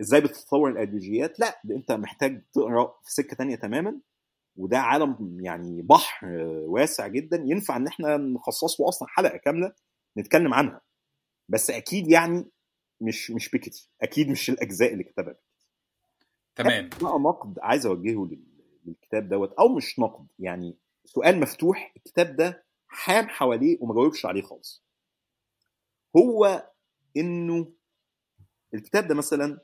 [0.00, 4.00] إزاي بتتطور الايديولوجيات لا ده أنت محتاج تقرأ في سكة تانية تماما
[4.56, 6.26] وده عالم يعني بحر
[6.66, 9.72] واسع جدا ينفع إن إحنا نخصص له أصلا حلقة كاملة
[10.18, 10.80] نتكلم عنها.
[11.48, 12.44] بس أكيد يعني
[13.00, 13.88] مش مش بيكتي.
[14.02, 15.36] أكيد مش الأجزاء اللي كتبها
[16.56, 16.88] تمام.
[17.02, 18.44] بقى نقد عايز أوجهه لل-
[18.84, 24.42] للكتاب دوت أو مش نقد يعني سؤال مفتوح الكتاب ده حام حواليه وما جاوبش عليه
[24.42, 24.82] خالص.
[26.16, 26.70] هو
[27.16, 27.72] إنه
[28.74, 29.58] الكتاب ده مثلا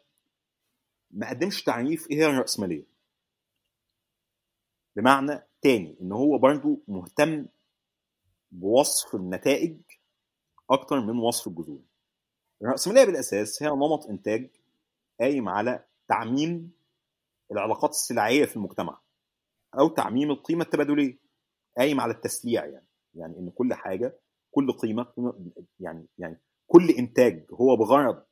[1.10, 2.86] ما قدمش تعريف إيه هي الرأسمالية.
[4.96, 7.46] بمعنى تاني إن هو برضو مهتم
[8.52, 9.76] بوصف النتائج
[10.70, 11.82] أكتر من وصف الجذور.
[12.62, 14.50] الرأسمالية بالأساس هي نمط إنتاج
[15.20, 16.72] قايم على تعميم
[17.52, 19.00] العلاقات السلعية في المجتمع
[19.78, 21.18] أو تعميم القيمة التبادلية.
[21.78, 24.18] قايم على التسليع يعني يعني إن كل حاجة
[24.50, 25.06] كل قيمة
[25.80, 28.24] يعني يعني كل إنتاج هو بغرض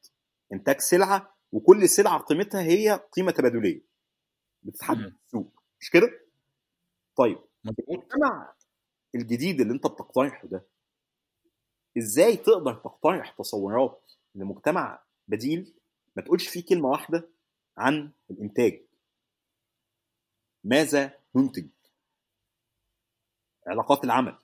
[0.52, 3.82] إنتاج سلعة وكل سلعة قيمتها هي قيمة تبادلية.
[4.62, 5.62] بتتحدد السوق.
[5.80, 6.08] مش كده؟
[7.16, 8.54] طيب المجتمع
[9.14, 10.66] الجديد اللي أنت بتقترحه ده
[11.98, 15.74] إزاي تقدر تقترح تصورات لمجتمع بديل
[16.16, 17.28] ما تقولش فيه كلمة واحدة
[17.76, 18.82] عن الإنتاج؟
[20.64, 21.68] ماذا ننتج
[23.66, 24.38] علاقات العمل.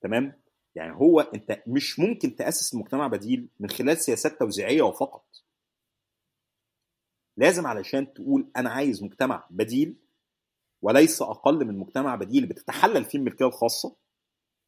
[0.00, 0.40] تمام؟
[0.74, 5.24] يعني هو أنت مش ممكن تأسس مجتمع بديل من خلال سياسات توزيعية وفقط.
[7.36, 9.96] لازم علشان تقول أنا عايز مجتمع بديل
[10.82, 13.96] وليس أقل من مجتمع بديل بتتحلل فيه الملكية الخاصة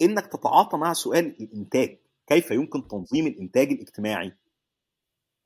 [0.03, 1.99] إنك تتعاطى مع سؤال الإنتاج.
[2.27, 4.33] كيف يمكن تنظيم الإنتاج الاجتماعي؟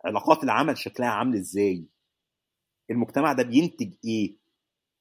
[0.04, 1.84] علاقات العمل شكلها عامل إزاي؟
[2.90, 4.36] المجتمع ده بينتج إيه؟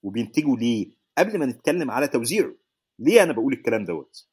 [0.03, 2.53] وبينتجه ليه؟ قبل ما نتكلم على توزيعه.
[2.99, 4.27] ليه أنا بقول الكلام دوت؟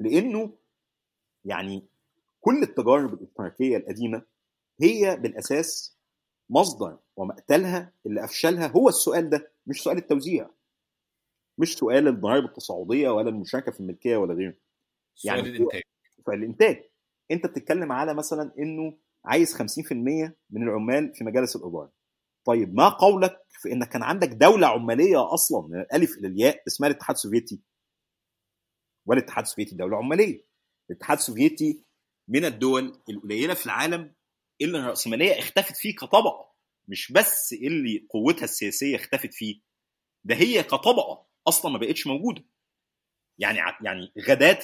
[0.00, 0.52] لأنه
[1.44, 1.86] يعني
[2.40, 4.22] كل التجارب الاشتراكيه القديمة
[4.80, 5.96] هي بالأساس
[6.50, 10.50] مصدر ومقتلها اللي أفشلها هو السؤال ده مش سؤال التوزيع.
[11.62, 14.54] مش سؤال الضرائب التصاعدية ولا المشاركة في الملكية ولا غيره.
[15.24, 15.82] يعني الإنتاج.
[16.26, 16.82] سؤال الإنتاج.
[17.30, 19.92] أنت بتتكلم على مثلا إنه عايز 50%
[20.50, 21.92] من العمال في مجالس الإدارة.
[22.44, 26.90] طيب ما قولك في إنك كان عندك دولة عمالية أصلا من الألف إلى الياء اسمها
[26.90, 27.60] الاتحاد السوفيتي؟
[29.06, 30.44] والاتحاد السوفيتي دولة عمالية.
[30.90, 31.84] الاتحاد السوفيتي
[32.28, 34.14] من الدول القليلة في العالم
[34.60, 36.52] اللي الرأسمالية اختفت فيه كطبقة.
[36.88, 39.60] مش بس اللي قوتها السياسية اختفت فيه.
[40.24, 41.31] ده هي كطبقة.
[41.48, 42.44] أصلا ما بقتش موجودة.
[43.38, 44.62] يعني يعني غداة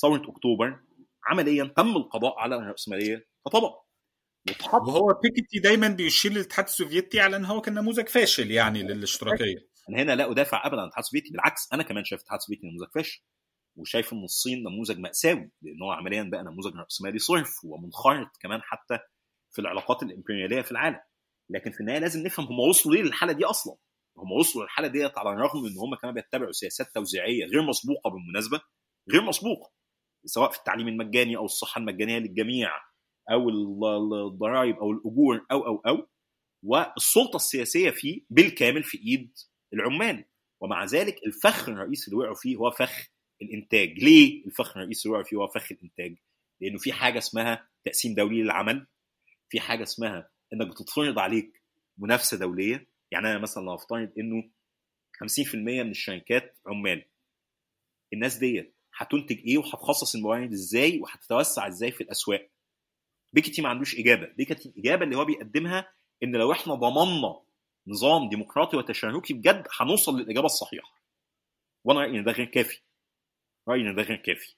[0.00, 0.80] ثورة اكتوبر
[1.26, 3.84] عمليا تم القضاء على الراسماليه كطبقه
[4.72, 9.68] وهو بيكيتي دايما بيشير للاتحاد السوفيتي على إن هو كان نموذج فاشل يعني للاشتراكية.
[9.88, 12.90] أنا هنا لا أدافع ابدا عن الاتحاد السوفيتي بالعكس أنا كمان شايف الاتحاد السوفيتي نموذج
[12.94, 13.22] فاشل.
[13.76, 18.98] وشايف إن الصين نموذج مأساوي لأن هو عمليا بقى نموذج راسمالي صرف ومنخرط كمان حتى
[19.50, 21.00] في العلاقات الإمبريالية في العالم.
[21.50, 23.76] لكن في النهاية لازم نفهم هم وصلوا ليه للحالة دي أصلا.
[24.18, 28.60] هم وصلوا للحالة ديت على الرغم إن هم كمان بيتبعوا سياسات توزيعية غير مسبوقة بالمناسبة
[29.12, 29.72] غير مسبوقة.
[30.24, 32.70] سواء في التعليم المجاني أو الصحة المجانية للجميع
[33.30, 33.48] أو
[34.26, 36.08] الضرائب أو الأجور أو أو أو.
[36.64, 39.32] والسلطة السياسية فيه بالكامل في إيد
[39.72, 40.24] العمال.
[40.60, 43.06] ومع ذلك الفخ الرئيسي اللي وقعوا فيه هو فخ
[43.42, 43.88] الإنتاج.
[43.98, 46.16] ليه الفخ الرئيسي اللي وقعوا فيه هو فخ الإنتاج؟
[46.60, 48.86] لأنه في حاجة اسمها تقسيم دولي للعمل
[49.48, 51.62] في حاجة اسمها إنك بتتفرض عليك
[51.98, 54.50] منافسة دولية يعني أنا مثلا لو افترض إنه
[55.24, 57.04] 50% من الشركات عمال
[58.12, 62.50] الناس ديت هتنتج إيه وهتخصص الموارد إزاي وهتتوسع إزاي في الأسواق؟
[63.32, 64.26] بيكيتي ما عندوش إجابة.
[64.26, 67.42] بيكيتي الاجابه اللي هو بيقدمها إن لو إحنا ضمننا
[67.86, 71.02] نظام ديمقراطي وتشاركي بجد هنوصل للإجابة الصحيحة.
[71.84, 72.80] وأنا رأيي إن ده غير كافي.
[73.68, 74.56] رأيي إن ده غير كافي.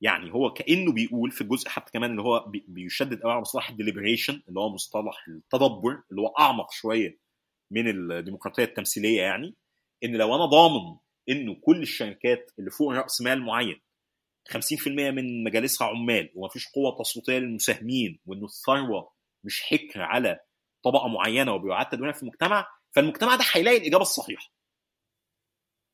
[0.00, 3.76] يعني هو كأنه بيقول في الجزء حتى كمان اللي هو بيشدد قوي على مصطلح ال
[3.76, 7.23] deliberation اللي هو مصطلح التدبر اللي هو أعمق شوية
[7.74, 9.54] من الديمقراطية التمثيلية يعني
[10.04, 10.98] إن لو أنا ضامن
[11.28, 13.80] إنه كل الشركات اللي فوق رأس مال معين
[14.48, 19.12] 50% من مجالسها عمال ومفيش قوة تصويتية للمساهمين وانه الثروة
[19.44, 20.40] مش حكر على
[20.84, 24.50] طبقة معينة وبيعاد تدوينها في المجتمع فالمجتمع ده هيلاقي الإجابة الصحيحة.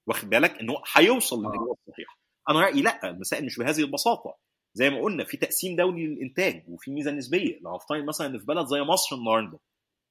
[0.06, 2.18] واخد بالك؟ إن هو هيوصل للإجابة الصحيحة.
[2.48, 4.36] أنا رأيي لأ المسائل مش بهذه البساطة.
[4.74, 7.58] زي ما قلنا في تقسيم دولي للإنتاج وفي ميزة نسبية.
[7.60, 9.58] لو افترض مثلا إن في بلد زي مصر النهارده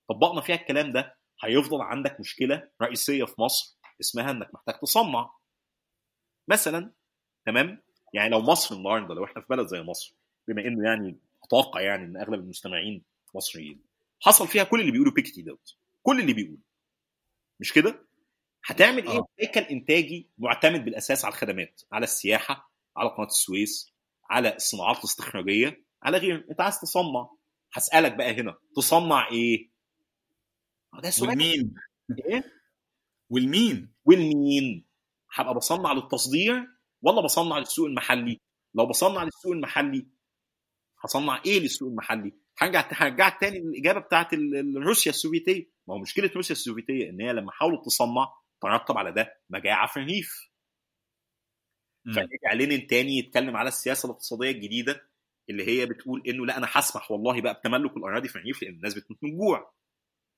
[0.09, 5.31] طبقنا فيها الكلام ده هيفضل عندك مشكلة رئيسية في مصر اسمها إنك محتاج تصنع.
[6.47, 6.93] مثلا
[7.45, 7.81] تمام؟
[8.13, 10.15] يعني لو مصر النهارده لو إحنا في بلد زي مصر
[10.47, 13.05] بما إنه يعني أتوقع يعني إن أغلب المستمعين
[13.35, 13.83] مصريين
[14.21, 15.77] حصل فيها كل اللي بيقولوا بيكتي دوت.
[16.03, 16.59] كل اللي بيقولوا
[17.59, 18.07] مش كده؟
[18.65, 23.93] هتعمل إيه؟ هيكل إنتاجي معتمد بالأساس على الخدمات على السياحة على قناة السويس
[24.29, 27.29] على الصناعات الاستخراجية على غير أنت عايز تصنع؟
[27.73, 29.69] هسألك بقى هنا تصنع إيه؟
[30.93, 31.29] ده سؤال.
[31.29, 31.73] والمين
[32.25, 32.43] إيه؟
[33.29, 34.85] والمين والمين
[35.33, 36.67] هبقى بصنع للتصدير
[37.01, 38.39] ولا بصنع للسوق المحلي؟
[38.75, 40.07] لو بصنع للسوق المحلي
[41.03, 44.27] هصنع إيه للسوق المحلي؟ هرجع هرجعك تاني للإجابة بتاعت
[44.75, 45.71] روسيا السوفيتية.
[45.87, 48.27] ما هو مشكلة روسيا السوفيتية إن هي لما حاولت تصنع
[48.61, 50.49] ترتب على ده مجاعة في الريف
[52.15, 55.09] فرجع لينين تاني يتكلم على السياسة الاقتصادية الجديدة
[55.49, 58.93] اللي هي بتقول إنه لأ أنا هسمح والله بقى بتملك الأراضي في الريف لأن الناس
[58.93, 59.73] بتموت من الجوع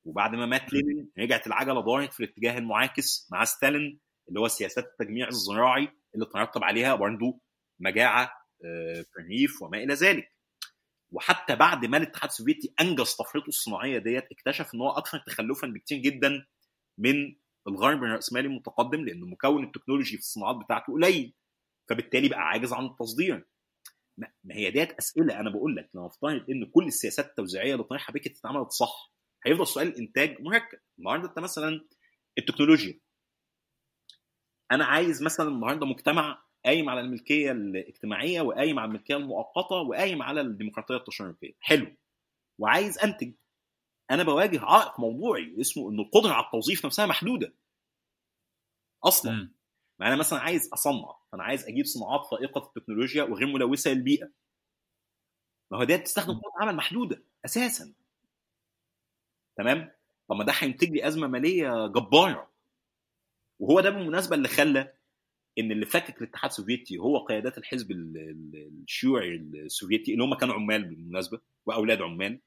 [0.05, 3.99] وبعد ما مات لينين رجعت العجلة دارت في الاتجاه المعاكس مع ستالين
[4.29, 7.39] اللي هو سياسات التجميع الزراعي اللي ترتب عليها برضه
[7.79, 8.31] مجاعة
[9.03, 10.31] في الريف وما إلى ذلك.
[11.11, 15.97] وحتى بعد ما الاتحاد السوفيتي أنجز طفرته الصناعية ديت اكتشف إن هو أكثر تخلفا بكتير
[15.97, 16.45] جدا
[16.97, 17.35] من
[17.67, 21.33] الغرب الرأسمالي المتقدم لأن مكون التكنولوجي في الصناعات بتاعته قليل.
[21.89, 23.47] فبالتالي بقى عاجز عن التصدير.
[24.17, 28.13] ما هي ديت أسئلة أنا بقول لك لو افترض إن كل السياسات التوزيعية اللي طرحها
[28.13, 29.10] بيكيتي اتعملت صح
[29.45, 30.79] هيفضل سؤال الانتاج مركب.
[30.99, 31.87] النهارده أنت مثلا
[32.37, 32.99] التكنولوجيا.
[34.71, 40.41] أنا عايز مثلا النهارده مجتمع قايم على الملكية الاجتماعية وقايم على الملكية المؤقتة وقايم على
[40.41, 41.95] الديمقراطية التشاركيه حلو.
[42.59, 43.33] وعايز أنتج.
[44.11, 47.53] أنا بواجه عائق موضوعي اسمه ان القدرة على التوظيف نفسها محدودة.
[49.03, 49.31] أصلا.
[49.31, 49.55] م.
[49.99, 51.15] ما أنا مثلا عايز أصنع.
[51.31, 54.31] فانا عايز أجيب صناعات فائقة التكنولوجيا وغير ملوثة للبيئة.
[55.71, 57.23] ما هو ديت تستخدم قوة عمل محدودة.
[57.45, 57.93] أساسا.
[59.57, 59.91] تمام؟
[60.27, 62.51] طب ما ده هينتج لي أزمة مالية جبارة.
[63.59, 64.93] وهو ده بالمناسبة اللي خلى
[65.59, 71.39] إن اللي فكك الاتحاد السوفيتي هو قيادات الحزب الشيوعي السوفيتي اللي هم كانوا عمال بالمناسبة
[71.65, 72.39] وأولاد عمال.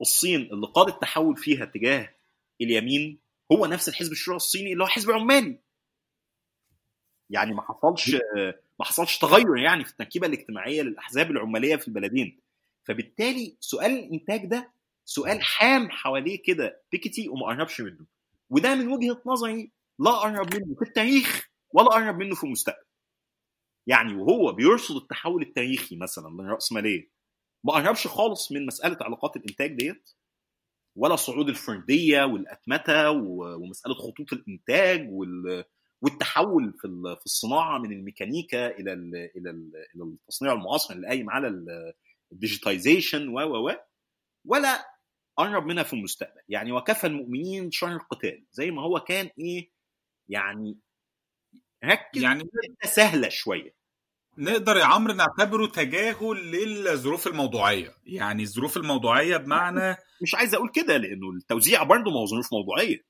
[0.00, 2.14] الصين اللي قاد التحول فيها تجاه
[2.60, 3.18] اليمين
[3.52, 5.58] هو نفس الحزب الشيوعي الصيني اللي هو حزب عمالي.
[7.30, 8.16] يعني ما حصلش
[8.78, 12.40] ما حصلش تغير يعني في التركيبه الاجتماعية للأحزاب العمالية في البلدين.
[12.84, 14.72] فبالتالي سؤال الإنتاج ده
[15.10, 18.06] سؤال حام حواليه كده بيكيتي وما قربش منه.
[18.50, 22.84] وده من وجهة نظري لا قرب منه في التاريخ ولا قرب منه في المستقبل.
[23.86, 27.10] يعني وهو بيرصد التحول التاريخي مثلا للرأسمالية
[27.64, 30.10] ما قربش خالص من مسألة علاقات الإنتاج ديت
[30.96, 35.08] ولا صعود الفردية والأتمتة ومسألة خطوط الإنتاج
[36.02, 41.30] والتحول في في الصناعة من الميكانيكا إلى ال إلى ال إلى التصنيع المعاصر اللي قايم
[41.30, 41.64] على
[42.32, 43.72] الديجيتايزيشن و و.
[44.44, 44.89] ولا
[45.40, 46.40] قرب منها في المستقبل.
[46.48, 49.70] يعني وكفى المؤمنين شر القتال زي ما هو كان إيه
[50.28, 50.78] يعني
[51.84, 52.50] ركز يعني
[52.84, 53.74] سهلة شوية.
[54.38, 57.94] نقدر يا عمرو نعتبره تجاهل للظروف الموضوعية.
[58.06, 63.04] يعني الظروف الموضوعية بمعنى مش عايز أقول كده لأنه التوزيع برضه ما هو ظروف موضوعية.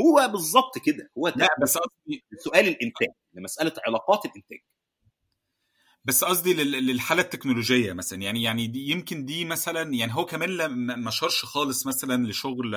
[0.00, 4.60] هو بالظبط كده هو لا بس قصدي سؤال الإنتاج لمسألة علاقات الإنتاج.
[6.04, 8.22] بس قصدي للحالة التكنولوجية مثلا.
[8.22, 10.66] يعني يعني دي يمكن دي مثلا يعني هو كمان
[11.04, 12.74] ما أشارش خالص مثلا لشغل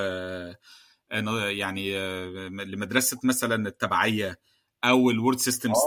[1.57, 1.93] يعني
[2.49, 4.39] لمدرسة مثلا التبعية
[4.83, 5.77] أو ال world systems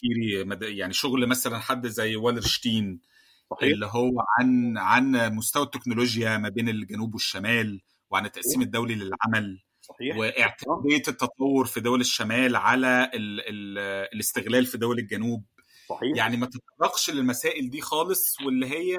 [0.00, 3.00] theory يعني شغل مثلا حد زي والرستين
[3.50, 3.62] صحيح.
[3.72, 4.10] اللي هو
[4.40, 7.80] عن عن مستوى التكنولوجيا ما بين الجنوب والشمال
[8.10, 10.16] وعن التقسيم الدولي للعمل صحيح.
[10.16, 13.78] واعتماديه التطور في دول الشمال على ال ال
[14.14, 15.44] الاستغلال في دول الجنوب.
[15.90, 16.16] صحيح.
[16.16, 18.96] يعني ما تتطرقش للمسائل دي خالص واللي هي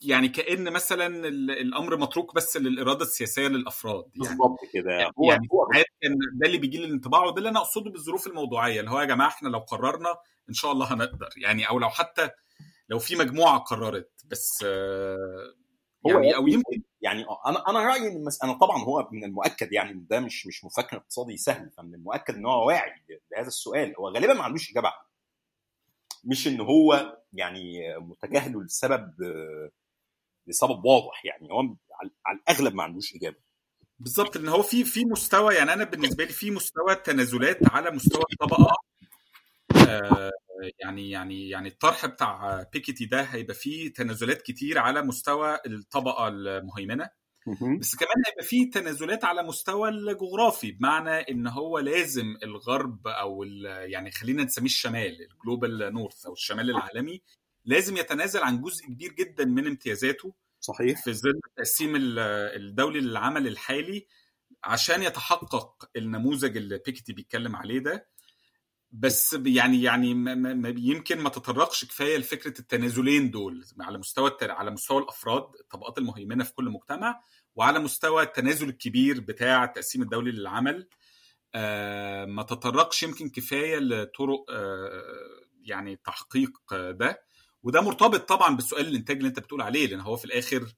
[0.00, 4.04] يعني كأن مثلا الأمر متروك بس للإرادة السياسية للأفراد.
[4.14, 4.92] يعني بالظبط كده.
[4.92, 5.66] يعني, هو يعني هو
[6.02, 9.04] كان ده اللي بيجي لي الانطباع وده اللي أنا أقصده بالظروف الموضوعية اللي هو يا
[9.04, 10.16] جماعة إحنا لو قررنا
[10.48, 11.28] إن شاء الله هنقدر.
[11.36, 12.30] يعني أو لو حتى
[12.88, 14.62] لو في مجموعة قررت بس
[16.06, 20.20] يعني أو يمكن يعني أنا أنا رأيي إن أنا طبعا هو من المؤكد يعني ده
[20.20, 22.92] مش مش مفكر اقتصادي سهل فمن المؤكد إن هو واعي
[23.32, 23.94] لهذا السؤال.
[23.98, 25.07] هو غالبا ما عندوش إجابة عنه
[26.24, 29.14] مش إن هو يعني متجاهله لسبب
[30.46, 31.60] لسبب واضح يعني هو
[32.26, 33.36] على الأغلب ما عندوش إجابة.
[33.98, 38.22] بالظبط ان هو في في مستوى يعني أنا بالنسبة لي في مستوى تنازلات على مستوى
[38.32, 38.74] الطبقة
[39.88, 40.30] آه
[40.80, 47.10] يعني يعني يعني الطرح بتاع بيكيتي ده هيبقى فيه تنازلات كتير على مستوى الطبقة المهيمنة.
[47.80, 54.10] بس كمان هيبقى فيه تنازلات على مستوى الجغرافي بمعنى إن هو لازم الغرب أو يعني
[54.10, 57.22] خلينا نسميه الشمال الجلوبال نورث أو الشمال العالمي
[57.64, 61.04] لازم يتنازل عن جزء كبير جدا من امتيازاته صحيح.
[61.04, 64.06] في ظل التقسيم الدولي للعمل الحالي
[64.64, 68.08] عشان يتحقق النموذج اللي بيكيتي بيتكلم عليه ده.
[68.90, 75.02] بس يعني يعني ما يمكن ما تطرقش كفاية لفكرة التنازلين دول على مستوى على مستوى
[75.02, 77.20] الأفراد الطبقات المهيمنة في كل مجتمع.
[77.58, 80.88] وعلى مستوى التنازل الكبير بتاع التقسيم الدولي للعمل
[81.54, 85.02] آه ما تطرقش يمكن كفاية لطرق آه
[85.62, 87.22] يعني تحقيق ده.
[87.62, 90.74] وده مرتبط طبعا بالسؤال الإنتاج اللي أنت بتقول عليه لأن هو في الآخر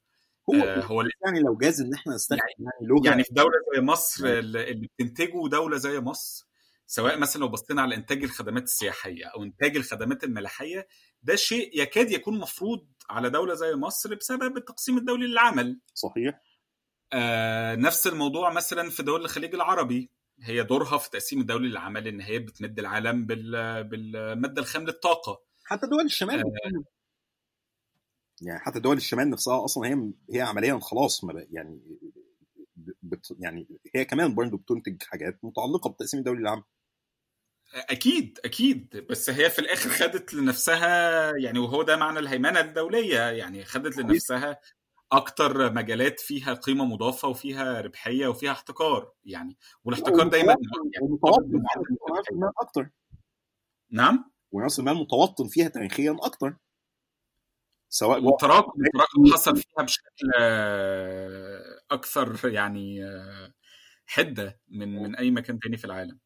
[0.49, 3.51] هو آه هو يعني لو جاز إن إحنا نستخدم يعني, يعني لغة يعني في دولة
[3.75, 6.47] زي مصر اللي بتنتجه دولة زي مصر
[6.87, 10.87] سواء مثلا لو بصينا على إنتاج الخدمات السياحية أو إنتاج الخدمات الملاحية
[11.23, 15.79] ده شيء يكاد يكون مفروض على دولة زي مصر بسبب التقسيم الدولي للعمل.
[15.93, 16.41] صحيح.
[17.13, 20.09] آه نفس الموضوع مثلا في دول الخليج العربي.
[20.41, 23.83] هي دورها في التقسيم الدولي للعمل إن هي بتمد العالم بال...
[23.83, 25.41] بالماده الخام للطاقة.
[25.63, 26.83] حتى دول الشمال آه
[28.41, 31.21] يعني حتى دول الشمال نفسها أصلا هي هي عمليا خلاص
[31.51, 31.81] يعني
[33.03, 36.63] بت يعني هي كمان برضه بتنتج حاجات متعلقة بالتقسيم الدولي للعمل.
[37.73, 39.05] أكيد أكيد.
[39.09, 44.59] بس هي في الآخر خدت لنفسها يعني وهو ده معنى الهيمنة الدولية يعني خدت لنفسها
[45.11, 50.55] أكتر مجالات فيها قيمة مضافة وفيها ربحية وفيها احتكار يعني والاحتكار دايما
[50.93, 52.89] يعني أكتر.
[53.91, 56.57] نعم؟ وراس المال متوطن فيها تاريخيا أكتر.
[57.89, 60.31] سواء والتراكم التراكم حصل فيها بشكل
[61.91, 63.01] أكثر يعني
[64.05, 66.19] حدة من من أي مكان تاني في العالم.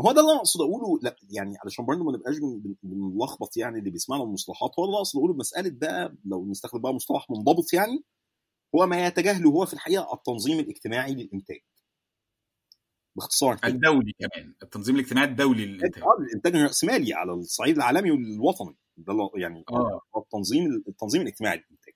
[0.00, 2.36] هو ده اللي أنا أقصد أقوله لا يعني علشان برضه ما نبقاش
[2.82, 5.34] بنلخبط يعني اللي بيسمعنا المصطلحات هو اللي أقصد أقوله.
[5.34, 8.04] مسألة بقى لو نستخدم بقى مصطلح منضبط يعني
[8.74, 11.60] هو ما يتجاهله هو في الحقيقة التنظيم الاجتماعي للإنتاج.
[13.16, 14.54] باختصار الدولي كمان.
[14.62, 16.02] التنظيم الاجتماعي الدولي للإنتاج.
[16.02, 18.76] آه الانتاج الرأسمالي على الصعيد العالمي والوطني.
[18.96, 20.00] ده يعني آه.
[20.16, 21.94] التنظيم التنظيم الاجتماعي للإنتاج.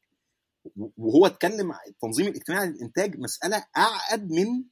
[0.96, 4.64] وهو اتكلم التنظيم الاجتماعي للإنتاج مسألة أعقد من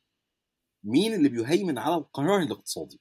[0.85, 3.01] مين اللي بيهيمن على القرار الاقتصادي.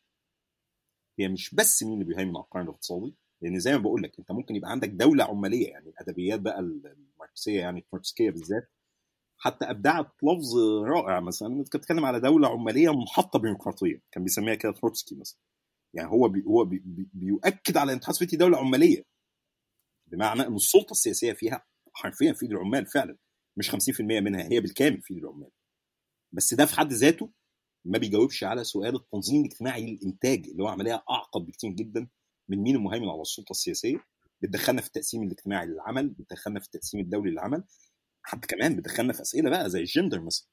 [1.19, 4.31] هي مش بس مين اللي بيهيمن على القرار الاقتصادي لأن زي ما بقول لك أنت
[4.31, 8.69] ممكن يبقى عندك دولة عمالية يعني الأدبيات بقى الماركسية يعني التروتسكيه بالذات
[9.43, 11.61] حتى ابدعت لفظ رائع مثلا.
[11.61, 15.39] بتتكلم على دولة عمالية منحطة بيروقراطيا كان بيسميها كده تروتسكي مثلا.
[15.93, 19.03] يعني هو بي هو بي بي بيؤكد على ان الاتحاد السوفيتي دولة عمالية.
[20.11, 23.17] بمعنى إن السلطة السياسية فيها حرفيا في إيد العمال فعلا.
[23.57, 25.49] مش 50% منها هي بالكامل في إيد العمال.
[26.33, 27.31] بس ده في حد ذاته
[27.85, 32.07] ما بيجاوبش على سؤال التنظيم الاجتماعي للإنتاج اللي هو عملية أعقد بكتير جدا
[32.49, 33.97] من مين المهيمن على السلطة السياسية.
[34.41, 37.63] بتدخلنا في التقسيم الاجتماعي للعمل بتدخلنا في التقسيم الدولي للعمل.
[38.23, 40.47] حتى كمان بتدخلنا في أسئلة بقى زي الجندر مثلا.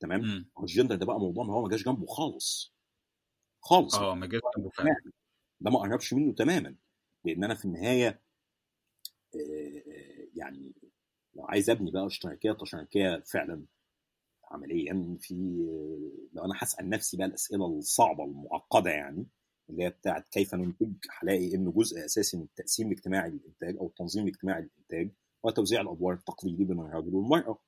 [0.00, 2.74] تمام؟ الجندر ده بقى موضوع ما هو ما جاش جنبه خالص.
[3.60, 3.94] خالص.
[3.94, 5.12] آه ما جاش جنبه فعلا.
[5.60, 6.74] ده ما قربش منه تماما.
[7.24, 8.22] لأن أنا في النهاية
[10.34, 10.72] يعني
[11.34, 13.64] لو عايز أبني بقى اشتراكية اشتراكيه فعلا
[14.50, 15.34] عمليا في
[16.32, 19.26] لو أنا هسأل نفسي بقى الأسئلة الصعبة المعقدة يعني
[19.70, 24.24] اللي هي بتاعت كيف ننتج هلاقي إنه جزء أساسي من التقسيم الاجتماعي للإنتاج أو التنظيم
[24.24, 25.10] الاجتماعي للإنتاج.
[25.46, 27.58] هو توزيع الأدوار التقليدي بين الرجل والمراه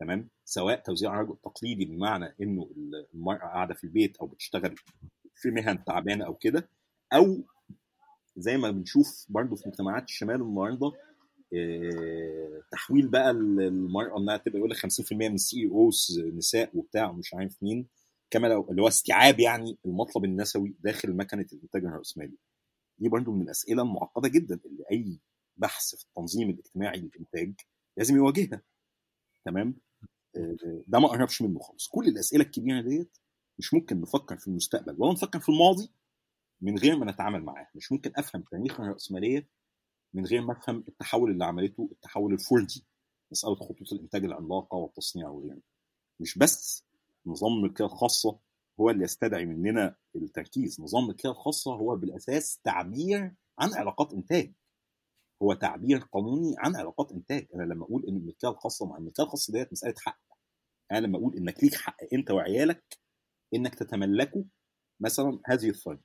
[0.00, 2.70] تمام؟ سواء توزيع الرجل التقليدي بمعنى إنه
[3.14, 4.74] المراه قاعدة في البيت أو بتشتغل
[5.34, 6.68] في مهن تعبانة أو كده
[7.12, 7.42] أو
[8.36, 10.92] زي ما بنشوف برضه في مجتمعات الشمال النهارده
[12.72, 17.62] تحويل بقى المراه إنها تبقى يقول لك 50% من السي أوز نساء وبتاع ومش عارف
[17.62, 17.86] مين
[18.30, 22.36] كما لو اللي هو استيعاب يعني المطلب النسوي داخل مكنة الإنتاج الراسمالي
[22.98, 25.18] دي برضه من الأسئلة المعقدة جدا اللي أي
[25.56, 27.54] بحث في التنظيم الاجتماعي للإنتاج
[27.96, 28.62] لازم يواجهها
[29.44, 29.74] تمام؟
[30.86, 31.88] ده ما قربش منه خالص.
[31.88, 33.18] كل الأسئلة الكبيرة ديت
[33.58, 35.90] مش ممكن نفكر في المستقبل ولا نفكر في الماضي
[36.60, 39.48] من غير ما نتعامل معاه مش ممكن أفهم تاريخ الرأسمالية
[40.14, 42.86] من غير ما أفهم التحول اللي عملته التحول الفردي
[43.32, 45.60] مسألة خطوط الإنتاج العملاقة والتصنيع وغيره
[46.20, 46.84] مش بس
[47.26, 48.38] نظام الملكيه الخاصه
[48.80, 54.52] هو اللي يستدعي مننا التركيز نظام الملكيه الخاصه هو بالأساس تعبير عن علاقات إنتاج.
[55.42, 57.46] هو تعبير قانوني عن علاقات إنتاج.
[57.54, 60.20] أنا لما أقول إن الملكية الخاصة مع الملكية الخاصة ديت مسألة حق.
[60.92, 62.98] أنا لما أقول إنك ليك حق أنت وعيالك
[63.54, 64.42] إنك تتملكوا
[65.00, 66.00] مثلا هذه الثروه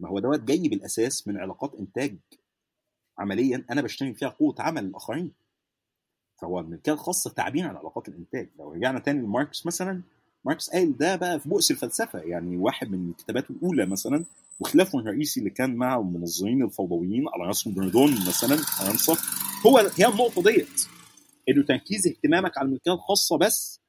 [0.00, 2.18] ما هو دوت جاي بالأساس من علاقات إنتاج
[3.18, 5.32] عمليا أنا بشتري فيها قوة عمل الآخرين.
[6.40, 8.50] فهو الملكية الخاصة تعبير عن علاقات الإنتاج.
[8.58, 10.02] لو رجعنا تاني لماركس مثلا
[10.44, 12.18] ماركس قال ده بقى في بؤس الفلسفة.
[12.18, 14.24] يعني واحد من كتاباته الأولى مثلا
[14.60, 19.16] وخلافه الرئيسي اللي كان مع المنظرين الفوضويين على راسهم برودون مثلا فرنسا
[19.66, 20.86] هو هي النقطة ديت.
[21.48, 23.80] إنه تركيز اهتمامك على الملكية الخاصة بس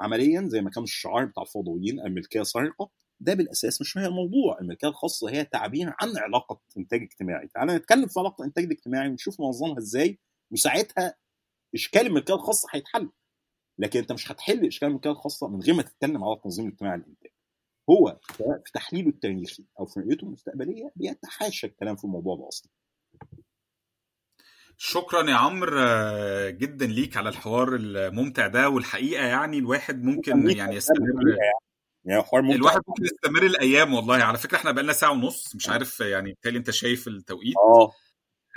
[0.00, 2.90] عمليا زي ما كان الشعار بتاع الفوضويين الملكية سرقه
[3.20, 4.58] ده بالأساس مش هي الموضوع.
[4.60, 7.48] الملكية الخاصة هي تعبير عن علاقة إنتاج اجتماعي.
[7.54, 10.18] تعالى نتكلم في علاقة الانتاج الاجتماعي ونشوف ننظمها إزاي
[10.50, 11.14] وساعتها
[11.74, 13.10] إشكال الملكية الخاصة هيتحل.
[13.78, 17.30] لكن انت مش هتحل اشكال الملكيه الخاصة من غير ما تتكلم على التنظيم الاجتماعي للانتاج
[17.90, 18.18] هو
[18.64, 22.70] في تحليله التاريخي أو في رؤيته المستقبلية بيتحاشى الكلام في الموضوع ده أصلا.
[24.76, 25.80] شكرا يا عمرو
[26.50, 30.98] جدا ليك على الحوار الممتع ده والحقيقة يعني الواحد ممكن يعني يستمر.
[32.04, 32.22] يعني.
[32.22, 32.56] حوار ممتع.
[32.56, 34.16] الواحد ممكن يستمر الأيام والله.
[34.16, 37.56] على فكرة إحنا بقالنا ساعة ونص مش عارف يعني بالتالي أنت شايف التوقيت.
[37.56, 37.92] آه.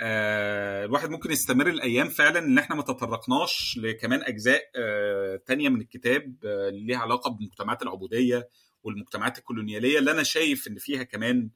[0.04, 5.80] آه الواحد ممكن يستمر الأيام فعلا إن إحنا ما تطرقناش لكمان أجزاء آه تانية من
[5.80, 8.48] الكتاب آه اللي ليها علاقة بالمجتمعات العبودية
[8.84, 11.50] والمجتمعات الكولونيالية اللي أنا شايف إن فيها كمان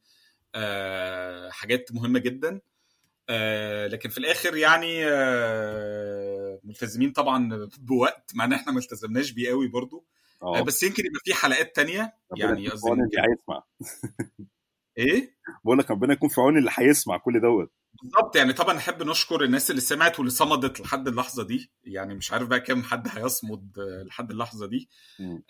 [0.54, 2.60] آه حاجات مهمة جدا.
[3.28, 9.48] آه لكن في الآخر يعني آه ملتزمين طبعا بوقت مع إن إحنا ما التزمناش بيه
[9.50, 10.04] قوي برضو.
[10.42, 12.14] آه بس يمكن يبقى في حلقات تانية.
[12.36, 13.62] يعني قصدي اللي هيسمع.
[14.98, 17.72] إيه؟ بقول لك ربنا يكون في عون اللي هيسمع كل دوت.
[18.02, 22.32] بالظبط يعني طبعا نحب نشكر الناس اللي سمعت واللي صمدت لحد اللحظة دي يعني مش
[22.32, 23.72] عارف بقى كام حد هيصمد
[24.06, 24.88] لحد اللحظة دي.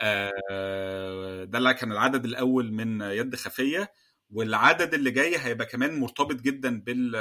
[0.01, 3.93] آه ده اللي كان العدد الأول من يد خفية
[4.31, 7.13] والعدد اللي جاي هيبقى كمان مرتبط جدا بال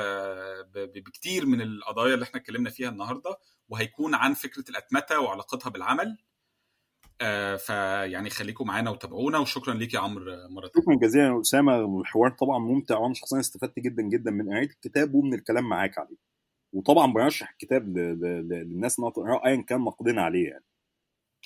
[0.96, 3.38] بكتير من القضايا اللي إحنا اتكلمنا فيها النهارده
[3.70, 6.18] وهيكون عن فكرة الأتمتة وعلاقتها بالعمل.
[7.22, 12.02] آه فيعني خليكم معانا وتابعونا وشكرا ليك يا عمرو مرة ثانية شكرا جزيلا يا أسامة.
[12.02, 16.18] الحوار طبعا ممتع وأنا شخصيا استفدت جدا جدا من قرايه الكتاب ومن الكلام معاك عليه.
[16.74, 20.64] وطبعا برشح الكتاب للناس إنها تقرأه ايا كان نقدنا عليه يعني.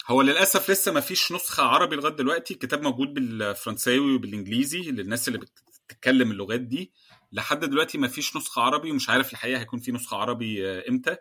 [0.07, 2.53] هو للأسف لسه ما فيش نسخة عربي لغاية دلوقتي.
[2.53, 5.39] الكتاب موجود بالفرنساوي وبالإنجليزي للناس اللي
[5.87, 6.91] بتتكلم اللغات دي.
[7.31, 11.17] لحد دلوقتي ما فيش نسخة عربي ومش عارف الحقيقة هيكون في نسخة عربي إمتى.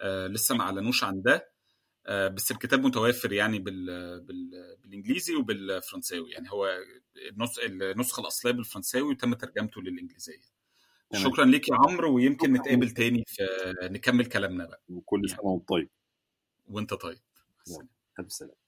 [0.00, 1.34] آه لسه ما أعلنوش عن ده.
[1.34, 1.50] آه
[2.08, 3.86] بس الكتاب متوفر يعني بال...
[4.20, 4.76] بال...
[4.82, 6.30] بالإنجليزي وبالفرنساوي.
[6.30, 6.78] يعني هو
[7.30, 7.58] النس...
[7.58, 10.60] النسخة الأصلية بالفرنساوي وتم ترجمته للإنجليزية.
[11.10, 11.24] تمام.
[11.24, 13.42] شكرا ليك يا عمرو ويمكن نتقابل تاني في
[13.82, 14.82] نكمل كلامنا بقى.
[14.88, 15.90] وكل سنة وأنت طيب.
[16.66, 17.18] وأنت طيب.
[18.18, 18.59] ألف سلامة.